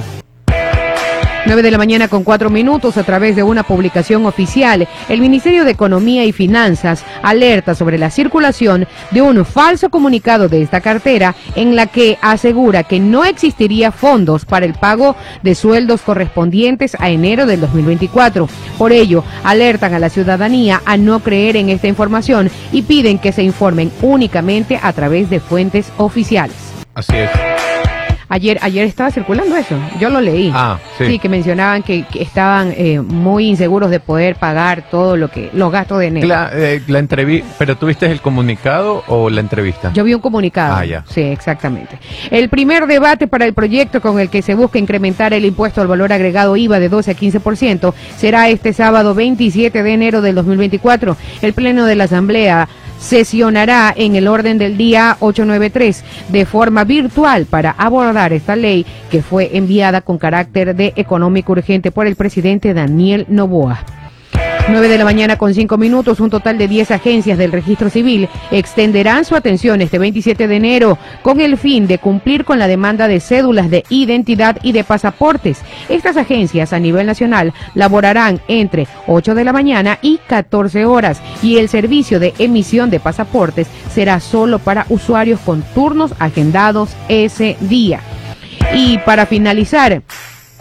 9 1.50 1.64
de 1.64 1.70
la 1.72 1.78
mañana 1.78 2.06
con 2.06 2.22
cuatro 2.22 2.48
minutos 2.48 2.96
a 2.96 3.02
través 3.02 3.34
de 3.34 3.42
una 3.42 3.64
publicación 3.64 4.24
oficial, 4.24 4.86
el 5.08 5.20
Ministerio 5.20 5.64
de 5.64 5.72
Economía 5.72 6.24
y 6.24 6.30
Finanzas 6.30 7.04
alerta 7.24 7.74
sobre 7.74 7.98
la 7.98 8.08
circulación 8.10 8.86
de 9.10 9.20
un 9.20 9.44
falso 9.44 9.90
comunicado 9.90 10.48
de 10.48 10.62
esta 10.62 10.80
cartera 10.80 11.34
en 11.56 11.74
la 11.74 11.88
que 11.88 12.18
asegura 12.22 12.84
que 12.84 13.00
no 13.00 13.24
existiría 13.24 13.90
fondos 13.90 14.44
para 14.44 14.64
el 14.64 14.74
pago 14.74 15.16
de 15.42 15.56
sueldos 15.56 16.02
correspondientes 16.02 16.96
a 17.00 17.10
enero 17.10 17.46
del 17.46 17.62
2024. 17.62 18.48
Por 18.78 18.92
ello, 18.92 19.24
alertan 19.42 19.92
a 19.92 19.98
la 19.98 20.08
ciudadanía 20.08 20.82
a 20.84 20.96
no 20.96 21.18
creer 21.18 21.56
en 21.56 21.68
esta 21.68 21.88
información 21.88 22.48
y 22.70 22.82
piden 22.82 23.18
que 23.18 23.32
se 23.32 23.42
informen 23.42 23.90
únicamente 24.02 24.78
a 24.80 24.92
través 24.92 25.28
de 25.30 25.40
fuentes 25.40 25.92
oficiales. 25.96 26.54
Así 26.94 27.16
es. 27.16 27.69
Ayer, 28.32 28.58
ayer 28.62 28.86
estaba 28.86 29.10
circulando 29.10 29.56
eso, 29.56 29.76
yo 29.98 30.08
lo 30.08 30.20
leí. 30.20 30.52
Ah, 30.54 30.78
sí. 30.96 31.18
que 31.18 31.28
mencionaban 31.28 31.82
que, 31.82 32.04
que 32.04 32.22
estaban 32.22 32.72
eh, 32.76 33.00
muy 33.00 33.48
inseguros 33.48 33.90
de 33.90 33.98
poder 33.98 34.36
pagar 34.36 34.84
todo 34.88 35.16
lo 35.16 35.26
que, 35.28 35.50
los 35.52 35.72
gastos 35.72 35.98
de 35.98 36.06
enero. 36.06 36.28
La, 36.28 36.48
eh, 36.52 36.80
la 36.86 37.00
entrevista, 37.00 37.48
pero 37.58 37.76
¿tuviste 37.76 38.06
el 38.06 38.20
comunicado 38.20 39.02
o 39.08 39.28
la 39.30 39.40
entrevista? 39.40 39.92
Yo 39.94 40.04
vi 40.04 40.14
un 40.14 40.20
comunicado. 40.20 40.76
Ah, 40.76 40.84
ya. 40.84 41.04
Sí, 41.08 41.22
exactamente. 41.22 41.98
El 42.30 42.48
primer 42.48 42.86
debate 42.86 43.26
para 43.26 43.46
el 43.46 43.52
proyecto 43.52 44.00
con 44.00 44.20
el 44.20 44.30
que 44.30 44.42
se 44.42 44.54
busca 44.54 44.78
incrementar 44.78 45.34
el 45.34 45.44
impuesto 45.44 45.80
al 45.80 45.88
valor 45.88 46.12
agregado 46.12 46.56
IVA 46.56 46.78
de 46.78 46.88
12 46.88 47.10
a 47.10 47.16
15% 47.16 47.94
será 48.16 48.48
este 48.48 48.72
sábado 48.72 49.12
27 49.12 49.82
de 49.82 49.92
enero 49.92 50.22
del 50.22 50.36
2024. 50.36 51.16
El 51.42 51.52
Pleno 51.52 51.84
de 51.84 51.96
la 51.96 52.04
Asamblea 52.04 52.68
sesionará 53.00 53.92
en 53.96 54.14
el 54.14 54.28
orden 54.28 54.58
del 54.58 54.76
día 54.76 55.16
893 55.20 56.04
de 56.28 56.46
forma 56.46 56.84
virtual 56.84 57.46
para 57.46 57.72
abordar 57.72 58.32
esta 58.32 58.54
ley 58.54 58.86
que 59.10 59.22
fue 59.22 59.56
enviada 59.56 60.02
con 60.02 60.18
carácter 60.18 60.76
de 60.76 60.92
económico 60.96 61.52
urgente 61.52 61.90
por 61.90 62.06
el 62.06 62.14
presidente 62.14 62.74
Daniel 62.74 63.26
Novoa. 63.28 63.99
9 64.70 64.88
de 64.88 64.98
la 64.98 65.04
mañana 65.04 65.36
con 65.36 65.52
5 65.52 65.76
minutos, 65.78 66.20
un 66.20 66.30
total 66.30 66.56
de 66.56 66.68
10 66.68 66.92
agencias 66.92 67.38
del 67.38 67.50
registro 67.50 67.90
civil 67.90 68.28
extenderán 68.50 69.24
su 69.24 69.34
atención 69.34 69.82
este 69.82 69.98
27 69.98 70.46
de 70.46 70.56
enero 70.56 70.98
con 71.22 71.40
el 71.40 71.58
fin 71.58 71.86
de 71.86 71.98
cumplir 71.98 72.44
con 72.44 72.58
la 72.58 72.68
demanda 72.68 73.08
de 73.08 73.20
cédulas 73.20 73.68
de 73.68 73.84
identidad 73.88 74.58
y 74.62 74.72
de 74.72 74.84
pasaportes. 74.84 75.58
Estas 75.88 76.16
agencias 76.16 76.72
a 76.72 76.78
nivel 76.78 77.06
nacional 77.06 77.52
laborarán 77.74 78.40
entre 78.46 78.86
8 79.06 79.34
de 79.34 79.44
la 79.44 79.52
mañana 79.52 79.98
y 80.02 80.18
14 80.18 80.84
horas 80.84 81.20
y 81.42 81.58
el 81.58 81.68
servicio 81.68 82.20
de 82.20 82.32
emisión 82.38 82.90
de 82.90 83.00
pasaportes 83.00 83.66
será 83.92 84.20
solo 84.20 84.60
para 84.60 84.86
usuarios 84.88 85.40
con 85.40 85.62
turnos 85.74 86.14
agendados 86.18 86.90
ese 87.08 87.56
día. 87.60 88.00
Y 88.74 88.98
para 88.98 89.26
finalizar, 89.26 90.02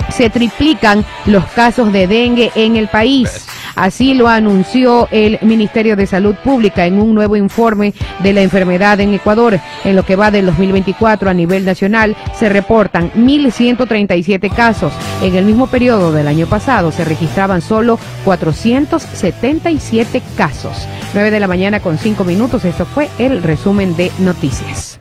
se 0.09 0.29
triplican 0.29 1.05
los 1.25 1.45
casos 1.51 1.93
de 1.93 2.07
dengue 2.07 2.51
en 2.55 2.75
el 2.75 2.87
país. 2.87 3.45
Así 3.79 4.13
lo 4.13 4.27
anunció 4.27 5.07
el 5.09 5.39
Ministerio 5.41 5.95
de 5.95 6.05
Salud 6.05 6.35
Pública 6.43 6.85
en 6.85 6.99
un 6.99 7.15
nuevo 7.15 7.37
informe 7.37 7.93
de 8.21 8.33
la 8.33 8.41
enfermedad 8.41 8.99
en 8.99 9.13
Ecuador. 9.13 9.57
En 9.85 9.95
lo 9.95 10.03
que 10.03 10.17
va 10.17 10.31
del 10.31 10.47
2024 10.47 11.29
a 11.29 11.33
nivel 11.33 11.63
nacional 11.63 12.17
se 12.37 12.49
reportan 12.49 13.09
1.137 13.13 14.53
casos. 14.53 14.91
En 15.21 15.33
el 15.33 15.45
mismo 15.45 15.67
periodo 15.67 16.11
del 16.11 16.27
año 16.27 16.45
pasado 16.45 16.91
se 16.91 17.05
registraban 17.05 17.61
solo 17.61 17.97
477 18.25 20.21
casos. 20.35 20.85
9 21.13 21.31
de 21.31 21.39
la 21.39 21.47
mañana 21.47 21.79
con 21.79 21.97
5 21.97 22.25
minutos. 22.25 22.65
Esto 22.65 22.85
fue 22.85 23.07
el 23.17 23.41
resumen 23.41 23.95
de 23.95 24.11
noticias. 24.19 24.99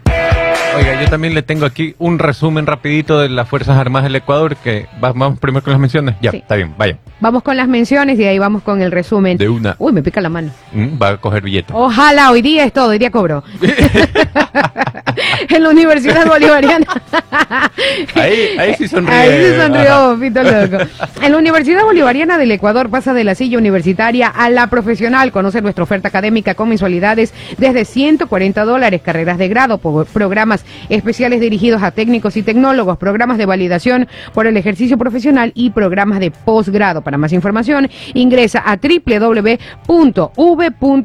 Oiga, 0.79 1.03
yo 1.03 1.09
también 1.11 1.35
le 1.35 1.43
tengo 1.43 1.67
aquí 1.67 1.95
un 1.99 2.19
resumen 2.21 2.65
rapidito 2.67 3.19
de 3.21 3.29
las 3.29 3.49
Fuerzas 3.49 3.77
Armadas 3.77 4.05
del 4.05 4.15
Ecuador, 4.17 4.55
que 4.57 4.87
va- 5.03 5.13
vamos 5.13 5.39
primero 5.41 5.65
con 5.65 5.73
las 5.73 5.81
menciones. 5.81 6.15
Ya, 6.23 6.31
Sí. 6.31 6.37
está 6.39 6.55
bien, 6.55 6.73
vaya. 6.79 6.99
Vamos 7.21 7.43
con 7.43 7.57
las 7.57 7.67
menciones 7.67 8.19
y 8.21 8.25
ahí 8.25 8.39
vamos 8.39 8.63
con 8.63 8.81
el 8.81 8.93
resumen. 8.93 9.37
De 9.39 9.49
una. 9.49 9.75
Uy, 9.79 9.93
me 9.93 10.03
pica 10.05 10.21
la 10.21 10.29
mano. 10.29 10.51
Mm, 10.73 11.03
va 11.03 11.09
a 11.11 11.17
coger 11.17 11.43
billete. 11.43 11.73
Ojalá, 11.75 12.31
hoy 12.31 12.43
día 12.43 12.65
es 12.65 12.73
todo, 12.73 12.91
hoy 12.91 12.99
día 12.99 13.11
cobro. 13.11 13.43
en 15.49 15.63
la 15.63 15.69
Universidad 15.71 16.27
Bolivariana. 16.27 16.87
Ahí, 18.15 18.57
ahí 18.59 18.75
sí 18.75 18.87
sonríe. 18.87 19.17
Ahí 19.17 19.45
sí 19.45 19.61
sonrió. 19.61 20.17
Pito 20.21 20.43
Loco. 20.43 20.85
En 21.23 21.33
la 21.33 21.39
Universidad 21.39 21.83
Bolivariana 21.85 22.39
del 22.39 22.53
Ecuador 22.53 22.89
pasa 22.89 23.15
de 23.15 23.25
la 23.25 23.35
silla 23.35 23.59
universitaria 23.59 24.29
a 24.29 24.49
la 24.51 24.69
profesional. 24.69 25.33
Conoce 25.33 25.61
nuestra 25.61 25.83
oferta 25.85 26.07
académica 26.09 26.55
con 26.55 26.69
mensualidades 26.69 27.35
desde 27.57 27.85
140 27.85 28.65
dólares, 28.65 29.01
carreras 29.05 29.39
de 29.39 29.49
grado, 29.49 29.79
programas 29.79 30.65
especiales 30.89 31.41
dirigidos 31.41 31.83
a 31.83 31.91
técnicos 31.91 32.37
y 32.37 32.43
tecnólogos, 32.43 32.99
programas 32.99 33.39
de 33.39 33.47
validación 33.47 34.09
por 34.35 34.47
el 34.47 34.57
ejercicio 34.57 34.99
profesional 34.99 35.53
y 35.55 35.71
programas 35.71 36.21
de 36.21 36.31
posgrado. 36.31 37.03
Para 37.03 37.19
más 37.19 37.33
información, 37.33 37.89
ingresa 38.15 38.63
a 38.65 38.77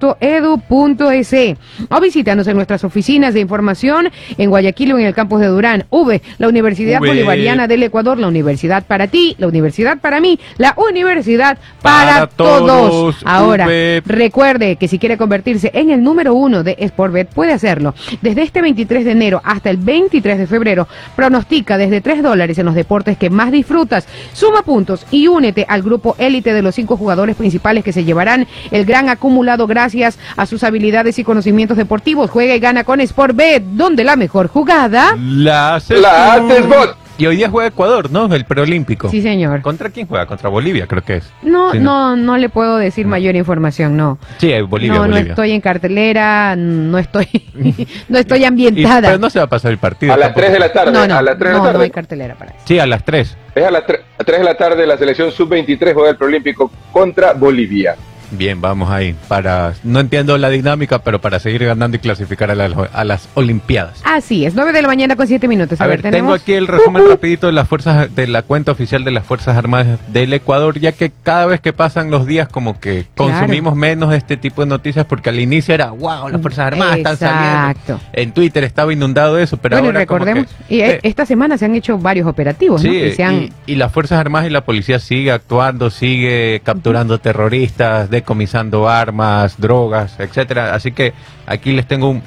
www.v.edu.es 0.03 1.33
E 1.33 1.57
o 1.89 1.99
visítanos 2.01 2.47
en 2.47 2.55
nuestras 2.55 2.83
oficinas 2.83 3.33
de 3.33 3.39
información 3.39 4.09
en 4.37 4.49
Guayaquil 4.49 4.93
o 4.93 4.99
en 4.99 5.05
el 5.05 5.13
campus 5.13 5.39
de 5.41 5.47
Durán. 5.47 5.85
V, 5.89 6.21
la 6.37 6.47
Universidad 6.47 6.99
V. 7.01 7.07
Bolivariana 7.07 7.67
del 7.67 7.83
Ecuador, 7.83 8.17
la 8.17 8.27
universidad 8.27 8.85
para 8.85 9.07
ti, 9.07 9.35
la 9.37 9.47
universidad 9.47 9.99
para 9.99 10.19
mí, 10.19 10.39
la 10.57 10.75
universidad 10.77 11.57
para, 11.81 12.13
Para 12.13 12.27
todos. 12.27 12.89
todos, 12.89 13.15
Ahora, 13.25 13.65
V. 13.67 14.01
recuerde 14.05 14.75
que 14.75 14.87
si 14.87 14.99
quiere 14.99 15.17
convertirse 15.17 15.71
en 15.73 15.89
el 15.89 16.03
número 16.03 16.33
uno 16.33 16.63
de 16.63 16.77
Sportbet, 16.87 17.29
puede 17.29 17.53
hacerlo. 17.53 17.93
Desde 18.21 18.43
este 18.43 18.61
23 18.61 19.05
de 19.05 19.11
enero 19.11 19.41
hasta 19.53 19.69
el 19.69 19.77
23 19.77 20.37
de 20.37 20.47
febrero, 20.47 20.87
pronostica 21.15 21.77
desde 21.77 22.01
3 22.01 22.23
dólares 22.23 22.57
en 22.57 22.65
los 22.65 22.75
deportes 22.75 23.17
que 23.17 23.29
más 23.29 23.51
disfrutas. 23.51 24.07
Suma 24.33 24.63
puntos 24.63 25.05
y 25.11 25.27
únete 25.27 25.65
al 25.67 25.81
grupo 25.81 26.15
élite 26.17 26.53
de 26.53 26.61
los 26.61 26.75
cinco 26.75 26.97
jugadores 26.97 27.35
principales 27.35 27.83
que 27.83 27.93
se 27.93 28.03
llevarán 28.03 28.47
el 28.71 28.85
gran 28.85 29.09
acumulado 29.09 29.67
gracias 29.67 30.17
a 30.35 30.45
sus 30.45 30.63
habilidades 30.63 31.19
y 31.19 31.23
conocimientos 31.23 31.77
deportivos. 31.77 32.29
Juega 32.29 32.55
y 32.55 32.59
gana 32.59 32.83
con 32.83 33.05
Sportbet, 33.05 33.63
donde 33.63 34.03
la 34.03 34.15
mejor 34.15 34.47
jugada. 34.47 35.15
La 35.19 35.75
haces 35.75 36.01
La 36.01 36.33
haces 36.33 36.67
vos. 36.67 37.02
Y 37.15 37.27
hoy 37.27 37.35
día 37.35 37.47
juega 37.49 37.67
Ecuador, 37.69 38.09
¿no? 38.11 38.25
El 38.33 38.43
preolímpico. 38.45 39.07
Sí, 39.09 39.21
señor. 39.21 39.61
¿Contra 39.61 39.89
quién 39.91 40.07
juega? 40.07 40.25
Contra 40.25 40.49
Bolivia, 40.49 40.87
creo 40.87 41.03
que 41.03 41.17
es. 41.17 41.31
No, 41.43 41.71
Sí, 41.71 41.79
no, 41.79 42.15
no 42.15 42.37
le 42.37 42.49
puedo 42.49 42.77
decir 42.77 43.05
mayor 43.05 43.35
información, 43.35 43.95
no. 43.95 44.17
Sí, 44.39 44.51
Bolivia, 44.61 44.95
no, 44.95 45.03
no 45.05 45.11
Bolivia. 45.11 45.31
estoy 45.33 45.51
en 45.51 45.61
cartelera, 45.61 46.55
no 46.55 46.97
estoy, 46.97 47.27
no 48.09 48.17
estoy 48.17 48.39
Y- 48.41 48.45
ambientada. 48.45 49.01
pero 49.09 49.19
no 49.19 49.29
se 49.29 49.37
va 49.37 49.45
a 49.45 49.49
pasar 49.49 49.71
el 49.71 49.77
partido. 49.77 50.11
A 50.11 50.17
las 50.17 50.29
tampoco. 50.29 50.41
3 50.41 50.53
de 50.53 50.59
la 50.59 50.73
tarde. 50.73 50.91
no, 50.91 51.07
no, 51.07 51.15
a 51.15 51.21
las 51.21 51.37
3 51.37 51.49
de 51.51 51.57
no, 51.57 51.57
la 51.59 51.63
no 51.65 51.71
tarde. 51.71 51.83
hay 51.85 51.91
cartelera 51.91 52.35
para 52.35 52.51
eso. 52.51 52.59
Sí, 52.65 52.79
a 52.79 52.85
las 52.87 53.03
3. 53.05 53.37
Es 53.55 53.63
a 53.63 53.69
las 53.71 53.85
3, 53.85 53.99
a 54.17 54.23
3 54.23 54.39
de 54.39 54.43
la 54.45 54.57
tarde 54.57 54.87
la 54.87 54.97
selección 54.97 55.31
sub-23 55.31 55.93
juega 55.93 56.09
el 56.09 56.17
Prolímpico 56.17 56.71
contra 56.91 57.33
Bolivia. 57.33 57.95
Bien, 58.37 58.59
vamos 58.61 58.89
ahí. 58.89 59.15
Para, 59.27 59.73
no 59.83 59.99
entiendo 59.99 60.37
la 60.37 60.49
dinámica, 60.49 60.99
pero 60.99 61.21
para 61.21 61.39
seguir 61.39 61.65
ganando 61.65 61.97
y 61.97 61.99
clasificar 61.99 62.51
a, 62.51 62.55
las- 62.55 62.73
a 62.93 63.03
las 63.03 63.29
Olimpiadas. 63.35 64.01
Así 64.03 64.45
es, 64.45 64.55
9 64.55 64.71
de 64.73 64.81
la 64.81 64.87
mañana 64.87 65.15
con 65.15 65.27
7 65.27 65.47
minutos. 65.47 65.79
A 65.79 65.87
ver, 65.87 66.01
tengo 66.01 66.11
tenemos. 66.11 66.41
aquí 66.41 66.53
el 66.53 66.67
resumen 66.67 67.03
rapidito 67.09 67.47
de 67.47 67.53
las 67.53 67.67
fuerzas 67.67 68.13
de 68.15 68.27
la 68.27 68.41
cuenta 68.41 68.71
oficial 68.71 69.03
de 69.03 69.11
las 69.11 69.25
Fuerzas 69.25 69.57
Armadas 69.57 69.99
del 70.07 70.33
Ecuador, 70.33 70.79
ya 70.79 70.91
que 70.91 71.11
cada 71.23 71.45
vez 71.45 71.61
que 71.61 71.73
pasan 71.73 72.09
los 72.11 72.25
días 72.25 72.47
como 72.47 72.79
que 72.79 73.05
Claro. 73.15 73.31
consumimos 73.33 73.75
menos 73.75 74.13
este 74.13 74.37
tipo 74.37 74.61
de 74.61 74.67
noticias 74.67 75.05
porque 75.05 75.29
al 75.29 75.39
inicio 75.39 75.73
era, 75.73 75.91
wow, 75.91 76.29
las 76.29 76.41
Fuerzas 76.41 76.67
Armadas 76.67 76.97
están 76.97 77.17
saliendo. 77.17 77.69
Exacto. 77.69 77.99
En 78.13 78.31
Twitter 78.31 78.63
estaba 78.63 78.91
inundado 78.93 79.37
eso, 79.39 79.57
pero 79.57 79.75
bueno, 79.77 79.87
ahora 79.89 80.05
como 80.05 80.19
recordemos, 80.25 80.51
que- 80.67 80.75
y 80.75 80.81
eh, 80.81 80.91
eh, 80.95 80.99
esta 81.03 81.25
semana 81.25 81.57
se 81.57 81.65
han 81.65 81.75
hecho 81.75 81.97
varios 81.97 82.27
operativos, 82.27 82.83
¿no? 82.83 82.93
Y 82.93 83.11
se 83.11 83.23
han- 83.23 83.43
y, 83.67 83.73
y 83.73 83.75
las 83.75 83.91
Fuerzas 83.91 84.19
Armadas 84.19 84.47
y 84.47 84.51
la 84.51 84.61
policía 84.65 84.99
sigue 84.99 85.31
actuando, 85.31 85.89
sigue 85.89 86.61
capturando 86.63 87.19
terroristas, 87.19 88.09
decomisando 88.23 88.87
armas, 88.87 89.59
drogas, 89.59 90.17
etcétera. 90.19 90.73
Así 90.73 90.91
que 90.93 91.13
aquí 91.45 91.73
les 91.73 91.85
tengo 91.85 92.21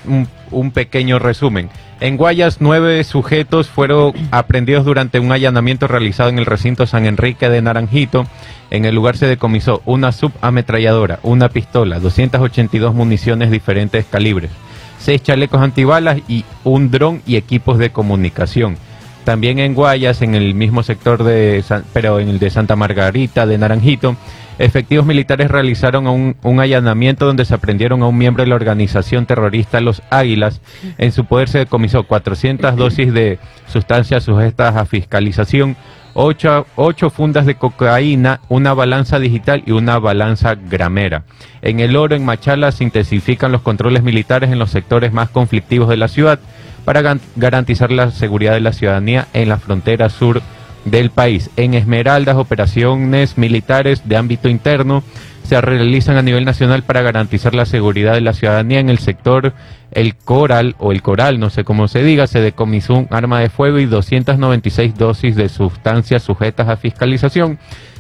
un, 0.52 0.70
pequeño 0.70 1.18
resumen. 1.18 1.70
En 2.00 2.18
Guayas, 2.18 2.59
nueve 2.61 3.02
sujetos 3.04 3.68
fueron 3.68 4.12
aprendidos 4.30 4.85
durante 4.85 5.18
un 5.18 5.32
allanamiento 5.32 5.88
realizado 5.88 6.28
en 6.28 6.38
el 6.38 6.44
recinto 6.44 6.87
San 6.87 7.06
Enrique 7.06 7.48
de 7.48 7.62
Naranjito. 7.62 8.26
En 8.70 8.85
el 8.85 8.94
lugar 8.94 9.16
se 9.16 9.26
decomisó 9.26 9.80
una 9.87 10.12
subametralladora, 10.12 11.18
una 11.22 11.48
pistola, 11.48 11.98
282 11.98 12.94
municiones 12.94 13.50
diferentes 13.50 14.04
calibres, 14.04 14.50
seis 14.98 15.22
chalecos 15.22 15.62
antibalas 15.62 16.18
y 16.28 16.44
un 16.64 16.90
dron 16.90 17.22
y 17.26 17.36
equipos 17.36 17.78
de 17.78 17.90
comunicación. 17.90 18.76
También 19.24 19.59
en 19.59 19.74
Guayas, 19.74 20.20
en 20.22 20.34
el 20.34 20.55
mismo 20.55 20.82
sector 20.82 21.24
de, 21.24 21.62
San- 21.66 21.84
pero 21.92 22.20
en 22.20 22.28
el 22.28 22.38
de 22.38 22.51
Santa 22.51 22.76
Margarita, 22.76 23.47
de 23.47 23.59
Naranjito, 23.59 24.16
efectivos 24.59 25.07
militares 25.07 25.50
realizaron 25.50 26.07
un, 26.07 26.36
un 26.42 26.61
allanamiento 26.61 27.26
donde 27.26 27.44
se 27.44 27.54
aprendieron 27.54 28.02
a 28.02 28.07
un 28.07 28.18
miembro 28.18 28.42
de 28.42 28.48
la 28.48 28.54
organización 28.54 29.26
terrorista 29.26 29.80
Los 29.80 30.02
Águilas. 30.11 30.61
En 30.98 31.12
su 31.12 31.24
poder 31.24 31.48
se 31.48 31.59
decomisó 31.59 32.04
400 32.04 32.76
dosis 32.76 33.12
de 33.12 33.38
sustancias 33.66 34.24
sujetas 34.24 34.76
a 34.76 34.84
fiscalización, 34.86 35.76
ocho, 36.14 36.66
ocho 36.76 37.11
fundas 37.11 37.44
de 37.44 37.57
cocaína, 37.57 38.40
una 38.48 38.72
balanza 38.72 39.18
digital 39.18 39.62
y 39.66 39.72
una 39.72 39.98
balanza 39.98 40.54
gramera. 40.54 41.24
En 41.61 41.80
el 41.80 41.94
oro, 41.94 42.16
en 42.16 42.24
Machala, 42.24 42.72
se 42.72 42.84
intensifican 42.84 43.52
los 43.52 43.61
controles 43.61 44.02
militares 44.02 44.50
en 44.50 44.59
los 44.59 44.70
sectores 44.70 45.12
más 45.12 45.28
conflictivos 45.28 45.88
de 45.88 45.98
la 45.98 46.09
ciudad 46.09 46.38
para 46.86 47.18
garantizar 47.34 47.90
la 47.90 48.12
seguridad 48.12 48.54
de 48.54 48.61
la 48.61 48.72
ciudadanía 48.72 49.26
en 49.34 49.48
la 49.48 49.59
frontera 49.59 50.09
sur 50.09 50.40
del 50.87 51.11
país. 51.11 51.51
En 51.57 51.74
Esmeraldas, 51.74 52.37
operaciones 52.37 53.37
militares 53.37 54.09
de 54.09 54.16
ámbito 54.16 54.49
interno 54.49 55.03
se 55.43 55.61
realizan 55.61 56.16
a 56.16 56.22
nivel 56.22 56.45
nacional 56.45 56.82
para 56.82 57.03
garantizar 57.03 57.55
la 57.55 57.66
seguridad 57.66 58.14
de 58.14 58.20
la 58.20 58.32
ciudadanía 58.32 58.80
en 58.80 58.89
el 58.89 58.99
sector 58.99 59.53
El 59.93 60.16
Coral 60.16 60.74
o 60.78 60.91
El 60.91 61.03
Coral, 61.03 61.39
no 61.39 61.51
sé 61.51 61.62
cómo 61.62 61.87
se 61.87 62.03
diga, 62.03 62.26
se 62.26 62.41
decomisó 62.41 62.95
un 62.95 63.09
arma 63.11 63.41
de 63.41 63.51
fuego 63.51 63.78
y 63.78 63.87
296 63.87 64.97
dosis 64.97 65.37
de 65.37 65.49
sustancias 65.49 66.22
sujetas 66.22 66.68
a 66.68 66.76
fiscalización. 66.76 67.59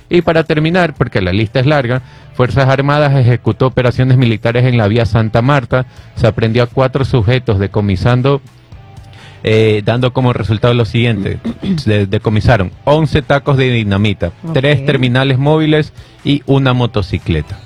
Y 0.08 0.22
para 0.22 0.44
terminar, 0.44 0.94
porque 0.94 1.20
la 1.20 1.32
lista 1.32 1.60
es 1.60 1.66
larga, 1.66 2.02
Fuerzas 2.34 2.68
Armadas 2.68 3.14
ejecutó 3.14 3.66
operaciones 3.66 4.16
militares 4.18 4.64
en 4.64 4.76
la 4.76 4.88
vía 4.88 5.06
Santa 5.06 5.42
Marta, 5.42 5.86
se 6.16 6.26
aprendió 6.26 6.62
a 6.62 6.66
cuatro 6.66 7.04
sujetos 7.04 7.58
decomisando 7.58 8.40
eh, 9.44 9.82
dando 9.84 10.12
como 10.12 10.32
resultado 10.32 10.74
lo 10.74 10.84
siguiente, 10.84 11.38
decomisaron 12.08 12.72
11 12.84 13.22
tacos 13.22 13.56
de 13.56 13.70
dinamita, 13.70 14.32
Ok. 14.44 14.52
tres 14.54 14.84
terminales 14.86 15.38
móviles 15.38 15.92
y 16.24 16.42
una 16.46 16.72
motocicleta. 16.72 17.58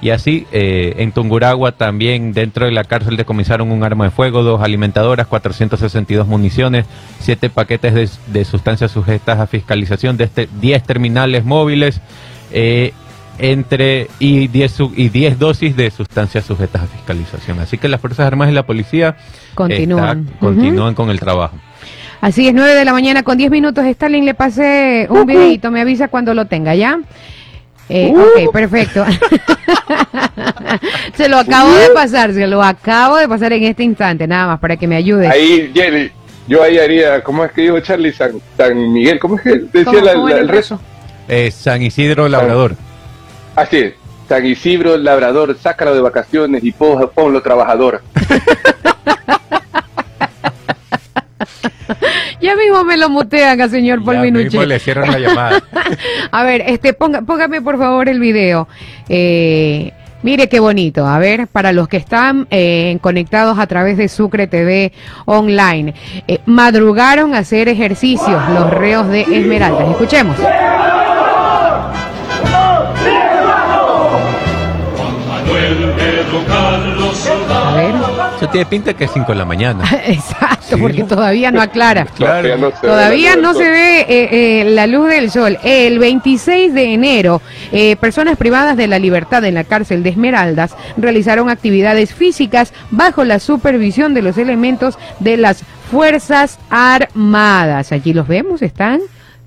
Y 0.00 0.10
así, 0.10 0.46
eh, 0.50 0.94
en 0.98 1.12
Tunguragua 1.12 1.72
también 1.72 2.32
dentro 2.32 2.66
de 2.66 2.72
la 2.72 2.82
cárcel 2.82 3.16
decomisaron 3.16 3.70
un 3.70 3.84
arma 3.84 4.06
de 4.06 4.10
fuego, 4.10 4.42
dos 4.42 4.60
alimentadoras, 4.60 5.28
462 5.28 6.26
municiones, 6.26 6.86
siete 7.20 7.48
paquetes 7.50 7.94
de, 7.94 8.08
de 8.32 8.44
sustancias 8.44 8.90
sujetas 8.90 9.38
a 9.38 9.46
fiscalización, 9.46 10.16
de 10.16 10.24
este, 10.24 10.48
10 10.60 10.82
terminales 10.82 11.44
móviles, 11.44 12.00
eh, 12.50 12.92
entre 13.38 14.08
y 14.18 14.48
10, 14.48 14.72
su- 14.72 14.92
y 14.96 15.08
10 15.08 15.38
dosis 15.38 15.76
de 15.76 15.90
sustancias 15.90 16.44
sujetas 16.44 16.82
a 16.82 16.86
fiscalización. 16.86 17.60
Así 17.60 17.78
que 17.78 17.88
las 17.88 18.00
Fuerzas 18.00 18.26
Armadas 18.26 18.52
y 18.52 18.54
la 18.54 18.64
policía 18.66 19.16
Continúan. 19.54 20.26
está- 20.26 20.38
continúan 20.38 20.94
con 20.94 21.10
el 21.10 21.18
trabajo. 21.20 21.56
Así 22.20 22.46
es, 22.46 22.54
9 22.54 22.74
de 22.74 22.84
la 22.84 22.92
mañana 22.92 23.22
con 23.24 23.36
10 23.36 23.50
minutos. 23.50 23.84
Stalin, 23.84 24.24
le 24.24 24.34
pasé 24.34 25.06
un 25.10 25.26
videito, 25.26 25.70
me 25.72 25.80
avisa 25.80 26.06
cuando 26.08 26.34
lo 26.34 26.44
tenga, 26.46 26.74
¿ya? 26.74 27.00
Eh, 27.88 28.12
Ok, 28.14 28.52
perfecto. 28.52 29.04
se 31.14 31.28
lo 31.28 31.38
acabo 31.38 31.72
de 31.74 31.90
pasar, 31.90 32.32
se 32.32 32.46
lo 32.46 32.62
acabo 32.62 33.16
de 33.16 33.28
pasar 33.28 33.52
en 33.52 33.64
este 33.64 33.82
instante, 33.82 34.26
nada 34.26 34.46
más 34.46 34.60
para 34.60 34.76
que 34.76 34.86
me 34.86 34.96
ayude. 34.96 35.28
Ahí, 35.28 35.70
Jenny, 35.74 36.10
yo 36.46 36.62
ahí 36.62 36.78
haría, 36.78 37.22
¿cómo 37.22 37.44
es 37.44 37.52
que 37.52 37.62
dijo 37.62 37.80
Charlie? 37.80 38.12
San, 38.12 38.32
San 38.56 38.92
Miguel, 38.92 39.18
¿cómo 39.18 39.36
es 39.36 39.42
que 39.42 39.50
decía 39.58 39.84
¿Cómo- 39.84 40.00
la- 40.00 40.14
cómo 40.14 40.28
la- 40.28 40.34
era 40.34 40.42
el 40.42 40.48
rezo? 40.48 40.80
Eh, 41.28 41.50
San 41.50 41.82
Isidro 41.82 42.28
Labrador. 42.28 42.76
Así 43.56 43.76
es. 43.78 43.94
San 44.28 44.46
Isidro, 44.46 44.96
labrador, 44.96 45.56
sácalo 45.58 45.94
de 45.94 46.00
vacaciones 46.00 46.64
y 46.64 46.72
pon- 46.72 47.10
ponlo 47.14 47.42
trabajador. 47.42 48.02
Ya 52.40 52.56
mismo 52.56 52.82
me 52.84 52.96
lo 52.96 53.08
mutean 53.08 53.60
a 53.60 53.68
señor 53.68 54.02
Paul 54.04 54.16
Ya 54.16 54.22
Minucci. 54.22 54.44
mismo 54.46 54.64
le 54.64 54.76
hicieron 54.76 55.08
la 55.10 55.18
llamada. 55.18 55.62
A 56.32 56.42
ver, 56.42 56.62
este, 56.66 56.92
ponga, 56.92 57.22
póngame 57.22 57.62
por 57.62 57.78
favor 57.78 58.08
el 58.08 58.18
video. 58.18 58.66
Eh, 59.08 59.92
mire 60.22 60.48
qué 60.48 60.58
bonito. 60.58 61.06
A 61.06 61.18
ver, 61.20 61.46
para 61.46 61.72
los 61.72 61.86
que 61.86 61.98
están 61.98 62.48
eh, 62.50 62.98
conectados 63.00 63.58
a 63.60 63.66
través 63.68 63.96
de 63.96 64.08
Sucre 64.08 64.48
TV 64.48 64.92
online. 65.26 65.94
Eh, 66.26 66.40
madrugaron 66.46 67.34
a 67.34 67.38
hacer 67.38 67.68
ejercicios 67.68 68.42
los 68.48 68.70
reos 68.70 69.06
de 69.08 69.20
Esmeraldas. 69.20 69.90
Escuchemos. 69.90 70.36
Tiene 78.52 78.66
pinta 78.66 78.94
que 78.94 79.04
es 79.04 79.10
5 79.12 79.32
de 79.32 79.38
la 79.38 79.44
mañana. 79.44 79.84
Exacto, 80.06 80.76
Sí. 80.76 80.80
porque 80.80 81.02
todavía 81.04 81.50
no 81.50 81.60
aclara. 81.60 82.04
Claro. 82.06 82.48
Todavía 82.48 82.56
no 82.56 82.70
se 82.70 82.80
ve 82.80 82.88
Todavía 82.88 83.30
la 83.36 83.36
luz 83.36 83.42
no 83.42 83.52
del 83.52 83.58
se 83.58 83.64
sol. 83.64 83.72
ve 83.72 84.00
eh, 84.08 84.60
eh, 84.60 84.64
la 84.70 84.86
luz 84.86 85.08
del 85.08 85.30
sol. 85.30 85.58
El 85.64 85.98
26 85.98 86.72
de 86.74 86.94
enero, 86.94 87.42
eh, 87.72 87.96
personas 87.96 88.36
privadas 88.38 88.76
de 88.76 88.86
la 88.86 88.98
libertad 88.98 89.44
en 89.44 89.54
la 89.54 89.64
cárcel 89.64 90.02
de 90.02 90.10
Esmeraldas 90.10 90.74
realizaron 90.96 91.50
actividades 91.50 92.14
físicas 92.14 92.72
bajo 92.90 93.24
la 93.24 93.38
supervisión 93.40 94.14
de 94.14 94.22
los 94.22 94.38
elementos 94.38 94.98
de 95.18 95.36
las 95.36 95.62
Fuerzas 95.90 96.58
Armadas. 96.70 97.92
Allí 97.92 98.12
los 98.14 98.26
vemos, 98.28 98.62
están 98.62 99.00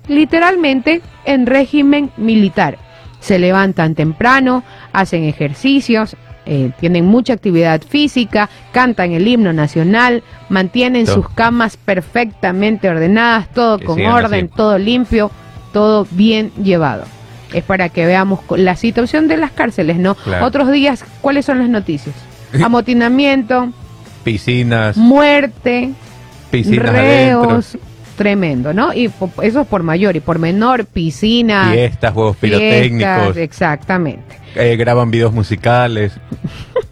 literalmente 0.06 1.02
en 1.24 1.46
régimen 1.46 2.10
militar. 2.16 2.78
Se 3.20 3.38
levantan 3.38 3.94
temprano, 3.94 4.62
hacen 4.92 5.24
ejercicios, 5.24 6.16
eh, 6.46 6.70
tienen 6.80 7.04
mucha 7.04 7.32
actividad 7.32 7.82
física, 7.82 8.48
cantan 8.72 9.12
el 9.12 9.26
himno 9.26 9.52
nacional, 9.52 10.22
mantienen 10.48 11.04
Todo. 11.04 11.16
sus 11.16 11.28
camas 11.30 11.76
perfectamente 11.76 12.88
ordenadas, 12.88 13.48
todo 13.52 13.78
Que 13.78 13.84
con 13.84 14.04
orden, 14.06 14.46
así. 14.46 14.54
todo 14.56 14.78
limpio, 14.78 15.30
todo 15.72 16.06
bien 16.12 16.52
llevado. 16.62 17.04
Es 17.52 17.64
para 17.64 17.88
que 17.88 18.06
veamos 18.06 18.40
la 18.56 18.76
situación 18.76 19.28
de 19.28 19.36
las 19.36 19.50
cárceles, 19.50 19.98
¿no? 19.98 20.14
Claro. 20.14 20.46
Otros 20.46 20.70
días, 20.70 21.04
¿cuáles 21.20 21.44
son 21.46 21.58
las 21.58 21.68
noticias? 21.68 22.14
Amotinamiento, 22.62 23.70
Piscinas, 24.24 24.96
muerte, 24.96 25.92
piscinas 26.50 26.88
adentro, 26.90 27.50
reos, 27.50 27.78
tremendo, 28.16 28.72
¿no? 28.74 28.92
Y 28.92 29.10
eso 29.42 29.60
es 29.60 29.66
por 29.68 29.82
mayor 29.82 30.16
y 30.16 30.20
por 30.20 30.38
menor, 30.38 30.86
piscina, 30.86 31.70
fiestas, 31.72 32.12
juegos 32.12 32.36
fiestas, 32.36 32.60
pirotécnicos, 32.60 33.36
exactamente. 33.36 34.40
eh, 34.56 34.76
graban 34.76 35.10
videos 35.10 35.32
musicales, 35.32 36.12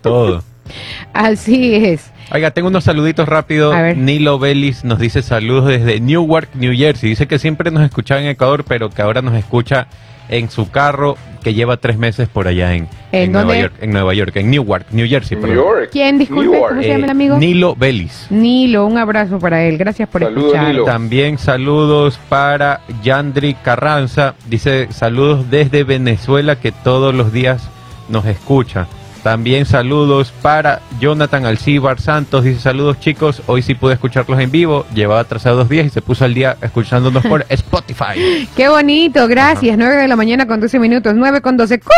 todo. 0.00 0.42
Así 1.12 1.74
es. 1.74 2.10
Oiga, 2.32 2.50
tengo 2.50 2.68
unos 2.68 2.84
saluditos 2.84 3.28
rápidos. 3.28 3.74
A 3.74 3.82
ver. 3.82 3.96
Nilo 3.96 4.38
Bellis 4.38 4.84
nos 4.84 4.98
dice 4.98 5.22
saludos 5.22 5.66
desde 5.68 6.00
Newark, 6.00 6.48
New 6.54 6.72
Jersey. 6.74 7.10
Dice 7.10 7.26
que 7.28 7.38
siempre 7.38 7.70
nos 7.70 7.82
escuchaba 7.84 8.20
en 8.20 8.28
Ecuador, 8.28 8.64
pero 8.66 8.90
que 8.90 9.02
ahora 9.02 9.22
nos 9.22 9.34
escucha 9.34 9.86
en 10.30 10.48
su 10.50 10.70
carro 10.70 11.16
que 11.42 11.52
lleva 11.52 11.76
tres 11.76 11.98
meses 11.98 12.26
por 12.30 12.48
allá 12.48 12.72
en, 12.74 12.88
¿En 13.12 13.30
Nueva? 13.30 13.54
York, 13.58 13.74
en 13.82 13.90
Nueva 13.90 14.14
York, 14.14 14.34
en 14.36 14.50
Newark, 14.50 14.86
New 14.90 15.06
Jersey. 15.06 15.36
New. 15.36 15.52
York. 15.54 15.90
¿Quién? 15.92 16.18
Disculpe, 16.18 16.44
New 16.50 16.54
York. 16.54 16.68
¿cómo 16.70 16.82
se 16.82 16.88
llama 16.88 17.04
el 17.04 17.08
Eh, 17.08 17.12
amigo? 17.12 17.36
Nilo 17.36 17.76
Bellis. 17.76 18.26
Nilo, 18.30 18.86
un 18.86 18.96
abrazo 18.96 19.38
para 19.38 19.62
él. 19.64 19.76
Gracias 19.76 20.08
por 20.08 20.22
Saludos, 20.22 20.44
escuchar. 20.46 20.68
Nilo. 20.68 20.84
También 20.86 21.36
saludos 21.36 22.18
para 22.30 22.80
Yandri 23.02 23.52
Carranza. 23.52 24.34
Dice 24.48 24.88
saludos 24.90 25.50
desde 25.50 25.84
Venezuela 25.84 26.56
que 26.56 26.72
todos 26.72 27.14
los 27.14 27.30
días 27.30 27.68
nos 28.08 28.24
escucha. 28.24 28.86
También 29.24 29.64
saludos 29.64 30.32
para 30.42 30.80
Jonathan 31.00 31.46
Alcíbar 31.46 31.98
Santos. 31.98 32.44
Dice 32.44 32.60
saludos 32.60 33.00
chicos. 33.00 33.40
Hoy 33.46 33.62
sí 33.62 33.74
pude 33.74 33.94
escucharlos 33.94 34.38
en 34.38 34.50
vivo. 34.50 34.84
Llevaba 34.94 35.20
atrasado 35.20 35.56
dos 35.56 35.70
días 35.70 35.86
y 35.86 35.90
se 35.90 36.02
puso 36.02 36.26
al 36.26 36.34
día 36.34 36.58
escuchándonos 36.60 37.24
por 37.24 37.46
Spotify. 37.48 38.46
Qué 38.54 38.68
bonito, 38.68 39.26
gracias. 39.26 39.78
9 39.78 39.94
de 40.02 40.08
la 40.08 40.16
mañana 40.16 40.46
con 40.46 40.60
12 40.60 40.78
minutos, 40.78 41.14
9 41.16 41.40
con 41.40 41.56
12. 41.56 41.78
¡Cucu! 41.80 41.90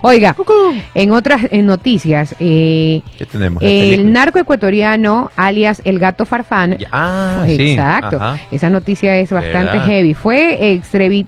Oiga, 0.00 0.34
en 0.94 1.10
otras 1.10 1.42
en 1.50 1.66
noticias, 1.66 2.34
eh, 2.40 3.02
¿Qué 3.18 3.26
tenemos? 3.26 3.62
el 3.62 4.10
narco 4.10 4.38
ecuatoriano, 4.38 5.30
alias 5.36 5.82
el 5.84 5.98
gato 5.98 6.24
Farfán, 6.24 6.78
Ah. 6.90 7.44
Exacto. 7.46 8.18
Esa 8.50 8.70
noticia 8.70 9.18
es 9.18 9.30
bastante 9.30 9.72
¿Verdad? 9.72 9.86
heavy. 9.88 10.14
Fue 10.14 10.72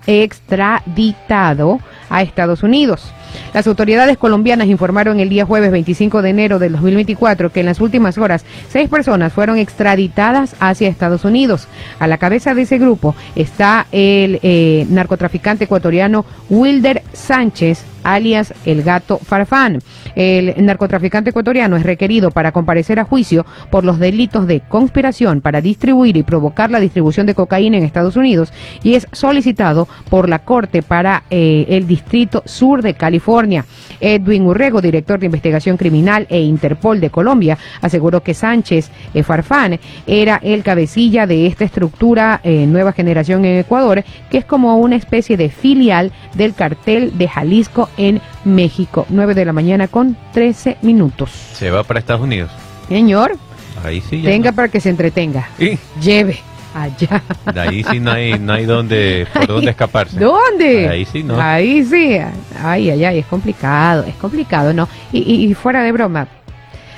extraditado 0.07 1.81
a 2.15 2.23
Estados 2.23 2.63
Unidos. 2.63 3.13
Las 3.53 3.67
autoridades 3.67 4.17
colombianas 4.17 4.69
informaron 4.69 5.19
el 5.19 5.29
día 5.29 5.45
jueves 5.45 5.73
25 5.73 6.23
de 6.23 6.31
enero 6.31 6.61
del 6.61 6.73
2024 6.73 7.51
que 7.51 7.61
en 7.61 7.67
las 7.67 7.81
últimas 7.81 8.19
horas 8.19 8.45
seis 8.69 8.89
personas 8.89 9.33
fueron 9.33 9.59
extraditadas 9.59 10.55
hacia 10.61 10.89
Estados 10.89 11.25
Unidos. 11.25 11.67
A 11.99 12.07
la 12.07 12.19
cabeza 12.19 12.55
de 12.55 12.63
ese 12.63 12.79
grupo 12.79 13.17
está 13.35 13.89
el 13.91 14.39
eh, 14.45 14.87
narcotraficante 14.89 15.65
ecuatoriano 15.65 16.25
Wilder 16.49 17.03
Sánchez, 17.13 17.85
alias 18.05 18.55
el 18.65 18.85
gato 18.85 19.19
Farfán. 19.19 19.81
El 20.15 20.55
narcotraficante 20.65 21.31
ecuatoriano 21.31 21.77
es 21.77 21.83
requerido 21.83 22.31
para 22.31 22.53
comparecer 22.53 22.99
a 22.99 23.05
juicio 23.05 23.45
por 23.71 23.85
los 23.85 23.99
delitos 23.99 24.47
de 24.47 24.61
conspiración 24.61 25.41
para 25.41 25.61
distribuir 25.61 26.17
y 26.17 26.23
provocar 26.23 26.71
la 26.71 26.81
distribución 26.81 27.27
de 27.27 27.35
cocaína 27.35 27.77
en 27.77 27.85
Estados 27.85 28.17
Unidos 28.17 28.53
y 28.83 28.95
es 28.95 29.07
solicitado 29.13 29.89
por 30.11 30.29
la 30.29 30.41
Corte 30.41 30.83
para 30.83 31.25
eh, 31.31 31.67
el 31.69 31.87
Distrito 31.87 32.43
Sur 32.45 32.83
de 32.83 32.95
California. 32.95 33.65
Edwin 34.01 34.47
Urrego, 34.47 34.81
director 34.81 35.19
de 35.19 35.27
investigación 35.27 35.77
criminal 35.77 36.27
e 36.29 36.41
Interpol 36.41 37.01
de 37.01 37.11
Colombia, 37.11 37.59
aseguró 37.81 38.23
que 38.23 38.35
Sánchez 38.35 38.91
eh, 39.15 39.23
Farfán 39.23 39.79
era 40.07 40.41
el 40.43 40.63
cabecilla 40.63 41.27
de 41.27 41.47
esta 41.47 41.65
estructura 41.65 42.41
eh, 42.45 42.67
Nueva 42.67 42.93
Generación 42.93 43.45
en 43.45 43.59
Ecuador, 43.59 44.05
que 44.31 44.39
es 44.39 44.45
como 44.45 44.77
una 44.77 44.97
especie 44.97 45.37
de 45.37 45.49
filial 45.49 46.13
del 46.35 46.55
cartel 46.55 47.17
de 47.17 47.29
Jalisco 47.29 47.89
en 47.97 48.21
México. 48.45 49.07
9 49.09 49.35
de 49.35 49.45
la 49.45 49.53
mañana 49.53 49.89
con 49.89 50.04
13 50.33 50.79
minutos. 50.83 51.31
Se 51.31 51.71
va 51.71 51.83
para 51.83 52.01
Estados 52.01 52.23
Unidos. 52.23 52.51
Señor, 52.89 53.37
Ahí 53.85 54.01
sí. 54.01 54.23
ya 54.23 54.39
no. 54.39 54.53
para 54.53 54.69
que 54.69 54.81
se 54.81 54.91
entretenga. 54.91 55.49
Y 55.59 55.79
Lleve 56.01 56.39
allá. 56.75 57.23
de 57.53 57.61
ahí 57.61 57.85
sí 57.85 58.01
no 58.01 58.11
hay, 58.13 58.39
no 58.39 58.53
hay 58.53 58.65
dónde, 58.67 59.27
por 59.33 59.47
dónde 59.47 59.71
escaparse. 59.71 60.19
¿Dónde? 60.19 60.89
Ahí 60.89 61.05
sí, 61.05 61.23
¿no? 61.23 61.41
Ahí 61.41 61.85
sí. 61.85 62.19
Ay, 62.63 62.91
ay, 62.91 63.05
ay, 63.05 63.19
es 63.19 63.27
complicado, 63.27 64.05
es 64.05 64.15
complicado, 64.17 64.73
¿no? 64.73 64.89
Y, 65.13 65.19
y- 65.21 65.45
y 65.51 65.55
fuera 65.55 65.83
de 65.83 65.93
broma, 65.93 66.29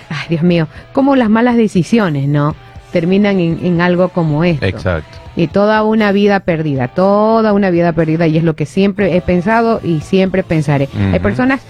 ay, 0.08 0.26
Dios 0.30 0.42
mío, 0.42 0.66
como 0.92 1.14
las 1.16 1.28
malas 1.30 1.56
decisiones, 1.56 2.26
¿no? 2.28 2.54
Terminan 2.92 3.38
en, 3.40 3.58
en 3.64 3.80
algo 3.80 4.08
como 4.10 4.44
esto. 4.44 4.64
Exacto. 4.64 5.18
Y 5.38 5.48
toda 5.48 5.82
una 5.82 6.12
vida 6.12 6.40
perdida, 6.40 6.88
toda 6.88 7.52
una 7.52 7.68
vida 7.68 7.92
perdida, 7.92 8.26
y 8.26 8.38
es 8.38 8.44
lo 8.44 8.56
que 8.56 8.64
siempre 8.64 9.14
he 9.16 9.20
pensado 9.20 9.80
y 9.84 10.00
siempre 10.00 10.42
pensaré. 10.42 10.88
Hay 11.12 11.18
personas, 11.20 11.60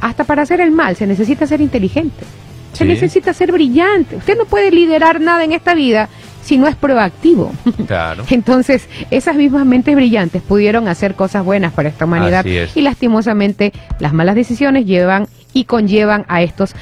hasta 0.00 0.24
para 0.24 0.42
hacer 0.42 0.60
el 0.60 0.70
mal, 0.70 0.96
se 0.96 1.06
necesita 1.06 1.46
ser 1.46 1.60
inteligente, 1.60 2.24
se 2.72 2.84
Sí. 2.84 2.90
necesita 2.90 3.32
ser 3.32 3.52
brillante. 3.52 4.16
Usted 4.16 4.36
no 4.38 4.44
puede 4.44 4.70
liderar 4.70 5.20
nada 5.20 5.44
en 5.44 5.52
esta 5.52 5.74
vida 5.74 6.08
si 6.42 6.56
no 6.58 6.66
es 6.68 6.76
proactivo. 6.76 7.52
Claro. 7.86 8.24
Entonces, 8.30 8.88
esas 9.10 9.36
mismas 9.36 9.64
mentes 9.66 9.94
brillantes 9.94 10.42
pudieron 10.42 10.88
hacer 10.88 11.14
cosas 11.14 11.44
buenas 11.44 11.72
para 11.72 11.88
esta 11.88 12.04
humanidad 12.04 12.44
y 12.44 12.80
lastimosamente 12.82 13.72
las 13.98 14.12
malas 14.12 14.34
decisiones 14.34 14.84
llevan 14.86 15.26
y 15.52 15.64
conllevan 15.64 16.24
a 16.28 16.42
estos 16.42 16.74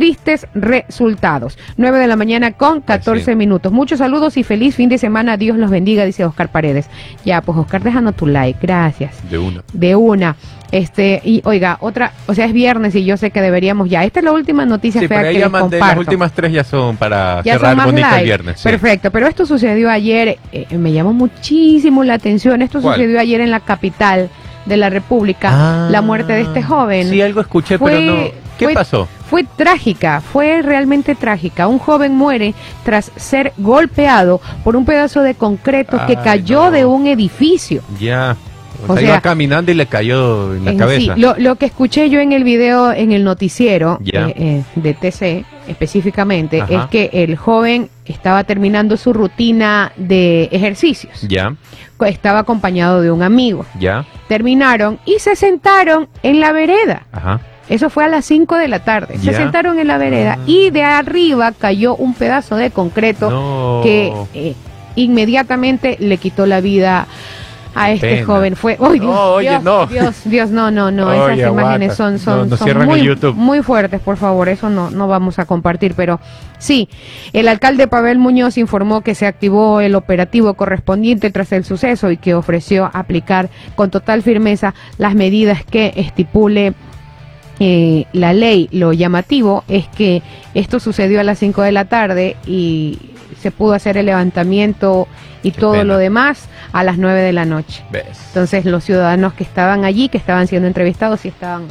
tristes 0.00 0.46
resultados. 0.54 1.56
9 1.78 1.98
de 1.98 2.06
la 2.06 2.16
mañana 2.16 2.52
con 2.52 2.82
14 2.82 3.22
Así 3.22 3.30
es. 3.30 3.36
minutos. 3.38 3.72
Muchos 3.72 3.98
saludos 4.00 4.36
y 4.36 4.42
feliz 4.42 4.74
fin 4.74 4.90
de 4.90 4.98
semana. 4.98 5.38
Dios 5.38 5.56
los 5.56 5.70
bendiga, 5.70 6.04
dice 6.04 6.22
Oscar 6.26 6.50
Paredes. 6.50 6.90
Ya, 7.24 7.40
pues 7.40 7.56
Oscar, 7.56 7.82
dejando 7.82 8.12
tu 8.12 8.26
like. 8.26 8.58
Gracias. 8.60 9.14
De 9.30 9.38
uno. 9.38 9.62
De 9.72 9.96
una. 9.96 10.36
Este, 10.70 11.22
y 11.24 11.40
oiga, 11.46 11.78
otra, 11.80 12.12
o 12.26 12.34
sea, 12.34 12.44
es 12.44 12.52
viernes 12.52 12.94
y 12.94 13.06
yo 13.06 13.16
sé 13.16 13.30
que 13.30 13.40
deberíamos 13.40 13.88
ya. 13.88 14.04
Esta 14.04 14.18
es 14.20 14.24
la 14.26 14.32
última 14.32 14.66
noticia 14.66 15.00
Sí, 15.00 15.08
fea 15.08 15.20
pero 15.20 15.32
que 15.32 15.38
les 15.38 15.50
mandé. 15.50 15.78
Las 15.78 15.80
comparto. 15.88 16.00
últimas 16.00 16.32
tres 16.32 16.52
ya 16.52 16.62
son 16.64 16.98
para 16.98 17.42
Ya 17.42 17.54
cerrar 17.54 17.70
son 17.70 17.76
más 17.78 17.86
bonito 17.86 18.08
el 18.18 18.24
viernes. 18.24 18.60
sí. 18.60 18.68
Perfecto, 18.68 19.10
pero 19.10 19.26
esto 19.28 19.46
sucedió 19.46 19.88
ayer, 19.88 20.36
eh, 20.52 20.66
me 20.76 20.92
llamó 20.92 21.14
muchísimo 21.14 22.04
la 22.04 22.12
atención, 22.14 22.60
esto 22.60 22.82
¿Cuál? 22.82 22.96
sucedió 22.96 23.18
ayer 23.18 23.40
en 23.40 23.50
la 23.50 23.60
capital 23.60 24.28
de 24.66 24.76
la 24.76 24.90
República, 24.90 25.48
Ah, 25.52 25.88
la 25.90 26.02
muerte 26.02 26.34
de 26.34 26.42
este 26.42 26.62
joven. 26.62 27.08
Sí, 27.08 27.22
algo 27.22 27.40
escuché, 27.40 27.78
Fue- 27.78 27.92
pero 27.92 28.12
no. 28.16 28.22
¿Qué 28.58 28.64
fue- 28.66 28.74
pasó? 28.74 29.06
Fue 29.28 29.44
trágica, 29.56 30.20
fue 30.20 30.62
realmente 30.62 31.14
trágica. 31.14 31.66
Un 31.68 31.78
joven 31.78 32.14
muere 32.14 32.54
tras 32.84 33.10
ser 33.16 33.52
golpeado 33.58 34.40
por 34.64 34.76
un 34.76 34.84
pedazo 34.84 35.22
de 35.22 35.34
concreto 35.34 35.96
que 36.06 36.16
Ay, 36.16 36.22
cayó 36.24 36.64
no. 36.66 36.70
de 36.70 36.84
un 36.84 37.06
edificio. 37.06 37.82
Ya. 37.98 38.36
O, 38.86 38.92
O 38.92 38.94
sea, 38.94 39.00
sea, 39.00 39.08
iba 39.14 39.20
caminando 39.22 39.70
y 39.72 39.74
le 39.74 39.86
cayó 39.86 40.54
en 40.54 40.64
la 40.66 40.70
En 40.72 40.78
cabeza. 40.78 41.14
sí, 41.14 41.20
lo, 41.20 41.34
lo 41.38 41.56
que 41.56 41.64
escuché 41.66 42.10
yo 42.10 42.20
en 42.20 42.32
el 42.32 42.44
video, 42.44 42.92
en 42.92 43.10
el 43.10 43.24
noticiero 43.24 43.98
Ya. 44.02 44.28
eh, 44.28 44.34
eh, 44.36 44.62
de 44.76 44.92
TC 44.94 45.44
específicamente, 45.66 46.60
Ajá. 46.60 46.74
es 46.84 46.86
que 46.90 47.10
el 47.12 47.36
joven 47.36 47.88
estaba 48.04 48.44
terminando 48.44 48.96
su 48.96 49.12
rutina 49.12 49.92
de 49.96 50.44
ejercicios. 50.52 51.22
Ya, 51.22 51.54
Estaba 52.06 52.40
acompañado 52.40 53.00
de 53.00 53.10
un 53.10 53.22
amigo. 53.22 53.64
ya. 53.80 54.04
Terminaron 54.28 54.98
y 55.06 55.18
se 55.20 55.34
sentaron 55.36 56.08
en 56.22 56.40
la 56.40 56.52
vereda. 56.52 57.06
Ajá. 57.12 57.40
Eso 57.68 57.90
fue 57.90 58.04
a 58.04 58.08
las 58.08 58.24
5 58.24 58.56
de 58.56 58.68
la 58.68 58.84
tarde. 58.84 59.18
Se 59.18 59.32
sentaron 59.32 59.78
en 59.78 59.88
la 59.88 59.98
vereda 59.98 60.36
Ah. 60.38 60.42
y 60.46 60.70
de 60.70 60.82
arriba 60.84 61.52
cayó 61.52 61.96
un 61.96 62.14
pedazo 62.14 62.56
de 62.56 62.70
concreto 62.70 63.30
No. 63.30 63.80
que 63.82 64.12
eh, 64.34 64.54
inmediatamente 64.94 65.96
le 66.00 66.18
quitó 66.18 66.46
la 66.46 66.60
vida 66.60 67.06
a 67.74 67.90
este 67.90 68.14
pena. 68.16 68.26
joven. 68.26 68.56
Fue, 68.56 68.78
¡Ay, 68.80 68.98
Dios, 69.00 69.12
No, 69.14 69.20
oye, 69.34 69.50
Dios, 69.50 69.62
no. 69.62 69.86
Dios, 69.86 70.14
Dios, 70.24 70.50
no, 70.50 70.70
no, 70.70 70.90
no, 70.90 71.08
Oye, 71.08 71.34
esas 71.42 71.52
imágenes 71.52 71.90
aguanta. 71.92 71.94
son, 71.94 72.18
son, 72.18 72.38
No, 72.38 72.46
nos 72.46 72.58
son 72.58 72.66
cierran 72.66 72.86
muy, 72.88 73.16
muy 73.34 73.62
fuertes, 73.62 74.00
por 74.00 74.16
favor, 74.16 74.48
eso 74.48 74.70
no, 74.70 74.90
no 74.90 75.08
vamos 75.08 75.38
a 75.38 75.44
compartir, 75.44 75.92
pero 75.94 76.18
sí, 76.58 76.88
el 77.34 77.48
alcalde 77.48 77.86
Pavel 77.86 78.18
Muñoz 78.18 78.56
informó 78.56 79.02
que 79.02 79.14
se 79.14 79.26
activó 79.26 79.80
el 79.82 79.94
operativo 79.94 80.54
correspondiente 80.54 81.30
tras 81.30 81.52
el 81.52 81.64
suceso 81.66 82.10
y 82.10 82.16
que 82.16 82.34
ofreció 82.34 82.90
aplicar 82.94 83.50
con 83.74 83.90
total 83.90 84.22
firmeza 84.22 84.72
las 84.96 85.14
medidas 85.14 85.62
que 85.62 85.92
estipule 85.96 86.72
eh, 87.58 88.04
la 88.12 88.32
ley, 88.32 88.68
lo 88.72 88.92
llamativo 88.92 89.64
es 89.68 89.88
que 89.88 90.22
esto 90.54 90.78
sucedió 90.80 91.20
a 91.20 91.24
las 91.24 91.38
5 91.38 91.62
de 91.62 91.72
la 91.72 91.86
tarde 91.86 92.36
y 92.46 92.98
se 93.40 93.50
pudo 93.50 93.72
hacer 93.74 93.96
el 93.96 94.06
levantamiento 94.06 95.08
y 95.42 95.52
Qué 95.52 95.60
todo 95.60 95.72
pena. 95.72 95.84
lo 95.84 95.98
demás 95.98 96.48
a 96.72 96.82
las 96.82 96.98
9 96.98 97.20
de 97.20 97.32
la 97.32 97.44
noche. 97.44 97.82
¿Ves? 97.90 98.04
Entonces 98.28 98.64
los 98.64 98.84
ciudadanos 98.84 99.32
que 99.34 99.44
estaban 99.44 99.84
allí, 99.84 100.08
que 100.08 100.18
estaban 100.18 100.46
siendo 100.48 100.68
entrevistados, 100.68 101.20
sí 101.20 101.28
estaban, 101.28 101.64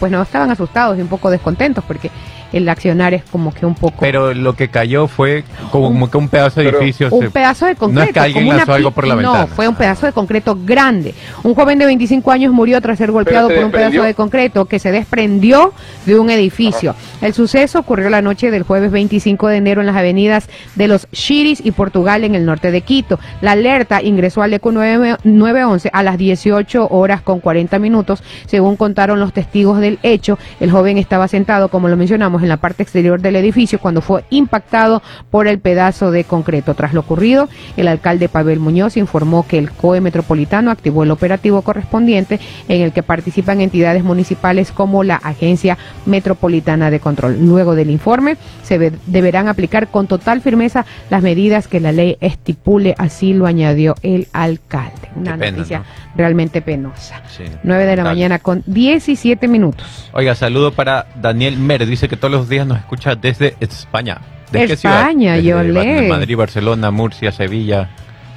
pues 0.00 0.10
no, 0.10 0.22
estaban 0.22 0.50
asustados 0.50 0.98
y 0.98 1.02
un 1.02 1.08
poco 1.08 1.30
descontentos 1.30 1.84
porque 1.84 2.10
el 2.52 2.68
accionar 2.68 3.14
es 3.14 3.22
como 3.24 3.52
que 3.52 3.66
un 3.66 3.74
poco... 3.74 3.96
Pero 4.00 4.32
lo 4.34 4.54
que 4.54 4.68
cayó 4.68 5.06
fue 5.06 5.44
como, 5.70 5.88
Un- 5.88 5.92
como 5.94 6.10
que 6.10 6.18
un 6.18 6.28
pedazo 6.28 6.60
de 6.60 6.68
edificio. 6.70 7.08
un 7.10 7.24
se- 7.24 7.30
pedazo 7.30 7.66
de 7.66 7.74
concreto. 7.76 8.00
No 8.00 8.06
es 8.06 8.12
que 8.12 8.20
alguien 8.20 8.44
como 8.44 8.56
lanzó 8.56 8.72
algo 8.74 8.90
por 8.90 9.06
la 9.06 9.14
no, 9.16 9.20
ventana. 9.32 9.46
fue 9.46 9.68
un 9.68 9.74
pedazo 9.74 10.06
de 10.06 10.12
concreto 10.12 10.58
grande. 10.64 11.14
Un 11.42 11.54
joven 11.54 11.78
de 11.78 11.86
25 11.86 12.30
años 12.30 12.52
murió 12.52 12.80
tras 12.80 12.98
ser 12.98 13.10
golpeado 13.10 13.48
se 13.48 13.54
por 13.56 13.64
un 13.64 13.70
pedazo 13.70 14.02
de 14.02 14.14
concreto 14.14 14.64
que 14.66 14.78
se 14.78 14.90
desprendió 14.92 15.72
de 16.06 16.18
un 16.18 16.30
edificio. 16.30 16.94
El 17.20 17.34
suceso 17.34 17.78
ocurrió 17.80 18.08
la 18.10 18.22
noche 18.22 18.50
del 18.50 18.62
jueves 18.62 18.90
25 18.90 19.48
de 19.48 19.56
enero 19.56 19.80
en 19.80 19.86
las 19.86 19.96
avenidas 19.96 20.48
de 20.74 20.88
los 20.88 21.08
Chiris 21.12 21.60
y 21.64 21.72
Portugal 21.72 22.24
en 22.24 22.34
el 22.34 22.44
norte 22.46 22.70
de 22.70 22.80
Quito. 22.82 23.18
La 23.40 23.52
alerta 23.52 24.02
ingresó 24.02 24.42
al 24.42 24.52
ECO 24.54 24.72
9 24.72 25.16
911 25.24 25.90
a 25.92 26.02
las 26.02 26.18
18 26.18 26.88
horas 26.90 27.20
con 27.22 27.40
40 27.40 27.78
minutos, 27.78 28.22
según 28.46 28.76
contaron 28.76 29.20
los 29.20 29.32
testigos 29.32 29.80
del 29.80 29.98
hecho. 30.02 30.38
El 30.60 30.70
joven 30.70 30.98
estaba 30.98 31.28
sentado, 31.28 31.68
como 31.68 31.88
lo 31.88 31.96
mencionamos, 31.96 32.37
en 32.42 32.48
la 32.48 32.56
parte 32.58 32.82
exterior 32.82 33.20
del 33.20 33.36
edificio 33.36 33.78
cuando 33.78 34.00
fue 34.00 34.24
impactado 34.30 35.02
por 35.30 35.46
el 35.48 35.58
pedazo 35.58 36.10
de 36.10 36.24
concreto. 36.24 36.74
Tras 36.74 36.94
lo 36.94 37.00
ocurrido, 37.00 37.48
el 37.76 37.88
alcalde 37.88 38.28
Pavel 38.28 38.60
Muñoz 38.60 38.96
informó 38.96 39.46
que 39.46 39.58
el 39.58 39.70
COE 39.70 40.00
metropolitano 40.00 40.70
activó 40.70 41.02
el 41.02 41.10
operativo 41.10 41.62
correspondiente 41.62 42.40
en 42.68 42.82
el 42.82 42.92
que 42.92 43.02
participan 43.02 43.60
entidades 43.60 44.04
municipales 44.04 44.72
como 44.72 45.04
la 45.04 45.16
Agencia 45.16 45.76
Metropolitana 46.06 46.90
de 46.90 47.00
Control. 47.00 47.38
Luego 47.46 47.74
del 47.74 47.90
informe, 47.90 48.36
se 48.62 48.76
ve- 48.78 48.92
deberán 49.06 49.48
aplicar 49.48 49.88
con 49.88 50.06
total 50.06 50.40
firmeza 50.40 50.84
las 51.10 51.22
medidas 51.22 51.68
que 51.68 51.80
la 51.80 51.92
ley 51.92 52.16
estipule, 52.20 52.94
así 52.98 53.32
lo 53.34 53.46
añadió 53.46 53.94
el 54.02 54.26
alcalde. 54.32 55.08
Una 55.14 55.36
pena, 55.36 55.58
noticia 55.58 55.78
¿no? 55.78 55.84
realmente 56.16 56.60
penosa. 56.62 57.22
Sí, 57.36 57.44
9 57.62 57.86
de 57.86 57.96
la 57.96 58.04
mañana 58.04 58.38
con 58.38 58.62
17 58.66 59.46
minutos. 59.48 60.10
Oiga, 60.12 60.34
saludo 60.34 60.72
para 60.72 61.06
Daniel 61.20 61.56
Mer. 61.58 61.86
Dice 61.86 62.08
que 62.08 62.16
todos 62.30 62.40
los 62.42 62.48
días 62.48 62.66
nos 62.66 62.78
escucha 62.78 63.14
desde 63.14 63.56
España. 63.60 64.18
¿De 64.52 64.66
qué 64.66 64.72
España, 64.74 65.36
ciudad? 65.36 65.38
yo 65.38 65.58
Desde 65.58 65.72
Ba- 65.72 65.84
leo. 65.84 66.08
Madrid, 66.08 66.36
Barcelona, 66.36 66.90
Murcia, 66.90 67.32
Sevilla. 67.32 67.88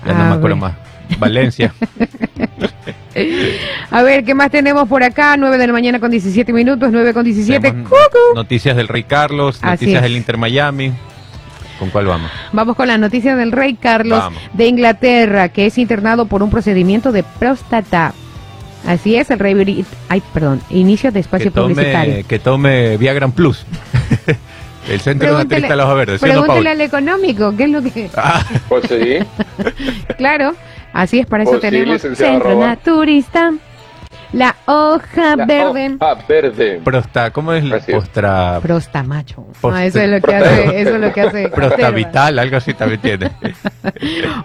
Ya 0.06 0.14
no 0.14 0.24
A 0.24 0.30
me 0.30 0.36
acuerdo 0.36 0.58
más. 0.58 0.74
Valencia. 1.20 1.74
A 3.92 4.02
ver, 4.04 4.24
¿qué 4.24 4.34
más 4.34 4.50
tenemos 4.52 4.88
por 4.88 5.04
acá? 5.04 5.36
9 5.38 5.58
de 5.58 5.68
la 5.68 5.74
mañana 5.74 6.00
con 6.00 6.10
17 6.12 6.54
minutos, 6.54 6.90
9 6.92 7.14
con 7.14 7.24
17. 7.26 7.60
Tenemos 7.60 7.90
¡Cucu! 7.90 8.36
Noticias 8.36 8.76
del 8.78 8.88
Rey 8.88 9.04
Carlos, 9.04 9.58
Así 9.62 9.66
noticias 9.86 9.96
es. 9.98 10.04
del 10.04 10.16
Inter 10.18 10.38
Miami. 10.38 10.94
¿Con 11.80 11.90
cuál 11.90 12.06
vamos? 12.06 12.32
Vamos 12.54 12.76
con 12.76 12.88
la 12.88 12.98
noticia 12.98 13.36
del 13.36 13.52
rey 13.52 13.74
Carlos 13.74 14.20
Vamos. 14.20 14.40
de 14.54 14.68
Inglaterra, 14.68 15.50
que 15.50 15.66
es 15.66 15.78
internado 15.80 16.28
por 16.28 16.44
un 16.44 16.52
procedimiento 16.52 17.12
de 17.12 17.24
próstata. 17.24 18.14
Así 18.88 19.16
es, 19.16 19.30
el 19.30 19.40
rey... 19.40 19.86
Ay, 20.10 20.22
perdón, 20.34 20.62
inicio 20.70 21.12
de 21.12 21.20
espacio 21.20 21.52
que 21.54 21.62
publicitario. 21.62 22.14
tome, 22.14 22.24
que 22.24 22.40
tome 22.40 22.98
Viagram 22.98 23.32
Plus. 23.32 23.66
El 24.90 25.00
centro 25.00 25.28
de 25.28 25.34
Pregúntele- 25.36 25.44
naturista 25.44 25.68
de 25.70 25.76
los 25.78 25.96
verdes. 25.96 26.22
¿sí 26.22 26.26
o 26.26 26.28
no, 26.28 26.34
Pregúntele 26.42 26.56
Paul? 26.64 26.68
al 26.68 26.82
económico, 26.82 27.54
¿qué 27.56 27.64
es 27.66 27.70
lo 27.70 27.82
que...? 27.84 28.10
Ah, 28.18 28.44
Pues 28.68 28.84
sí. 28.90 29.20
Claro, 30.18 30.56
así 30.94 31.20
es, 31.20 31.28
para 31.28 31.44
eso 31.44 31.52
Pues 31.54 31.62
sí, 31.64 31.70
tenemos 31.70 32.02
Centro 32.02 32.40
Roa. 32.56 32.68
Naturista. 32.68 33.54
La 34.34 34.56
hoja 34.66 35.36
La 35.36 35.46
verde. 35.46 35.98
hoja 36.00 36.18
verde. 36.28 36.82
Prosta, 36.84 37.32
¿cómo 37.32 37.52
es 37.54 37.64
la 37.66 37.80
postra? 37.80 38.60
Prosta 38.62 39.04
macho. 39.04 39.46
Post- 39.60 39.76
Ah, 39.76 39.86
eso 39.86 40.00
es 40.00 40.10
lo 40.10 40.22
que 40.22 40.36
hace, 40.36 40.82
eso 40.82 40.96
es 40.96 41.02
lo 41.02 41.12
que 41.14 41.22
hace. 41.22 41.50
Prosta 41.50 41.70
Caterva. 41.76 41.92
vital, 41.92 42.40
algo 42.40 42.58
así 42.58 42.74
también 42.74 43.02
tiene. 43.02 43.32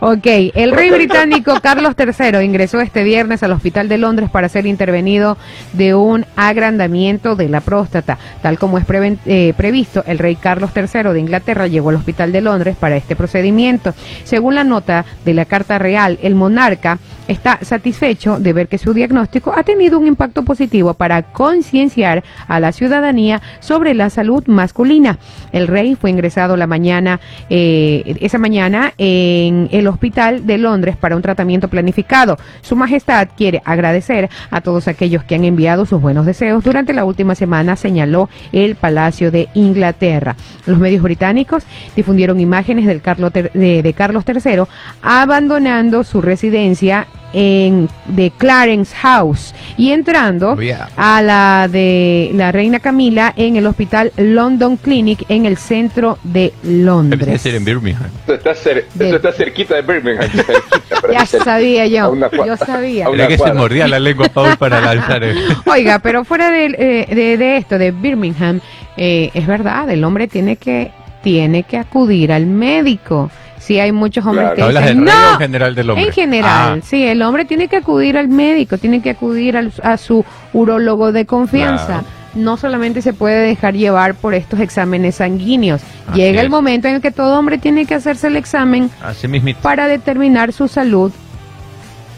Ok, 0.00 0.26
el 0.54 0.72
rey 0.72 0.90
británico 0.90 1.58
Carlos 1.62 1.94
III 1.98 2.40
ingresó 2.44 2.80
este 2.80 3.04
viernes 3.04 3.42
al 3.42 3.52
hospital 3.52 3.88
de 3.88 3.98
Londres 3.98 4.30
para 4.30 4.48
ser 4.48 4.66
intervenido 4.66 5.36
de 5.72 5.94
un 5.94 6.24
agrandamiento 6.36 7.36
de 7.36 7.48
la 7.48 7.60
próstata. 7.60 8.18
Tal 8.42 8.58
como 8.58 8.78
es 8.78 8.86
preven- 8.86 9.18
eh, 9.26 9.52
previsto, 9.56 10.02
el 10.06 10.18
rey 10.18 10.36
Carlos 10.36 10.70
III 10.74 11.12
de 11.12 11.20
Inglaterra 11.20 11.66
llegó 11.66 11.90
al 11.90 11.96
hospital 11.96 12.32
de 12.32 12.40
Londres 12.40 12.76
para 12.78 12.96
este 12.96 13.14
procedimiento. 13.16 13.94
Según 14.24 14.54
la 14.54 14.64
nota 14.64 15.04
de 15.24 15.34
la 15.34 15.44
Carta 15.44 15.78
Real, 15.78 16.18
el 16.22 16.34
monarca 16.34 16.98
está 17.28 17.58
satisfecho 17.62 18.38
de 18.38 18.52
ver 18.52 18.68
que 18.68 18.78
su 18.78 18.94
diagnóstico 18.94 19.52
ha 19.56 19.62
tenido 19.62 19.75
un 19.76 20.06
impacto 20.06 20.42
positivo 20.42 20.94
para 20.94 21.22
concienciar 21.22 22.24
a 22.48 22.60
la 22.60 22.72
ciudadanía 22.72 23.42
sobre 23.60 23.94
la 23.94 24.08
salud 24.10 24.42
masculina. 24.46 25.18
El 25.52 25.68
rey 25.68 25.94
fue 25.94 26.10
ingresado 26.10 26.56
la 26.56 26.66
mañana, 26.66 27.20
eh, 27.50 28.16
esa 28.20 28.38
mañana 28.38 28.94
en 28.96 29.68
el 29.70 29.86
hospital 29.86 30.46
de 30.46 30.58
Londres 30.58 30.96
para 30.96 31.14
un 31.14 31.22
tratamiento 31.22 31.68
planificado. 31.68 32.38
Su 32.62 32.74
Majestad 32.74 33.28
quiere 33.36 33.60
agradecer 33.64 34.30
a 34.50 34.60
todos 34.62 34.88
aquellos 34.88 35.24
que 35.24 35.34
han 35.34 35.44
enviado 35.44 35.84
sus 35.84 36.00
buenos 36.00 36.24
deseos 36.24 36.64
durante 36.64 36.94
la 36.94 37.04
última 37.04 37.34
semana, 37.34 37.76
señaló 37.76 38.30
el 38.52 38.76
Palacio 38.76 39.30
de 39.30 39.48
Inglaterra. 39.54 40.36
Los 40.64 40.78
medios 40.78 41.02
británicos 41.02 41.64
difundieron 41.94 42.40
imágenes 42.40 42.86
del 42.86 43.02
de, 43.52 43.82
de 43.82 43.92
Carlos 43.92 44.24
III 44.26 44.62
abandonando 45.02 46.02
su 46.02 46.22
residencia 46.22 47.06
en 47.32 47.88
de 48.06 48.30
Clarence 48.30 48.94
House 48.96 49.54
y 49.76 49.90
entrando 49.90 50.52
Oh, 50.52 50.60
yeah. 50.60 50.88
a 50.96 51.20
la 51.22 51.68
de 51.70 52.30
la 52.34 52.52
reina 52.52 52.80
Camila 52.80 53.32
en 53.36 53.56
el 53.56 53.66
hospital 53.66 54.12
London 54.16 54.76
Clinic 54.76 55.24
en 55.28 55.44
el 55.46 55.56
centro 55.56 56.18
de 56.22 56.52
Debe 56.62 56.84
Londres. 56.84 57.40
ser 57.42 57.54
en 57.56 57.64
Birmingham. 57.64 58.10
Eso 58.24 58.34
está, 58.34 58.50
cer- 58.52 58.84
De- 58.94 59.06
eso 59.08 59.16
está 59.16 59.32
cerquita 59.32 59.74
de 59.74 59.82
Birmingham. 59.82 60.28
cerquita, 60.30 60.60
Ya 61.12 61.26
sabía 61.26 61.86
yo, 61.86 62.14
yo 62.46 62.56
sabía. 62.56 63.06
Era 63.12 63.28
que 63.28 63.38
se 63.38 63.52
mordía 63.52 63.86
la 63.88 63.98
lengua 63.98 64.28
Paul 64.28 64.56
para 64.56 64.80
lanzar 64.80 65.22
el... 65.24 65.38
Oiga, 65.66 65.98
pero 65.98 66.24
fuera 66.24 66.50
de, 66.50 66.66
eh, 66.78 67.14
de, 67.14 67.36
de 67.36 67.56
esto, 67.58 67.78
de 67.78 67.90
Birmingham, 67.90 68.60
eh, 68.96 69.30
es 69.34 69.46
verdad, 69.46 69.88
el 69.90 70.02
hombre 70.04 70.26
tiene 70.28 70.56
que, 70.56 70.90
tiene 71.22 71.64
que 71.64 71.76
acudir 71.78 72.32
al 72.32 72.46
médico. 72.46 73.30
Si 73.66 73.80
hay 73.80 73.90
muchos 73.90 74.24
hombres 74.24 74.42
Claro. 74.44 74.56
que 74.56 74.62
¿Hablas 74.62 74.82
dicen, 74.84 74.98
del 74.98 75.06
rey 75.08 75.14
o 75.16 75.26
no, 75.26 75.32
en 75.32 75.38
general 75.38 75.74
del 75.74 75.90
hombre? 75.90 76.06
En 76.06 76.12
general, 76.12 76.78
Ah, 76.78 76.86
sí, 76.86 77.02
el 77.04 77.20
hombre 77.22 77.44
tiene 77.44 77.66
que 77.66 77.76
acudir 77.76 78.16
al 78.16 78.28
médico, 78.28 78.78
tiene 78.78 79.02
que 79.02 79.10
acudir 79.10 79.56
al- 79.56 79.72
a 79.82 79.96
su 79.96 80.24
urólogo 80.52 81.10
de 81.10 81.26
confianza. 81.26 81.86
Claro. 81.86 82.04
No 82.36 82.56
solamente 82.58 83.02
se 83.02 83.12
puede 83.12 83.40
dejar 83.46 83.74
llevar 83.74 84.14
por 84.14 84.34
estos 84.34 84.60
exámenes 84.60 85.16
sanguíneos. 85.16 85.80
Así 86.06 86.20
Llega 86.20 86.42
el 86.42 86.50
momento 86.50 86.86
en 86.86 86.96
el 86.96 87.00
que 87.00 87.10
todo 87.10 87.36
hombre 87.38 87.58
tiene 87.58 87.86
que 87.86 87.94
hacerse 87.94 88.28
el 88.28 88.36
examen 88.36 88.88
así 89.02 89.26
para 89.62 89.88
determinar 89.88 90.52
su 90.52 90.68
salud. 90.68 91.10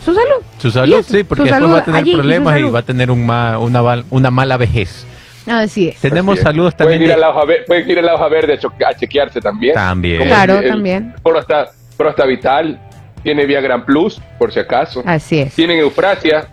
Su 0.04 0.12
salud. 0.14 0.42
Su 0.58 0.68
Y 0.68 0.70
salud, 0.72 1.04
sí, 1.06 1.22
porque 1.24 1.42
su 1.42 1.44
después 1.44 1.50
salud 1.50 1.72
va 1.74 1.78
a 1.78 1.84
tener 1.84 2.00
allí, 2.02 2.12
problemas 2.14 2.58
y 2.60 2.62
va 2.64 2.78
a 2.80 2.82
tener 2.82 3.10
un 3.10 3.24
ma- 3.24 3.58
una, 3.58 3.82
una 4.10 4.30
mala 4.30 4.56
vejez. 4.56 5.06
Así 5.48 5.88
es. 5.88 5.96
Tenemos 6.00 6.34
Así 6.34 6.40
es. 6.40 6.44
saludos 6.44 6.74
Pueden 6.74 6.92
también 7.00 7.02
ir, 7.02 7.12
a 7.12 7.14
de... 7.16 7.20
la 7.20 7.30
hoja 7.30 7.44
ver- 7.44 7.64
pueden 7.66 7.90
ir 7.90 7.98
a 7.98 8.02
la 8.02 8.14
hoja 8.14 8.28
verde 8.28 8.58
a, 8.86 8.94
chequearse 8.94 9.40
también. 9.40 9.74
También. 9.74 10.18
Como 10.18 10.30
Claro, 10.30 10.58
el- 10.58 10.64
el 10.64 10.70
también. 10.70 11.14
Prosta, 11.22 11.70
Prosta 11.96 12.24
Vital, 12.26 12.78
tiene 13.22 13.46
Viagra 13.46 13.84
Plus, 13.84 14.20
por 14.38 14.52
si 14.52 14.60
acaso. 14.60 15.02
Así 15.06 15.38
es. 15.40 15.54
Tienen 15.54 15.78
Eufrasia, 15.78 16.46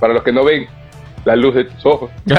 para 0.00 0.12
los 0.14 0.22
que 0.22 0.32
no 0.32 0.44
ven 0.44 0.66
la 1.24 1.36
luz 1.36 1.54
de 1.54 1.64
tus 1.64 1.84
ojos. 1.86 2.10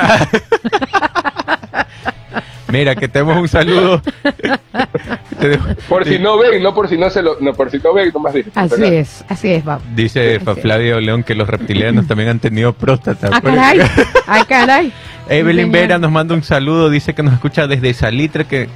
Mira, 2.67 2.95
que 2.95 3.07
tenemos 3.07 3.37
un 3.37 3.47
saludo. 3.47 4.01
Por 5.89 6.05
si 6.05 6.19
no 6.19 6.37
ven, 6.37 6.61
no 6.61 6.73
por 6.73 6.89
si 6.89 6.97
no 6.97 7.09
se 7.09 7.21
lo, 7.21 7.37
no 7.39 7.53
por 7.53 7.71
si 7.71 7.77
no 7.79 7.93
ven, 7.93 8.11
nomás 8.13 8.33
dice. 8.33 8.51
Así 8.55 8.83
es, 8.83 9.23
así 9.29 9.51
es, 9.51 9.63
Bob. 9.63 9.79
Dice 9.95 10.39
Fa- 10.39 10.55
Sí. 10.55 10.61
Flavio 10.61 10.99
León 10.99 11.23
que 11.23 11.35
los 11.35 11.47
reptilianos 11.47 12.07
también 12.07 12.29
han 12.29 12.39
tenido 12.39 12.73
próstata. 12.73 13.29
Ah, 13.31 13.41
caray. 13.41 13.79
Ah, 14.27 14.45
caray. 14.47 14.93
Evelyn 15.29 15.71
Vera 15.71 15.99
nos 15.99 16.11
manda 16.11 16.33
un 16.33 16.41
saludo, 16.43 16.89
dice 16.89 17.13
que 17.13 17.21
nos 17.21 17.33
escucha 17.35 17.67
desde 17.67 17.93
Salitre, 17.93 18.45
que 18.45 18.67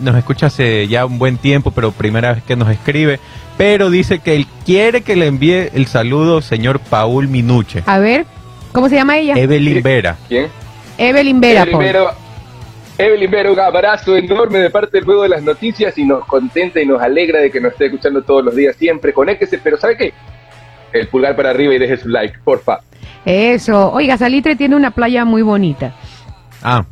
nos, 0.00 0.16
escucha 0.16 0.46
hace 0.46 0.88
ya 0.88 1.04
un 1.04 1.18
buen 1.18 1.36
tiempo, 1.36 1.72
pero 1.72 1.92
primera 1.92 2.32
vez 2.32 2.42
que 2.42 2.56
nos 2.56 2.70
escribe. 2.70 3.20
Pero 3.58 3.90
dice 3.90 4.18
que 4.18 4.34
él 4.34 4.46
quiere 4.64 5.02
que 5.02 5.14
le 5.14 5.26
envíe 5.26 5.68
el 5.74 5.86
saludo 5.86 6.40
señor 6.40 6.80
Paul 6.80 7.28
Minuche. 7.28 7.82
A 7.86 7.98
ver, 7.98 8.24
¿cómo 8.72 8.88
se 8.88 8.94
llama 8.96 9.18
ella? 9.18 9.34
Evelyn 9.36 9.82
Vera. 9.82 10.16
¿Quién? 10.26 10.48
Evelyn 10.96 11.40
Vera, 11.40 11.60
Evelyn 11.62 11.72
Paul. 11.72 11.84
Vera, 11.84 12.14
Evelyn 12.96 13.30
Vera, 13.30 13.50
un 13.50 13.58
abrazo 13.58 14.16
enorme 14.16 14.58
de 14.58 14.70
parte 14.70 14.98
del 14.98 15.04
Juego 15.04 15.24
de 15.24 15.30
las 15.30 15.42
Noticias 15.42 15.98
y 15.98 16.04
nos 16.04 16.24
contenta 16.26 16.80
y 16.80 16.86
nos 16.86 17.02
alegra 17.02 17.40
de 17.40 17.50
que 17.50 17.60
nos 17.60 17.72
esté 17.72 17.86
escuchando 17.86 18.22
todos 18.22 18.44
los 18.44 18.54
días 18.54 18.76
siempre. 18.76 19.12
Conéctese, 19.12 19.58
pero 19.58 19.76
¿sabe 19.76 19.96
qué? 19.96 20.14
El 20.92 21.08
pulgar 21.08 21.34
para 21.34 21.50
arriba 21.50 21.74
y 21.74 21.78
deje 21.78 21.96
su 21.96 22.08
like, 22.08 22.38
porfa. 22.44 22.78
Eso. 23.24 23.90
Oiga, 23.92 24.16
Salitre 24.16 24.54
tiene 24.54 24.76
una 24.76 24.92
playa 24.92 25.24
muy 25.24 25.42
bonita. 25.42 25.94
Ah, 26.62 26.84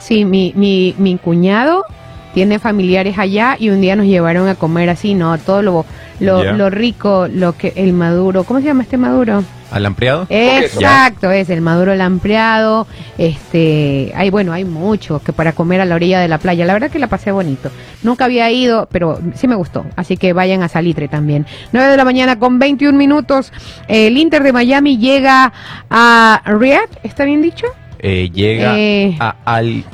Sí, 0.00 0.24
mi, 0.24 0.52
mi, 0.56 0.94
mi 0.98 1.18
cuñado 1.18 1.84
tiene 2.32 2.58
familiares 2.58 3.18
allá 3.18 3.56
y 3.58 3.68
un 3.68 3.80
día 3.80 3.96
nos 3.96 4.06
llevaron 4.06 4.48
a 4.48 4.54
comer 4.54 4.88
así, 4.88 5.14
¿no? 5.14 5.36
Todo 5.38 5.62
lo, 5.62 5.84
lo, 6.20 6.42
lo 6.54 6.70
rico, 6.70 7.28
lo 7.30 7.52
que 7.56 7.74
el 7.76 7.92
maduro. 7.92 8.44
¿Cómo 8.44 8.60
se 8.60 8.66
llama 8.66 8.82
este 8.82 8.96
maduro? 8.96 9.44
Al 9.70 9.86
ampliado. 9.86 10.26
Exacto, 10.28 11.30
es 11.30 11.48
el 11.50 11.60
maduro 11.60 11.94
lampreado. 11.94 12.86
Este, 13.18 14.12
hay 14.16 14.30
bueno, 14.30 14.52
hay 14.52 14.64
mucho 14.64 15.20
que 15.22 15.32
para 15.32 15.52
comer 15.52 15.80
a 15.80 15.84
la 15.84 15.94
orilla 15.94 16.20
de 16.20 16.28
la 16.28 16.38
playa. 16.38 16.64
La 16.64 16.72
verdad 16.72 16.90
que 16.90 16.98
la 16.98 17.06
pasé 17.06 17.30
bonito. 17.32 17.70
Nunca 18.02 18.24
había 18.24 18.50
ido, 18.50 18.88
pero 18.90 19.20
sí 19.34 19.46
me 19.46 19.54
gustó. 19.54 19.84
Así 19.96 20.16
que 20.16 20.32
vayan 20.32 20.62
a 20.62 20.68
Salitre 20.68 21.08
también. 21.08 21.46
9 21.72 21.88
de 21.90 21.96
la 21.96 22.04
mañana 22.04 22.38
con 22.38 22.58
21 22.58 22.96
minutos. 22.96 23.52
El 23.88 24.16
Inter 24.16 24.42
de 24.42 24.52
Miami 24.52 24.98
llega 24.98 25.52
a 25.90 26.42
Riyadh, 26.44 26.88
¿está 27.02 27.24
bien 27.24 27.42
dicho? 27.42 27.66
Eh, 27.98 28.30
llega 28.32 28.78
Eh. 28.78 29.16
a, 29.20 29.36
al... 29.44 29.84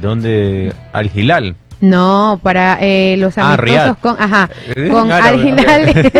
¿Dónde? 0.00 0.72
Al 0.92 1.08
Gilal. 1.08 1.54
No, 1.84 2.40
para 2.42 2.78
eh, 2.80 3.16
los 3.18 3.36
Ah, 3.36 3.54
amistosos 3.54 3.64
Riyadh. 3.64 3.96
con, 4.00 4.16
ajá, 4.18 4.48
Eh, 4.74 4.88
con. 4.90 5.10
Al 5.12 5.46
Hilal 5.46 6.12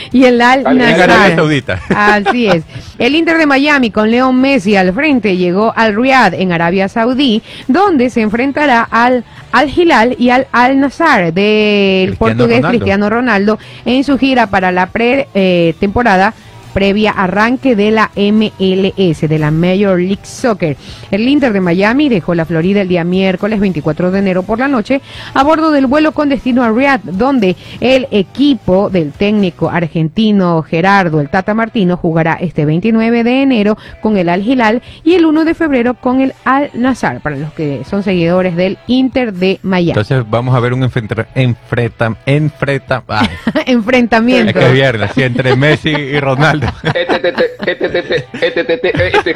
y 0.12 0.24
el 0.24 0.40
Al 0.40 1.36
Saudita. 1.36 1.78
Así 1.94 2.46
es. 2.48 2.64
El 2.98 3.14
Inter 3.14 3.38
de 3.38 3.46
Miami 3.46 3.90
con 3.90 4.10
León 4.10 4.40
Messi 4.40 4.76
al 4.76 4.92
frente 4.92 5.36
llegó 5.36 5.72
al 5.76 5.94
Riyadh 5.94 6.34
en 6.34 6.52
Arabia 6.52 6.88
Saudí, 6.88 7.42
donde 7.68 8.10
se 8.10 8.22
enfrentará 8.22 8.86
al 8.90 9.24
Al 9.52 9.68
Hilal 9.70 10.16
y 10.18 10.30
al 10.30 10.46
Al 10.52 10.80
Nazar 10.80 11.32
del 11.32 12.08
Cristiano 12.10 12.18
portugués 12.18 12.56
Ronaldo. 12.58 12.68
Cristiano 12.68 13.10
Ronaldo 13.10 13.58
en 13.84 14.04
su 14.04 14.18
gira 14.18 14.46
para 14.48 14.72
la 14.72 14.86
pre-temporada 14.86 16.34
previa 16.72 17.10
arranque 17.12 17.76
de 17.76 17.90
la 17.90 18.10
MLS, 18.16 19.20
de 19.20 19.38
la 19.38 19.50
Major 19.50 19.98
League 19.98 20.24
Soccer. 20.24 20.76
El 21.10 21.28
Inter 21.28 21.52
de 21.52 21.60
Miami 21.60 22.08
dejó 22.08 22.34
la 22.34 22.44
Florida 22.44 22.82
el 22.82 22.88
día 22.88 23.04
miércoles 23.04 23.60
24 23.60 24.10
de 24.10 24.18
enero 24.18 24.42
por 24.42 24.58
la 24.58 24.68
noche 24.68 25.00
a 25.34 25.42
bordo 25.42 25.70
del 25.70 25.86
vuelo 25.86 26.12
con 26.12 26.28
destino 26.28 26.62
a 26.62 26.70
Riyadh, 26.70 27.02
donde 27.02 27.56
el 27.80 28.08
equipo 28.10 28.90
del 28.90 29.12
técnico 29.12 29.70
argentino 29.70 30.62
Gerardo 30.62 31.20
el 31.20 31.28
Tata 31.28 31.54
Martino 31.54 31.96
jugará 31.96 32.34
este 32.34 32.64
29 32.64 33.24
de 33.24 33.42
enero 33.42 33.76
con 34.00 34.16
el 34.16 34.28
Al 34.28 34.46
Hilal 34.46 34.82
y 35.04 35.14
el 35.14 35.26
1 35.26 35.44
de 35.44 35.54
febrero 35.54 35.94
con 35.94 36.20
el 36.20 36.34
Al 36.44 36.70
Nazar, 36.74 37.20
para 37.20 37.36
los 37.36 37.52
que 37.52 37.82
son 37.88 38.02
seguidores 38.02 38.56
del 38.56 38.78
Inter 38.86 39.32
de 39.32 39.58
Miami. 39.62 39.90
Entonces 39.90 40.24
vamos 40.28 40.54
a 40.54 40.60
ver 40.60 40.72
un 40.72 40.82
enfrenta... 40.82 41.26
enfrenta... 41.34 42.16
enfrenta 42.26 43.02
Enfrentamiento. 43.66 44.50
es 44.50 44.56
que 44.56 44.66
es 44.66 44.72
viernes, 44.72 45.10
sí, 45.14 45.22
entre 45.22 45.56
Messi 45.56 45.90
y 45.90 46.20
Ronaldo. 46.20 46.61
Este, 46.94 47.00
este, 47.02 47.28
este, 47.28 47.84
este, 47.86 47.86
este, 47.86 48.60
este, 48.60 49.06
este, 49.06 49.30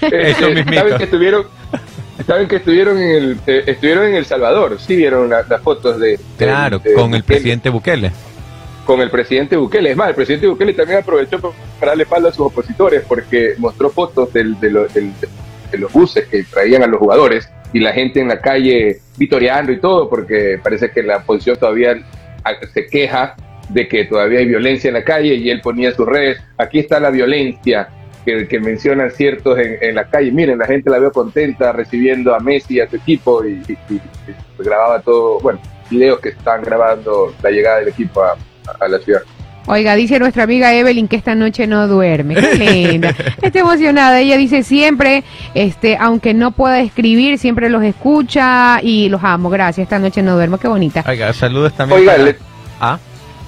este. 0.00 0.30
Eso 0.30 0.48
mismito. 0.50 0.74
Saben 0.80 0.96
que 0.98 1.04
estuvieron, 1.04 1.46
saben 2.26 2.48
que 2.48 2.56
estuvieron 2.56 2.98
en 2.98 3.10
el, 3.10 3.38
eh, 3.46 3.64
estuvieron 3.66 4.06
en 4.06 4.14
El 4.16 4.24
Salvador. 4.26 4.78
Sí 4.80 4.96
vieron 4.96 5.28
la- 5.30 5.44
las 5.48 5.60
fotos 5.62 5.98
de, 6.00 6.10
de- 6.10 6.18
Claro, 6.38 6.78
de 6.78 6.94
con 6.94 7.14
el 7.14 7.22
presidente 7.24 7.68
Bukele. 7.70 8.10
con 8.86 9.00
el 9.00 9.10
presidente 9.10 9.56
Bukele. 9.56 9.90
Es 9.92 9.96
más, 9.96 10.08
el 10.08 10.14
presidente 10.14 10.46
Bukele 10.48 10.74
también 10.74 10.98
aprovechó 11.00 11.40
para 11.78 11.92
darle 11.92 12.06
palo 12.06 12.28
a 12.28 12.32
sus 12.32 12.46
opositores 12.46 13.02
porque 13.06 13.54
mostró 13.58 13.90
fotos 13.90 14.32
del- 14.32 14.58
de, 14.60 14.70
lo- 14.70 14.88
del- 14.88 15.12
de 15.70 15.78
los 15.78 15.92
buses 15.92 16.26
que 16.28 16.42
traían 16.44 16.82
a 16.82 16.86
los 16.86 16.98
jugadores 16.98 17.48
y 17.72 17.80
la 17.80 17.92
gente 17.92 18.20
en 18.20 18.28
la 18.28 18.40
calle 18.40 19.00
vitoreando 19.16 19.72
y 19.72 19.80
todo, 19.80 20.08
porque 20.10 20.58
parece 20.62 20.90
que 20.90 21.02
la 21.02 21.18
oposición 21.18 21.56
todavía 21.56 21.96
ah, 22.44 22.52
se 22.74 22.86
queja 22.86 23.34
de 23.72 23.88
que 23.88 24.04
todavía 24.04 24.40
hay 24.40 24.46
violencia 24.46 24.88
en 24.88 24.94
la 24.94 25.04
calle 25.04 25.34
y 25.34 25.50
él 25.50 25.60
ponía 25.60 25.88
en 25.90 25.94
sus 25.96 26.06
redes, 26.06 26.40
aquí 26.58 26.78
está 26.78 27.00
la 27.00 27.10
violencia 27.10 27.88
que, 28.24 28.46
que 28.46 28.60
mencionan 28.60 29.10
ciertos 29.10 29.58
en, 29.58 29.76
en 29.80 29.94
la 29.94 30.04
calle. 30.04 30.30
Miren, 30.30 30.58
la 30.58 30.66
gente 30.66 30.90
la 30.90 30.98
veo 30.98 31.10
contenta 31.12 31.72
recibiendo 31.72 32.34
a 32.34 32.38
Messi 32.40 32.74
y 32.74 32.80
a 32.80 32.88
su 32.88 32.96
equipo 32.96 33.44
y, 33.44 33.62
y- 33.68 33.94
y- 33.94 34.00
y 34.58 34.64
grababa 34.64 35.00
todo, 35.00 35.40
bueno, 35.40 35.58
videos 35.90 36.20
que 36.20 36.28
estaban 36.30 36.62
grabando 36.62 37.34
la 37.42 37.50
llegada 37.50 37.78
del 37.80 37.88
equipo 37.88 38.22
a, 38.22 38.36
a 38.78 38.88
la 38.88 38.98
ciudad. 38.98 39.22
Oiga, 39.66 39.94
dice 39.94 40.18
nuestra 40.18 40.42
amiga 40.42 40.74
Evelyn 40.74 41.06
que 41.06 41.14
esta 41.14 41.36
noche 41.36 41.68
no 41.68 41.86
duerme. 41.86 42.34
Qué 42.34 42.54
linda. 42.90 43.14
Está 43.42 43.60
emocionada. 43.60 44.18
Ella 44.20 44.36
dice 44.36 44.64
siempre, 44.64 45.22
este, 45.54 45.96
aunque 46.00 46.34
no 46.34 46.50
pueda 46.50 46.80
escribir, 46.80 47.38
siempre 47.38 47.68
los 47.70 47.82
escucha 47.84 48.80
y 48.82 49.08
los 49.08 49.22
amo. 49.22 49.50
Gracias. 49.50 49.84
Esta 49.84 50.00
noche 50.00 50.20
no 50.20 50.34
duermo. 50.34 50.58
Qué 50.58 50.66
bonita. 50.66 51.04
Oiga, 51.08 51.32
saludos 51.32 51.72
también. 51.76 52.00
Oiga, 52.00 52.12
para- 52.12 52.24
le- 52.24 52.36
Ah, 52.80 52.98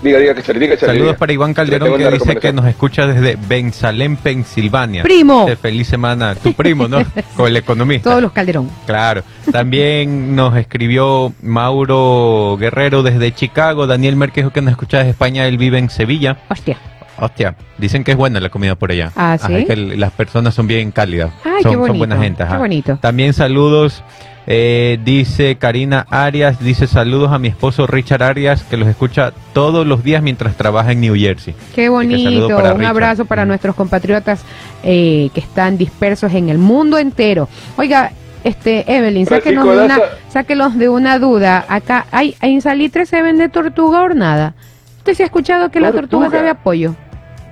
diga, 0.04 0.18
diga, 0.18 0.34
que 0.34 0.42
Charlie, 0.42 0.60
diga, 0.60 0.76
Charlie, 0.76 0.94
saludos 0.94 1.12
diga. 1.12 1.18
para 1.18 1.32
Iván 1.32 1.54
Calderón 1.54 1.98
que 1.98 2.10
dice 2.10 2.36
que 2.36 2.52
nos 2.52 2.66
escucha 2.66 3.06
desde 3.06 3.36
Bensalem, 3.36 4.16
Pensilvania. 4.16 5.02
Primo. 5.02 5.48
Feliz 5.60 5.88
semana. 5.88 6.34
Tu 6.34 6.52
primo, 6.52 6.86
¿no? 6.86 6.98
Con 7.36 7.48
el 7.48 7.56
economista. 7.56 8.10
Todos 8.10 8.22
los 8.22 8.32
Calderón. 8.32 8.70
Claro. 8.86 9.22
También 9.50 10.36
nos 10.36 10.56
escribió 10.56 11.32
Mauro 11.42 12.56
Guerrero 12.58 13.02
desde 13.02 13.32
Chicago. 13.32 13.86
Daniel 13.86 14.16
Márquez, 14.16 14.46
que 14.52 14.60
nos 14.60 14.72
escucha 14.72 14.98
desde 14.98 15.10
España. 15.10 15.46
Él 15.46 15.58
vive 15.58 15.78
en 15.78 15.90
Sevilla. 15.90 16.38
Hostia. 16.48 16.78
Hostia, 17.18 17.54
dicen 17.78 18.02
que 18.04 18.10
es 18.12 18.16
buena 18.16 18.40
la 18.40 18.48
comida 18.48 18.74
por 18.74 18.90
allá. 18.90 19.12
Ah, 19.14 19.34
Ajá, 19.34 19.46
¿sí? 19.48 19.54
es 19.54 19.66
que 19.66 19.72
el- 19.74 20.00
las 20.00 20.10
personas 20.12 20.54
son 20.54 20.66
bien 20.66 20.90
cálidas. 20.90 21.30
Ay, 21.44 21.62
son, 21.62 21.70
qué 21.72 21.76
bonito. 21.76 21.86
son 21.86 21.98
buena 21.98 22.16
gente. 22.18 22.42
ajá. 22.42 22.52
Qué 22.54 22.58
bonito. 22.58 22.98
También 23.00 23.32
saludos, 23.32 24.02
eh, 24.46 24.98
dice 25.04 25.56
Karina 25.56 26.06
Arias, 26.10 26.58
dice 26.60 26.86
saludos 26.86 27.32
a 27.32 27.38
mi 27.38 27.48
esposo 27.48 27.86
Richard 27.86 28.22
Arias, 28.22 28.62
que 28.64 28.76
los 28.76 28.88
escucha 28.88 29.32
todos 29.52 29.86
los 29.86 30.02
días 30.02 30.22
mientras 30.22 30.56
trabaja 30.56 30.92
en 30.92 31.00
New 31.00 31.14
Jersey. 31.14 31.54
Qué 31.74 31.88
bonito. 31.88 32.46
Un 32.48 32.62
Richard. 32.62 32.84
abrazo 32.84 33.24
para 33.26 33.44
Mm. 33.44 33.48
nuestros 33.48 33.74
compatriotas 33.74 34.42
eh, 34.82 35.30
que 35.32 35.40
están 35.40 35.78
dispersos 35.78 36.32
en 36.34 36.48
el 36.50 36.58
mundo 36.58 36.98
entero. 36.98 37.48
Oiga, 37.78 38.10
este 38.42 38.84
Evelyn, 38.94 39.24
sáquenos 39.24 39.64
de 39.64 39.84
una, 39.84 39.98
sáquenos 40.28 40.76
de 40.76 40.88
una 40.90 41.18
duda. 41.18 41.64
Acá 41.68 42.04
hay 42.10 42.36
en 42.42 42.60
Salitre 42.60 43.06
se 43.06 43.22
vende 43.22 43.48
tortuga 43.48 44.02
hornada. 44.02 44.52
¿Usted 44.98 45.14
se 45.14 45.22
ha 45.22 45.26
escuchado 45.26 45.70
que 45.70 45.80
la 45.80 45.92
tortuga 45.92 46.24
Tortuga. 46.26 46.38
sabe 46.38 46.50
a 46.50 46.54
pollo? 46.62 46.94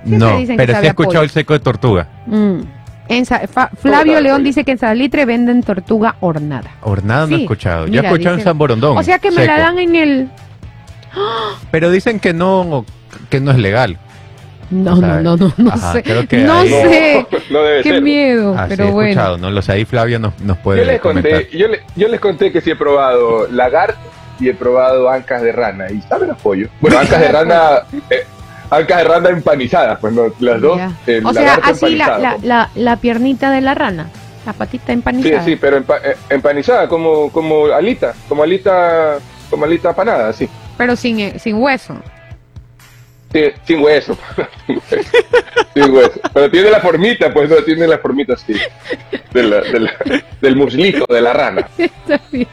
No, 0.05 0.37
dicen 0.37 0.57
que 0.57 0.65
pero 0.65 0.79
sí 0.79 0.85
he 0.85 0.89
escuchado 0.89 1.13
pollo. 1.13 1.21
el 1.23 1.29
seco 1.29 1.53
de 1.53 1.59
tortuga. 1.59 2.07
Mm. 2.27 2.59
En 3.09 3.25
Flavio 3.25 4.21
León 4.21 4.43
dice 4.43 4.63
que 4.63 4.71
en 4.71 4.77
Salitre 4.77 5.25
venden 5.25 5.61
tortuga 5.61 6.15
hornada. 6.21 6.71
Hornada 6.81 7.27
no 7.27 7.35
he 7.35 7.41
escuchado. 7.41 7.87
Yo 7.87 8.01
he 8.01 8.05
escuchado 8.05 8.35
en 8.37 8.43
San 8.43 8.57
Borondón. 8.57 8.97
O 8.97 9.03
sea 9.03 9.19
que 9.19 9.29
me 9.31 9.45
la 9.45 9.57
dan 9.59 9.77
en 9.79 9.95
el... 9.95 10.29
Pero 11.71 11.91
dicen 11.91 12.19
que 12.19 12.33
no, 12.33 12.85
que 13.29 13.39
no 13.39 13.51
es 13.51 13.57
legal. 13.57 13.97
No, 14.71 14.95
no, 14.95 15.19
no, 15.21 15.37
no, 15.37 15.53
no 15.57 15.69
ajá, 15.71 15.93
sé. 15.93 16.03
creo 16.03 16.27
que 16.27 16.37
No 16.37 16.53
ahí- 16.61 16.69
sé. 16.69 17.27
No, 17.31 17.39
no 17.59 17.63
debe 17.63 17.83
Qué 17.83 17.89
ser. 17.89 18.01
miedo, 18.01 18.55
Así 18.57 18.69
pero 18.69 18.85
he 18.87 18.91
bueno. 18.91 19.09
escuchado, 19.11 19.37
no 19.37 19.51
lo 19.51 19.61
sé. 19.61 19.73
Ahí 19.73 19.85
Flavio 19.85 20.17
nos, 20.19 20.39
nos 20.41 20.57
puede 20.57 20.79
Yo 20.79 20.85
les 20.91 21.01
comentar. 21.01 21.31
conté, 21.43 21.57
yo, 21.57 21.67
le- 21.67 21.81
yo 21.95 22.07
les 22.07 22.19
conté 22.19 22.51
que 22.51 22.61
sí 22.61 22.71
he 22.71 22.75
probado 22.75 23.47
lagarto 23.51 23.99
y 24.39 24.49
he 24.49 24.53
probado 24.55 25.09
ancas 25.09 25.43
de 25.43 25.51
rana 25.51 25.91
y 25.91 26.01
saben 26.01 26.31
a 26.31 26.35
pollo. 26.35 26.69
Bueno, 26.81 26.97
ancas 27.01 27.19
de 27.19 27.27
rana, 27.27 27.69
eh, 28.09 28.23
ancas 28.69 28.97
de 28.97 29.03
rana 29.03 29.29
empanizadas, 29.29 29.99
pues 29.99 30.13
no, 30.13 30.23
las 30.39 30.61
dos. 30.61 30.79
El 31.07 31.25
O 31.25 31.33
sea, 31.33 31.55
así 31.55 31.95
la, 31.95 32.05
empanizado, 32.05 32.19
la, 32.21 32.31
pues. 32.31 32.43
la, 32.43 32.69
la 32.75 32.95
piernita 32.97 33.51
de 33.51 33.61
la 33.61 33.73
rana, 33.75 34.09
la 34.45 34.53
patita 34.53 34.87
Sí, 34.87 34.91
empanizada. 34.93 35.43
sí, 35.45 35.55
pero 35.55 35.77
empa- 35.83 35.99
eh, 36.03 36.15
empanizada 36.29 36.87
como 36.87 37.31
como 37.31 37.65
alita, 37.67 38.13
como 38.27 38.43
alita, 38.43 39.17
como 39.49 39.65
alita 39.65 39.89
apanada, 39.89 40.33
sí. 40.33 40.49
Pero 40.77 40.95
sin, 40.95 41.19
eh, 41.19 41.39
sin 41.39 41.55
hueso. 41.61 41.95
Sí, 43.31 43.45
sin 43.65 43.79
hueso. 43.83 44.15
sin 45.73 45.91
hueso. 45.91 46.19
Pero 46.33 46.51
tiene 46.51 46.69
la 46.69 46.79
formita, 46.79 47.33
pues 47.33 47.49
no 47.49 47.55
tiene 47.57 47.87
la 47.87 47.97
formita 47.97 48.33
así. 48.33 48.53
de 49.33 49.43
la- 49.43 49.61
de 49.61 50.23
del 50.41 50.55
muslito 50.55 51.05
de 51.11 51.21
la 51.21 51.33
rana. 51.33 51.67
Está 51.77 52.19
bien, 52.31 52.47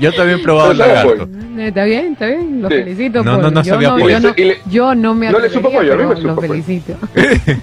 Yo 0.00 0.12
también 0.12 0.38
he 0.38 0.42
probado 0.42 0.72
lagarto. 0.74 1.28
está 1.58 1.84
bien, 1.84 2.12
está 2.12 2.26
bien. 2.26 2.62
Lo 2.62 2.68
Sí. 2.68 2.74
felicito. 2.76 3.24
No, 3.24 3.34
por- 3.34 3.42
no, 3.44 3.50
no 3.50 3.62
yo, 3.62 3.72
sabía 3.74 3.88
no, 3.88 3.94
pollo. 3.96 4.08
yo, 4.10 4.20
no, 4.20 4.34
le- 4.36 4.58
yo 4.70 4.94
no 4.94 5.14
me 5.14 5.30
no 5.30 5.38
le 5.38 5.50
supo 5.50 5.70
pollo, 5.72 5.92
a 5.94 5.96
mí 5.96 6.04
me 6.04 6.16
supo 6.16 6.34
pollo. 6.36 6.48
felicito. 6.48 6.94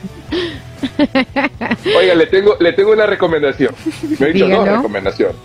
Oiga, 1.97 2.15
le 2.15 2.27
tengo, 2.27 2.55
le 2.59 2.73
tengo 2.73 2.91
una 2.91 3.05
recomendación. 3.05 3.73
Me 4.19 4.27
he 4.27 4.33
dicho 4.33 4.47
dos 4.47 4.59
Dígalo. 4.59 4.77
recomendaciones. 4.77 5.35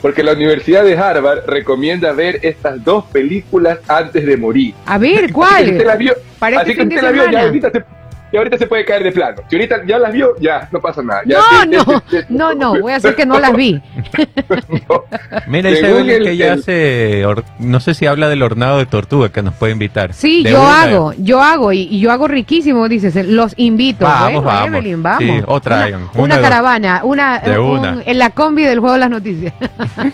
Porque 0.00 0.22
la 0.22 0.32
Universidad 0.32 0.84
de 0.84 0.96
Harvard 0.96 1.44
recomienda 1.46 2.12
ver 2.12 2.40
estas 2.42 2.82
dos 2.84 3.04
películas 3.06 3.78
antes 3.88 4.24
de 4.26 4.36
morir. 4.36 4.74
A 4.86 4.98
ver, 4.98 5.16
Así 5.18 5.26
que 5.28 5.32
¿cuál? 5.32 5.64
usted 5.70 5.86
las 5.86 5.98
vio, 5.98 6.12
este 6.12 6.56
así 6.56 6.74
que 6.74 6.82
usted 6.82 7.02
las 7.02 7.12
vio, 7.12 7.22
ya 7.24 7.28
semana. 7.30 7.46
ahorita 7.46 7.70
se, 7.70 7.84
ya 8.32 8.38
ahorita 8.38 8.58
se 8.58 8.66
puede 8.66 8.84
caer 8.84 9.02
de 9.04 9.12
plano. 9.12 9.36
Si 9.48 9.56
ahorita 9.56 9.82
ya 9.86 9.98
las 9.98 10.12
vio, 10.12 10.34
ya 10.40 10.68
no 10.72 10.80
pasa 10.80 11.02
nada. 11.02 11.22
Ya, 11.26 11.38
No, 11.38 11.44
te- 11.44 11.66
te- 11.66 11.76
no, 11.76 12.00
te- 12.00 12.22
te- 12.24 12.26
no, 12.32 12.54
no, 12.54 12.80
voy 12.80 12.92
a 12.92 12.96
hacer 12.96 13.14
que 13.14 13.26
no 13.26 13.38
las 13.38 13.54
vi. 13.54 13.74
no. 14.88 15.04
Mira, 15.46 15.70
Evelyn 15.70 16.10
el- 16.10 16.24
que 16.24 16.30
ella 16.32 16.52
el- 16.54 16.58
hace, 16.60 17.24
no 17.58 17.80
sé 17.80 17.94
si 17.94 18.06
habla 18.06 18.28
del 18.28 18.42
hornado 18.42 18.78
de 18.78 18.86
tortuga 18.86 19.28
que 19.30 19.42
nos 19.42 19.54
puede 19.54 19.72
invitar. 19.72 20.12
Sí, 20.14 20.42
De 20.42 20.50
yo 20.52 20.60
una. 20.62 20.82
hago, 20.82 21.12
yo 21.18 21.40
hago, 21.42 21.72
y, 21.72 21.82
y 21.82 22.00
yo 22.00 22.10
hago 22.10 22.28
riquísimo, 22.28 22.88
dices, 22.88 23.14
los 23.28 23.52
invito. 23.58 24.04
Vamos, 24.04 24.42
Bueno, 24.42 24.58
vamos. 24.58 24.68
Evelyn, 24.68 25.02
vamos. 25.02 25.22
Sí, 25.22 25.42
o 25.46 25.60
traigan, 25.60 26.02
Una, 26.02 26.10
una 26.14 26.22
una 26.32 26.40
caravana, 26.40 27.00
una, 27.04 27.38
de 27.40 27.58
un- 27.58 27.78
una. 27.78 28.02
en 28.04 28.18
la 28.18 28.30
combi 28.30 28.64
del 28.64 28.78
juego 28.80 28.94
de 28.94 29.00
las 29.00 29.10
noticias. 29.10 29.52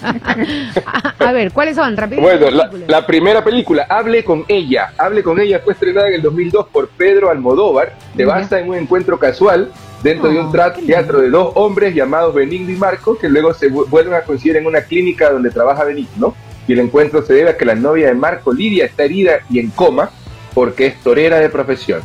a, 0.87 1.15
a 1.29 1.33
ver, 1.33 1.53
¿cuáles 1.53 1.77
son? 1.77 1.97
Rápido. 1.97 2.21
Bueno, 2.23 2.51
la, 2.51 2.71
la 2.87 3.07
primera 3.07 3.43
película, 3.45 3.87
Hable 3.89 4.25
con 4.25 4.45
ella. 4.49 4.93
Hable 4.99 5.23
con 5.23 5.39
ella 5.41 5.61
fue 5.63 5.73
estrenada 5.75 6.09
en 6.09 6.15
el 6.15 6.23
2002 6.23 6.67
por 6.69 6.89
Pedro 6.89 7.31
Almodóvar. 7.31 7.93
Se 8.19 8.25
basa 8.27 8.61
en 8.61 8.69
un 8.69 8.75
encuentro 8.77 9.19
casual 9.19 9.71
dentro 10.03 10.29
de 10.29 10.39
un 10.41 10.51
lindo. 10.53 10.87
teatro 10.87 11.21
de 11.21 11.31
dos 11.31 11.53
hombres 11.55 11.95
llamados 11.95 12.35
Benigno 12.35 12.71
y 12.73 12.77
Marco, 12.77 13.17
que 13.19 13.29
luego 13.29 13.55
se 13.55 13.71
vu- 13.71 13.87
vuelven 13.89 14.15
a 14.15 14.21
coincidir 14.23 14.57
en 14.57 14.67
una 14.67 14.83
clínica 14.83 15.31
donde 15.31 15.51
trabaja 15.51 15.85
Benigno. 15.85 16.35
Y 16.67 16.75
el 16.75 16.81
encuentro 16.81 17.23
se 17.23 17.33
debe 17.33 17.51
a 17.51 17.57
que 17.57 17.65
la 17.65 17.75
novia 17.75 18.09
de 18.09 18.15
Marco, 18.15 18.53
Lidia, 18.53 18.85
está 18.85 19.05
herida 19.05 19.39
y 19.49 19.59
en 19.61 19.71
coma 19.71 20.11
porque 20.53 20.87
es 20.87 20.97
torera 21.03 21.39
de 21.39 21.49
profesión. 21.49 22.01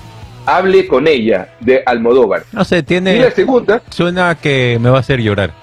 Hable 0.46 0.88
con 0.88 1.08
ella, 1.08 1.50
de 1.60 1.84
Almodóvar. 1.86 2.44
No 2.52 2.64
sé, 2.64 2.78
Y 2.78 2.80
la 2.82 2.86
tiene, 2.86 3.32
segunda, 3.32 3.82
suena 3.90 4.36
que 4.36 4.78
me 4.82 4.90
va 4.90 4.98
a 4.98 5.00
hacer 5.00 5.20
llorar. 5.20 5.54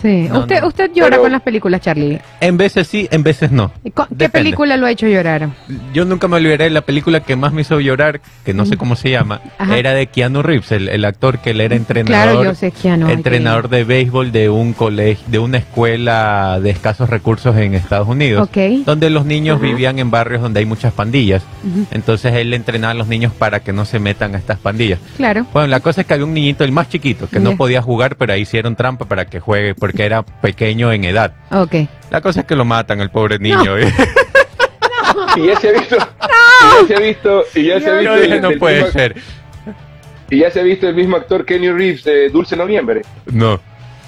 Sí. 0.00 0.28
No, 0.30 0.40
usted, 0.40 0.60
no. 0.62 0.68
usted 0.68 0.90
llora 0.94 1.10
Pero- 1.10 1.22
con 1.22 1.32
las 1.32 1.42
películas, 1.42 1.80
Charlie. 1.80 2.20
En 2.40 2.56
veces 2.56 2.86
sí, 2.88 3.08
en 3.10 3.22
veces 3.22 3.50
no. 3.50 3.70
¿Y 3.84 3.90
co- 3.90 4.06
¿Qué 4.06 4.14
Depende. 4.14 4.30
película 4.44 4.76
lo 4.76 4.86
ha 4.86 4.90
hecho 4.90 5.06
llorar? 5.06 5.48
Yo 5.92 6.04
nunca 6.04 6.26
me 6.28 6.36
olvidaré 6.36 6.64
de 6.64 6.70
la 6.70 6.80
película 6.82 7.20
que 7.20 7.36
más 7.36 7.52
me 7.52 7.62
hizo 7.62 7.80
llorar, 7.80 8.20
que 8.44 8.54
no 8.54 8.64
sé 8.66 8.76
cómo 8.76 8.96
se 8.96 9.10
llama, 9.10 9.40
Ajá. 9.58 9.76
era 9.76 9.92
de 9.92 10.06
Keanu 10.06 10.42
Reeves, 10.42 10.72
el, 10.72 10.88
el 10.88 11.04
actor 11.04 11.38
que 11.38 11.50
él 11.50 11.60
era 11.60 11.76
entrenador. 11.76 12.32
Claro, 12.32 12.44
yo 12.44 12.54
sé 12.54 12.72
no. 12.96 13.08
entrenador 13.10 13.68
de 13.68 13.84
béisbol 13.84 14.32
de 14.32 14.48
un 14.48 14.72
colegio, 14.72 15.24
de 15.28 15.38
una 15.38 15.58
escuela 15.58 16.58
de 16.62 16.70
escasos 16.70 17.10
recursos 17.10 17.56
en 17.56 17.74
Estados 17.74 18.08
Unidos, 18.08 18.48
Ok. 18.48 18.84
donde 18.86 19.10
los 19.10 19.24
niños 19.26 19.56
Ujú. 19.56 19.66
vivían 19.66 19.98
en 19.98 20.10
barrios 20.10 20.40
donde 20.42 20.60
hay 20.60 20.66
muchas 20.66 20.92
pandillas. 20.92 21.42
Ujú, 21.64 21.86
Entonces 21.90 22.34
él 22.34 22.52
entrenaba 22.54 22.92
a 22.92 22.94
los 22.94 23.08
niños 23.08 23.32
para 23.32 23.60
que 23.60 23.72
no 23.72 23.84
se 23.84 23.98
metan 23.98 24.34
a 24.34 24.38
estas 24.38 24.58
pandillas. 24.58 24.98
Claro. 25.16 25.46
Bueno, 25.52 25.68
la 25.68 25.80
cosa 25.80 26.02
es 26.02 26.06
que 26.06 26.14
había 26.14 26.26
un 26.26 26.34
niñito, 26.34 26.64
el 26.64 26.72
más 26.72 26.88
chiquito, 26.88 27.28
que 27.28 27.40
no 27.40 27.50
Ya. 27.52 27.56
podía 27.56 27.82
jugar, 27.82 28.16
pero 28.16 28.32
ahí 28.32 28.42
hicieron 28.42 28.76
trampa 28.76 29.04
para 29.06 29.26
que 29.26 29.40
juegue, 29.40 29.74
porque 29.90 30.04
era 30.04 30.22
pequeño 30.22 30.92
en 30.92 31.04
edad. 31.04 31.32
Ok. 31.50 31.74
La 32.10 32.20
cosa 32.20 32.40
es 32.40 32.46
que 32.46 32.54
lo 32.56 32.64
matan, 32.64 33.00
el 33.00 33.10
pobre 33.10 33.38
niño. 33.38 33.76
¿eh? 33.78 33.92
y 35.36 35.46
ya 35.46 35.56
se 35.60 35.68
ha 35.68 35.72
visto, 35.72 35.96
y 35.96 36.80
ya 36.82 36.86
se 36.86 36.94
ha 36.94 36.98
visto, 37.00 37.44
y 37.54 37.64
ya 37.64 37.80
se 37.80 37.90
ha 37.90 37.94
Yo 37.94 37.98
visto, 38.00 38.14
dije, 38.22 38.34
el- 38.36 38.42
no 38.42 38.50
el 38.50 38.58
puede 38.58 38.76
mismo- 38.84 38.90
ser. 38.92 39.16
y 40.30 40.38
ya 40.38 40.50
se 40.50 40.60
ha 40.60 40.62
visto 40.62 40.88
el 40.88 40.94
mismo 40.94 41.16
actor 41.16 41.44
Kenny 41.44 41.70
Reeves 41.70 42.04
de 42.04 42.28
Dulce 42.30 42.56
Noviembre 42.56 43.02
No. 43.26 43.60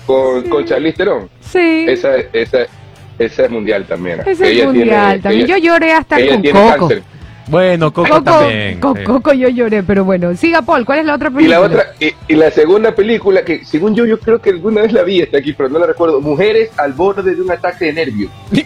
con, 0.07 0.49
con 0.49 0.65
Charlize 0.65 0.97
Theron. 0.99 1.29
Sí. 1.41 1.87
Esa, 1.89 2.17
esa, 2.33 2.59
esa 3.19 3.45
es 3.45 3.51
mundial 3.51 3.85
también. 3.85 4.21
Ese 4.27 4.31
es 4.61 4.65
mundial 4.67 4.89
tiene- 4.89 5.19
también. 5.21 5.45
ella- 5.47 5.59
Yo 5.59 5.65
lloré 5.73 5.93
hasta 5.93 6.19
ella 6.21 6.33
con 6.33 6.43
tiene 6.43 6.61
Coco. 6.61 6.89
cáncer. 6.89 7.03
Bueno, 7.49 7.93
Coco, 7.93 8.09
Coco, 8.09 8.23
también. 8.23 8.75
sí. 8.75 9.05
Coco 9.05 9.33
yo 9.33 9.49
lloré, 9.49 9.83
pero 9.83 10.05
bueno. 10.05 10.35
Siga, 10.37 10.63
Paul, 10.63 10.85
¿cuál 10.85 11.01
es 11.01 11.07
la 11.07 11.15
otra 11.17 11.29
Y 11.29 11.33
película? 11.33 11.59
la 11.59 11.67
otra, 11.67 11.87
y, 12.01 12.13
y 12.29 12.37
la 12.37 12.51
segunda 12.51 12.95
película 12.95 13.45
que 13.45 13.65
según 13.65 13.95
yo, 13.95 14.05
yo 14.07 14.19
creo 14.19 14.41
que 14.41 14.51
alguna 14.51 14.83
vez 14.83 14.93
la 14.93 15.03
vi 15.03 15.23
hasta 15.23 15.39
aquí, 15.39 15.53
pero 15.53 15.69
no 15.69 15.79
la 15.79 15.87
recuerdo. 15.87 16.21
Mujeres 16.21 16.71
al 16.79 16.93
borde 16.93 17.35
de 17.35 17.43
un 17.43 17.51
ataque 17.51 17.87
de 17.87 17.93
nervios. 17.95 18.31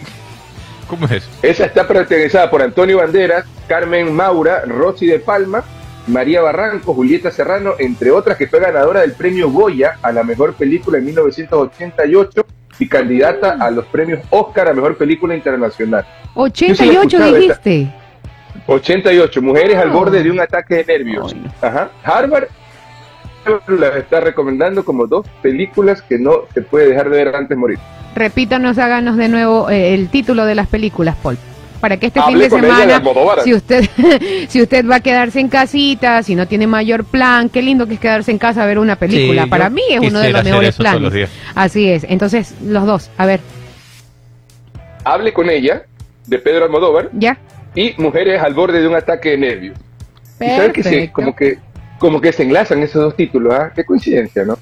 ¿Cómo 0.87 1.05
es 1.05 1.11
eso? 1.13 1.29
Esa 1.41 1.65
está 1.65 1.85
protagonizada 1.87 2.49
por 2.49 2.61
Antonio 2.61 2.97
Banderas, 2.97 3.45
Carmen 3.67 4.13
Maura, 4.13 4.63
Rosy 4.65 5.05
de 5.07 5.19
Palma, 5.19 5.63
María 6.07 6.41
Barranco, 6.41 6.93
Julieta 6.93 7.29
Serrano, 7.31 7.73
entre 7.79 8.11
otras, 8.11 8.37
que 8.37 8.47
fue 8.47 8.61
ganadora 8.61 9.01
del 9.01 9.11
premio 9.11 9.49
Goya 9.51 9.97
a 10.01 10.13
la 10.13 10.23
mejor 10.23 10.53
película 10.53 10.99
en 10.99 11.05
1988 11.05 12.45
y 12.79 12.87
candidata 12.87 13.57
a 13.59 13.69
los 13.71 13.85
premios 13.87 14.21
Oscar 14.29 14.69
a 14.69 14.73
mejor 14.73 14.95
película 14.97 15.35
internacional. 15.35 16.05
Yo 16.35 16.45
sí 16.53 16.67
la 16.67 16.93
he 16.93 16.97
88 16.99 17.01
escuchado, 17.17 17.35
dijiste. 17.35 17.93
88, 18.65 19.41
mujeres 19.41 19.77
al 19.77 19.89
Ah. 19.89 19.93
borde 19.93 20.23
de 20.23 20.31
un 20.31 20.39
ataque 20.39 20.75
de 20.75 20.85
nervios. 20.85 21.35
Ajá. 21.61 21.89
Harvard 22.03 22.47
las 23.67 23.95
está 23.95 24.19
recomendando 24.19 24.83
como 24.83 25.07
dos 25.07 25.25
películas 25.41 26.01
que 26.01 26.17
no 26.19 26.41
se 26.53 26.61
puede 26.61 26.89
dejar 26.89 27.09
de 27.09 27.23
ver 27.23 27.35
antes 27.35 27.49
de 27.49 27.55
morir. 27.55 27.79
Repítanos, 28.15 28.77
háganos 28.77 29.15
de 29.15 29.29
nuevo 29.29 29.69
eh, 29.69 29.93
el 29.93 30.09
título 30.09 30.45
de 30.45 30.55
las 30.55 30.67
películas, 30.67 31.15
Paul. 31.21 31.37
Para 31.79 31.97
que 31.97 32.07
este 32.07 32.19
fin 32.23 32.39
de 32.39 32.49
semana, 32.49 33.01
si 33.43 33.53
usted, 33.53 33.87
si 34.49 34.61
usted 34.63 34.85
va 34.89 34.95
a 34.95 34.99
quedarse 34.99 35.39
en 35.39 35.47
casita, 35.47 36.23
si 36.23 36.33
no 36.33 36.47
tiene 36.47 36.65
mayor 36.65 37.05
plan, 37.05 37.49
qué 37.49 37.61
lindo 37.61 37.85
que 37.85 37.93
es 37.93 37.99
quedarse 37.99 38.31
en 38.31 38.39
casa 38.39 38.63
a 38.63 38.65
ver 38.65 38.79
una 38.79 38.95
película. 38.95 39.43
Sí, 39.43 39.49
Para 39.49 39.69
mí 39.69 39.83
es 39.91 39.99
uno 39.99 40.19
de 40.19 40.31
los 40.31 40.43
mejores 40.43 40.79
los 40.79 40.99
planes. 40.99 41.29
Así 41.53 41.87
es. 41.89 42.03
Entonces, 42.09 42.55
los 42.63 42.85
dos. 42.87 43.11
A 43.17 43.27
ver, 43.27 43.39
Hable 45.03 45.31
con 45.31 45.49
ella, 45.49 45.83
de 46.25 46.39
Pedro 46.39 46.65
Almodóvar, 46.65 47.09
¿ya? 47.13 47.37
Y 47.77 47.93
Mujeres 47.97 48.41
al 48.41 48.55
borde 48.55 48.81
de 48.81 48.87
un 48.87 48.95
ataque 48.95 49.29
de 49.29 49.37
nervios. 49.37 49.77
Y 50.39 50.47
sabes 50.47 50.73
que 50.73 50.81
Perfecto. 50.81 51.13
como 51.13 51.35
que 51.35 51.57
como 51.99 52.21
que 52.21 52.31
se 52.31 52.43
enlazan 52.43 52.81
esos 52.83 53.01
dos 53.01 53.15
títulos, 53.15 53.53
¿ah? 53.53 53.71
Qué 53.75 53.83
coincidencia, 53.83 54.43
¿no? 54.45 54.57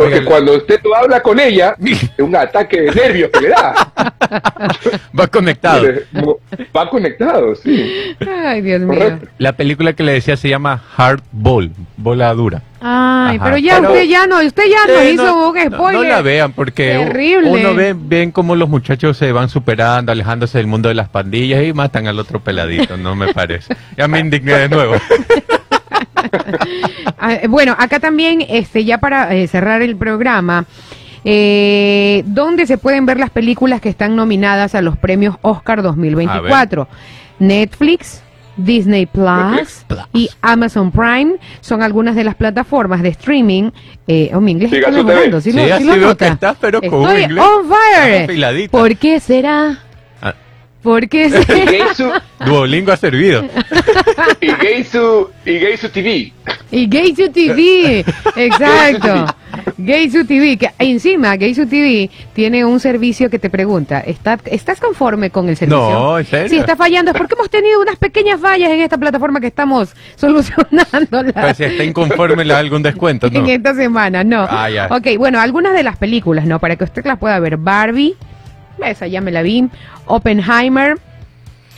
Porque 0.00 0.14
Oiga, 0.20 0.30
cuando 0.30 0.56
usted 0.56 0.80
tú 0.82 0.94
habla 0.94 1.20
con 1.22 1.38
ella, 1.38 1.76
es 1.84 2.08
un 2.18 2.34
ataque 2.34 2.80
de 2.80 2.90
nervios 2.92 3.30
que 3.30 3.40
le 3.42 3.48
da. 3.50 3.74
Va 5.18 5.26
conectado. 5.26 5.86
Va 6.74 6.88
conectado, 6.88 7.54
sí. 7.54 8.14
Ay, 8.26 8.62
Dios 8.62 8.80
mío. 8.80 9.18
La 9.36 9.52
película 9.52 9.92
que 9.92 10.02
le 10.02 10.12
decía 10.12 10.38
se 10.38 10.48
llama 10.48 10.82
Hard 10.96 11.20
Ball, 11.32 11.70
bola 11.98 12.32
dura. 12.32 12.62
Ay, 12.80 13.36
Ajá. 13.36 13.44
pero 13.44 13.58
ya 13.58 13.76
Pero- 13.76 13.88
usted 13.92 14.04
ya 14.04 14.26
no, 14.26 14.40
usted 14.42 14.62
ya 14.70 14.86
nos 14.90 15.02
Eh, 15.02 15.10
hizo 15.12 15.22
no, 15.26 15.48
un 15.50 15.54
no- 15.54 15.76
spoiler. 15.76 16.00
No, 16.02 16.08
la 16.08 16.22
vean 16.22 16.52
porque 16.54 16.92
Terrible. 16.94 17.50
uno 17.50 17.74
ve 17.74 17.94
ven 17.94 18.32
cómo 18.32 18.56
los 18.56 18.70
muchachos 18.70 19.18
se 19.18 19.32
van 19.32 19.50
superando, 19.50 20.12
alejándose 20.12 20.56
del 20.56 20.66
mundo 20.66 20.88
de 20.88 20.94
las 20.94 21.10
pandillas 21.10 21.62
y 21.62 21.74
matan 21.74 22.06
al 22.06 22.18
otro 22.18 22.40
peladito, 22.40 22.96
no 22.96 23.14
me 23.14 23.34
parece. 23.34 23.76
Ya 23.98 24.08
me 24.08 24.18
indigné 24.20 24.54
de 24.54 24.68
nuevo. 24.70 24.94
Ah, 27.22 27.38
bueno, 27.48 27.74
acá 27.78 28.00
también, 28.00 28.44
este, 28.48 28.84
ya 28.84 28.98
para 28.98 29.34
eh, 29.34 29.46
cerrar 29.46 29.82
el 29.82 29.96
programa, 29.96 30.64
eh, 31.24 32.22
¿dónde 32.26 32.66
se 32.66 32.78
pueden 32.78 33.04
ver 33.04 33.18
las 33.18 33.28
películas 33.30 33.80
que 33.80 33.90
están 33.90 34.16
nominadas 34.16 34.74
a 34.74 34.80
los 34.80 34.96
premios 34.96 35.36
Oscar 35.42 35.82
2024? 35.82 36.88
Netflix, 37.38 38.22
Disney 38.56 39.06
Plus 39.06 39.84
y 40.12 40.30
Amazon 40.40 40.90
Prime 40.90 41.34
son 41.60 41.82
algunas 41.82 42.14
de 42.16 42.24
las 42.24 42.34
plataformas 42.36 43.02
de 43.02 43.10
streaming. 43.10 43.70
Eh, 44.06 44.30
oh, 44.34 44.40
mi 44.40 44.52
inglés 44.52 44.72
está 44.72 44.88
su 44.88 44.96
TV. 44.98 45.04
mejorando, 45.04 45.40
¿sí, 45.40 45.52
Sí, 45.52 45.58
lo, 45.58 45.78
sí 45.78 45.84
lo 45.84 45.92
veo 45.94 46.08
nota? 46.08 46.26
que 46.26 46.32
estás, 46.32 46.56
pero 46.60 46.80
con 46.80 46.94
un 47.00 47.06
Estoy 47.08 47.22
inglés 47.24 47.44
on 47.44 47.68
fire. 47.68 48.70
¿Por 48.70 48.96
qué 48.96 49.20
será? 49.20 49.78
Ah, 50.80 50.82
¿Por 50.82 51.08
qué 51.08 51.26
Y? 51.26 51.30
Geisu, 51.68 52.10
Duolingo 52.44 52.92
ha 52.92 52.96
servido. 52.96 53.44
y 54.40 54.48
Geisu, 54.50 55.28
y 55.44 55.58
Geisu 55.58 55.88
TV. 55.90 56.32
Y 56.70 56.86
Gaysu 56.86 57.30
TV, 57.30 58.04
exacto. 58.36 59.26
Gaysu 59.76 60.24
TV, 60.24 60.56
que 60.56 60.70
encima 60.78 61.36
Gaysu 61.36 61.66
TV 61.66 62.08
tiene 62.32 62.64
un 62.64 62.80
servicio 62.80 63.28
que 63.28 63.38
te 63.38 63.50
pregunta, 63.50 64.00
¿está- 64.00 64.38
¿estás 64.46 64.80
conforme 64.80 65.30
con 65.30 65.48
el 65.48 65.56
servicio? 65.56 65.78
No, 65.78 66.18
¿en 66.18 66.24
serio? 66.24 66.48
Si 66.48 66.56
está 66.56 66.76
fallando 66.76 67.10
es 67.10 67.16
porque 67.16 67.34
hemos 67.34 67.50
tenido 67.50 67.80
unas 67.80 67.96
pequeñas 67.96 68.40
fallas 68.40 68.70
en 68.70 68.80
esta 68.80 68.96
plataforma 68.98 69.40
que 69.40 69.48
estamos 69.48 69.90
solucionando 70.16 71.32
Pues 71.34 71.56
si 71.56 71.64
está 71.64 71.84
inconforme 71.84 72.44
le 72.44 72.54
da 72.54 72.60
algún 72.60 72.82
descuento, 72.82 73.28
¿no? 73.30 73.40
en 73.40 73.48
esta 73.50 73.74
semana, 73.74 74.22
no. 74.24 74.46
Ah, 74.48 74.70
ya. 74.70 74.86
Ok, 74.90 75.08
bueno, 75.18 75.40
algunas 75.40 75.74
de 75.74 75.82
las 75.82 75.96
películas, 75.96 76.46
¿no? 76.46 76.58
Para 76.58 76.76
que 76.76 76.84
usted 76.84 77.04
las 77.04 77.18
pueda 77.18 77.38
ver. 77.40 77.56
Barbie, 77.56 78.14
esa 78.88 79.06
ya 79.06 79.20
me 79.20 79.30
la 79.30 79.42
vi. 79.42 79.68
Oppenheimer, 80.06 80.98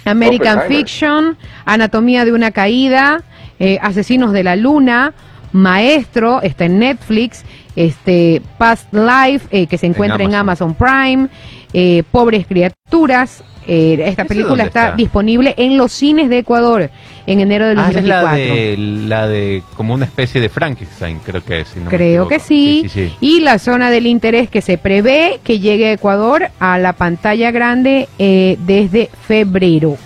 American 0.05 0.59
Oppenheimer. 0.59 0.87
Fiction, 0.87 1.39
Anatomía 1.65 2.25
de 2.25 2.33
una 2.33 2.51
caída, 2.51 3.23
eh, 3.59 3.79
Asesinos 3.83 4.33
de 4.33 4.45
la 4.45 4.57
Luna, 4.57 5.15
Maestro, 5.53 6.41
está 6.43 6.65
en 6.65 6.79
Netflix, 6.79 7.45
este 7.77 8.43
Past 8.59 8.93
Life, 8.93 9.47
eh, 9.51 9.67
que 9.67 9.79
se 9.79 9.87
encuentra 9.87 10.23
en 10.23 10.35
Amazon, 10.35 10.75
Prime, 10.75 11.29
eh, 11.73 12.03
Pobres 12.11 12.47
Criaturas. 12.47 13.43
Eh, 13.67 13.95
esta 14.05 14.23
¿Ese 14.23 14.29
película 14.29 14.65
está, 14.65 14.85
está? 14.87 14.97
disponible 14.97 15.55
en 15.57 15.77
los 15.77 15.93
cines 15.93 16.29
de 16.29 16.39
Ecuador 16.39 16.91
en 17.27 17.41
enero 17.41 17.67
del 17.67 17.79
Ah, 17.79 17.89
es 17.89 17.95
2024. 17.95 18.31
la 18.31 18.35
de, 18.37 18.77
la 18.77 19.29
de 19.29 19.63
como 19.77 19.95
una 19.95 20.05
especie 20.05 20.41
de 20.41 20.49
Frankenstein, 20.49 21.21
creo 21.25 21.45
que 21.45 21.61
es. 21.61 21.69
si 21.69 21.79
no 21.79 21.85
me 21.87 21.97
Creo 21.97 22.27
que 22.29 22.39
sí. 22.41 22.83
sí, 22.85 23.09
sí. 23.09 23.17
Y 23.21 23.41
la 23.41 23.59
zona 23.59 23.91
del 23.91 24.07
interés 24.07 24.49
que 24.51 24.61
se 24.61 24.79
prevé 24.79 25.41
que 25.45 25.59
llegue 25.61 25.89
a 25.89 25.93
Ecuador 25.93 26.49
a 26.59 26.79
la 26.79 26.93
pantalla 26.95 27.51
grande 27.51 28.09
eh, 28.19 28.57
desde 28.67 29.09
febrero. 29.29 29.97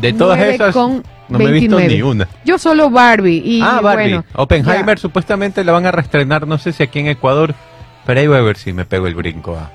De 0.00 0.12
todas 0.14 0.38
9 0.38 0.54
esas, 0.54 0.72
con 0.74 1.02
no 1.28 1.38
me 1.38 1.44
he 1.44 1.52
visto 1.52 1.76
29. 1.76 1.94
ni 1.94 2.02
una. 2.02 2.28
Yo 2.44 2.58
solo 2.58 2.90
Barbie. 2.90 3.42
Y 3.44 3.60
ah, 3.62 3.80
Barbie. 3.82 4.04
bueno, 4.14 4.24
Oppenheimer 4.34 4.96
ya. 4.96 5.02
supuestamente 5.02 5.62
la 5.62 5.72
van 5.72 5.86
a 5.86 5.92
reestrenar, 5.92 6.46
no 6.46 6.58
sé 6.58 6.72
si 6.72 6.82
aquí 6.82 6.98
en 7.00 7.06
Ecuador, 7.08 7.54
pero 8.10 8.22
ahí 8.22 8.26
voy 8.26 8.38
a 8.38 8.40
ver 8.40 8.56
si 8.56 8.72
me 8.72 8.84
pego 8.84 9.06
el 9.06 9.14
brinco 9.14 9.56
a, 9.56 9.70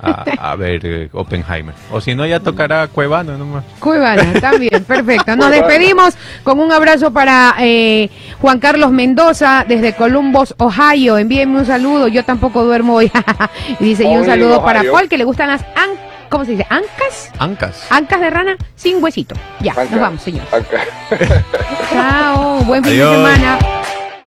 a, 0.00 0.50
a 0.52 0.56
ver 0.56 0.80
eh, 0.84 1.08
Oppenheimer. 1.12 1.74
O 1.90 2.00
si 2.00 2.14
no, 2.14 2.24
ya 2.24 2.38
tocará 2.38 2.86
Cuevana 2.86 3.36
nomás. 3.36 3.64
Cuevana, 3.80 4.34
también, 4.40 4.84
perfecto. 4.84 5.34
Nos 5.34 5.50
despedimos 5.50 6.14
con 6.44 6.60
un 6.60 6.70
abrazo 6.70 7.12
para 7.12 7.56
eh, 7.58 8.08
Juan 8.40 8.60
Carlos 8.60 8.92
Mendoza 8.92 9.64
desde 9.66 9.96
Columbus, 9.96 10.54
Ohio. 10.58 11.18
Envíenme 11.18 11.58
un 11.58 11.66
saludo, 11.66 12.06
yo 12.06 12.24
tampoco 12.24 12.62
duermo 12.62 12.94
hoy. 12.94 13.10
y 13.80 13.84
dice, 13.84 14.04
y 14.04 14.16
un 14.16 14.26
saludo 14.26 14.64
para. 14.64 14.84
Paul 14.84 15.08
que 15.08 15.18
le 15.18 15.24
gustan 15.24 15.48
las 15.48 15.62
an 15.62 15.90
¿cómo 16.28 16.44
se 16.44 16.52
dice? 16.52 16.66
¿Ancas? 16.70 17.32
Ancas. 17.40 17.86
Ancas 17.90 18.20
de 18.20 18.30
rana 18.30 18.56
sin 18.76 19.02
huesito. 19.02 19.34
Ya, 19.58 19.74
nos 19.74 20.00
vamos, 20.00 20.22
señor. 20.22 20.46
acá. 20.52 20.84
Chao, 21.90 22.58
buen 22.60 22.84
fin 22.84 22.92
Adiós. 22.92 23.10
de 23.10 23.16
semana. 23.16 23.81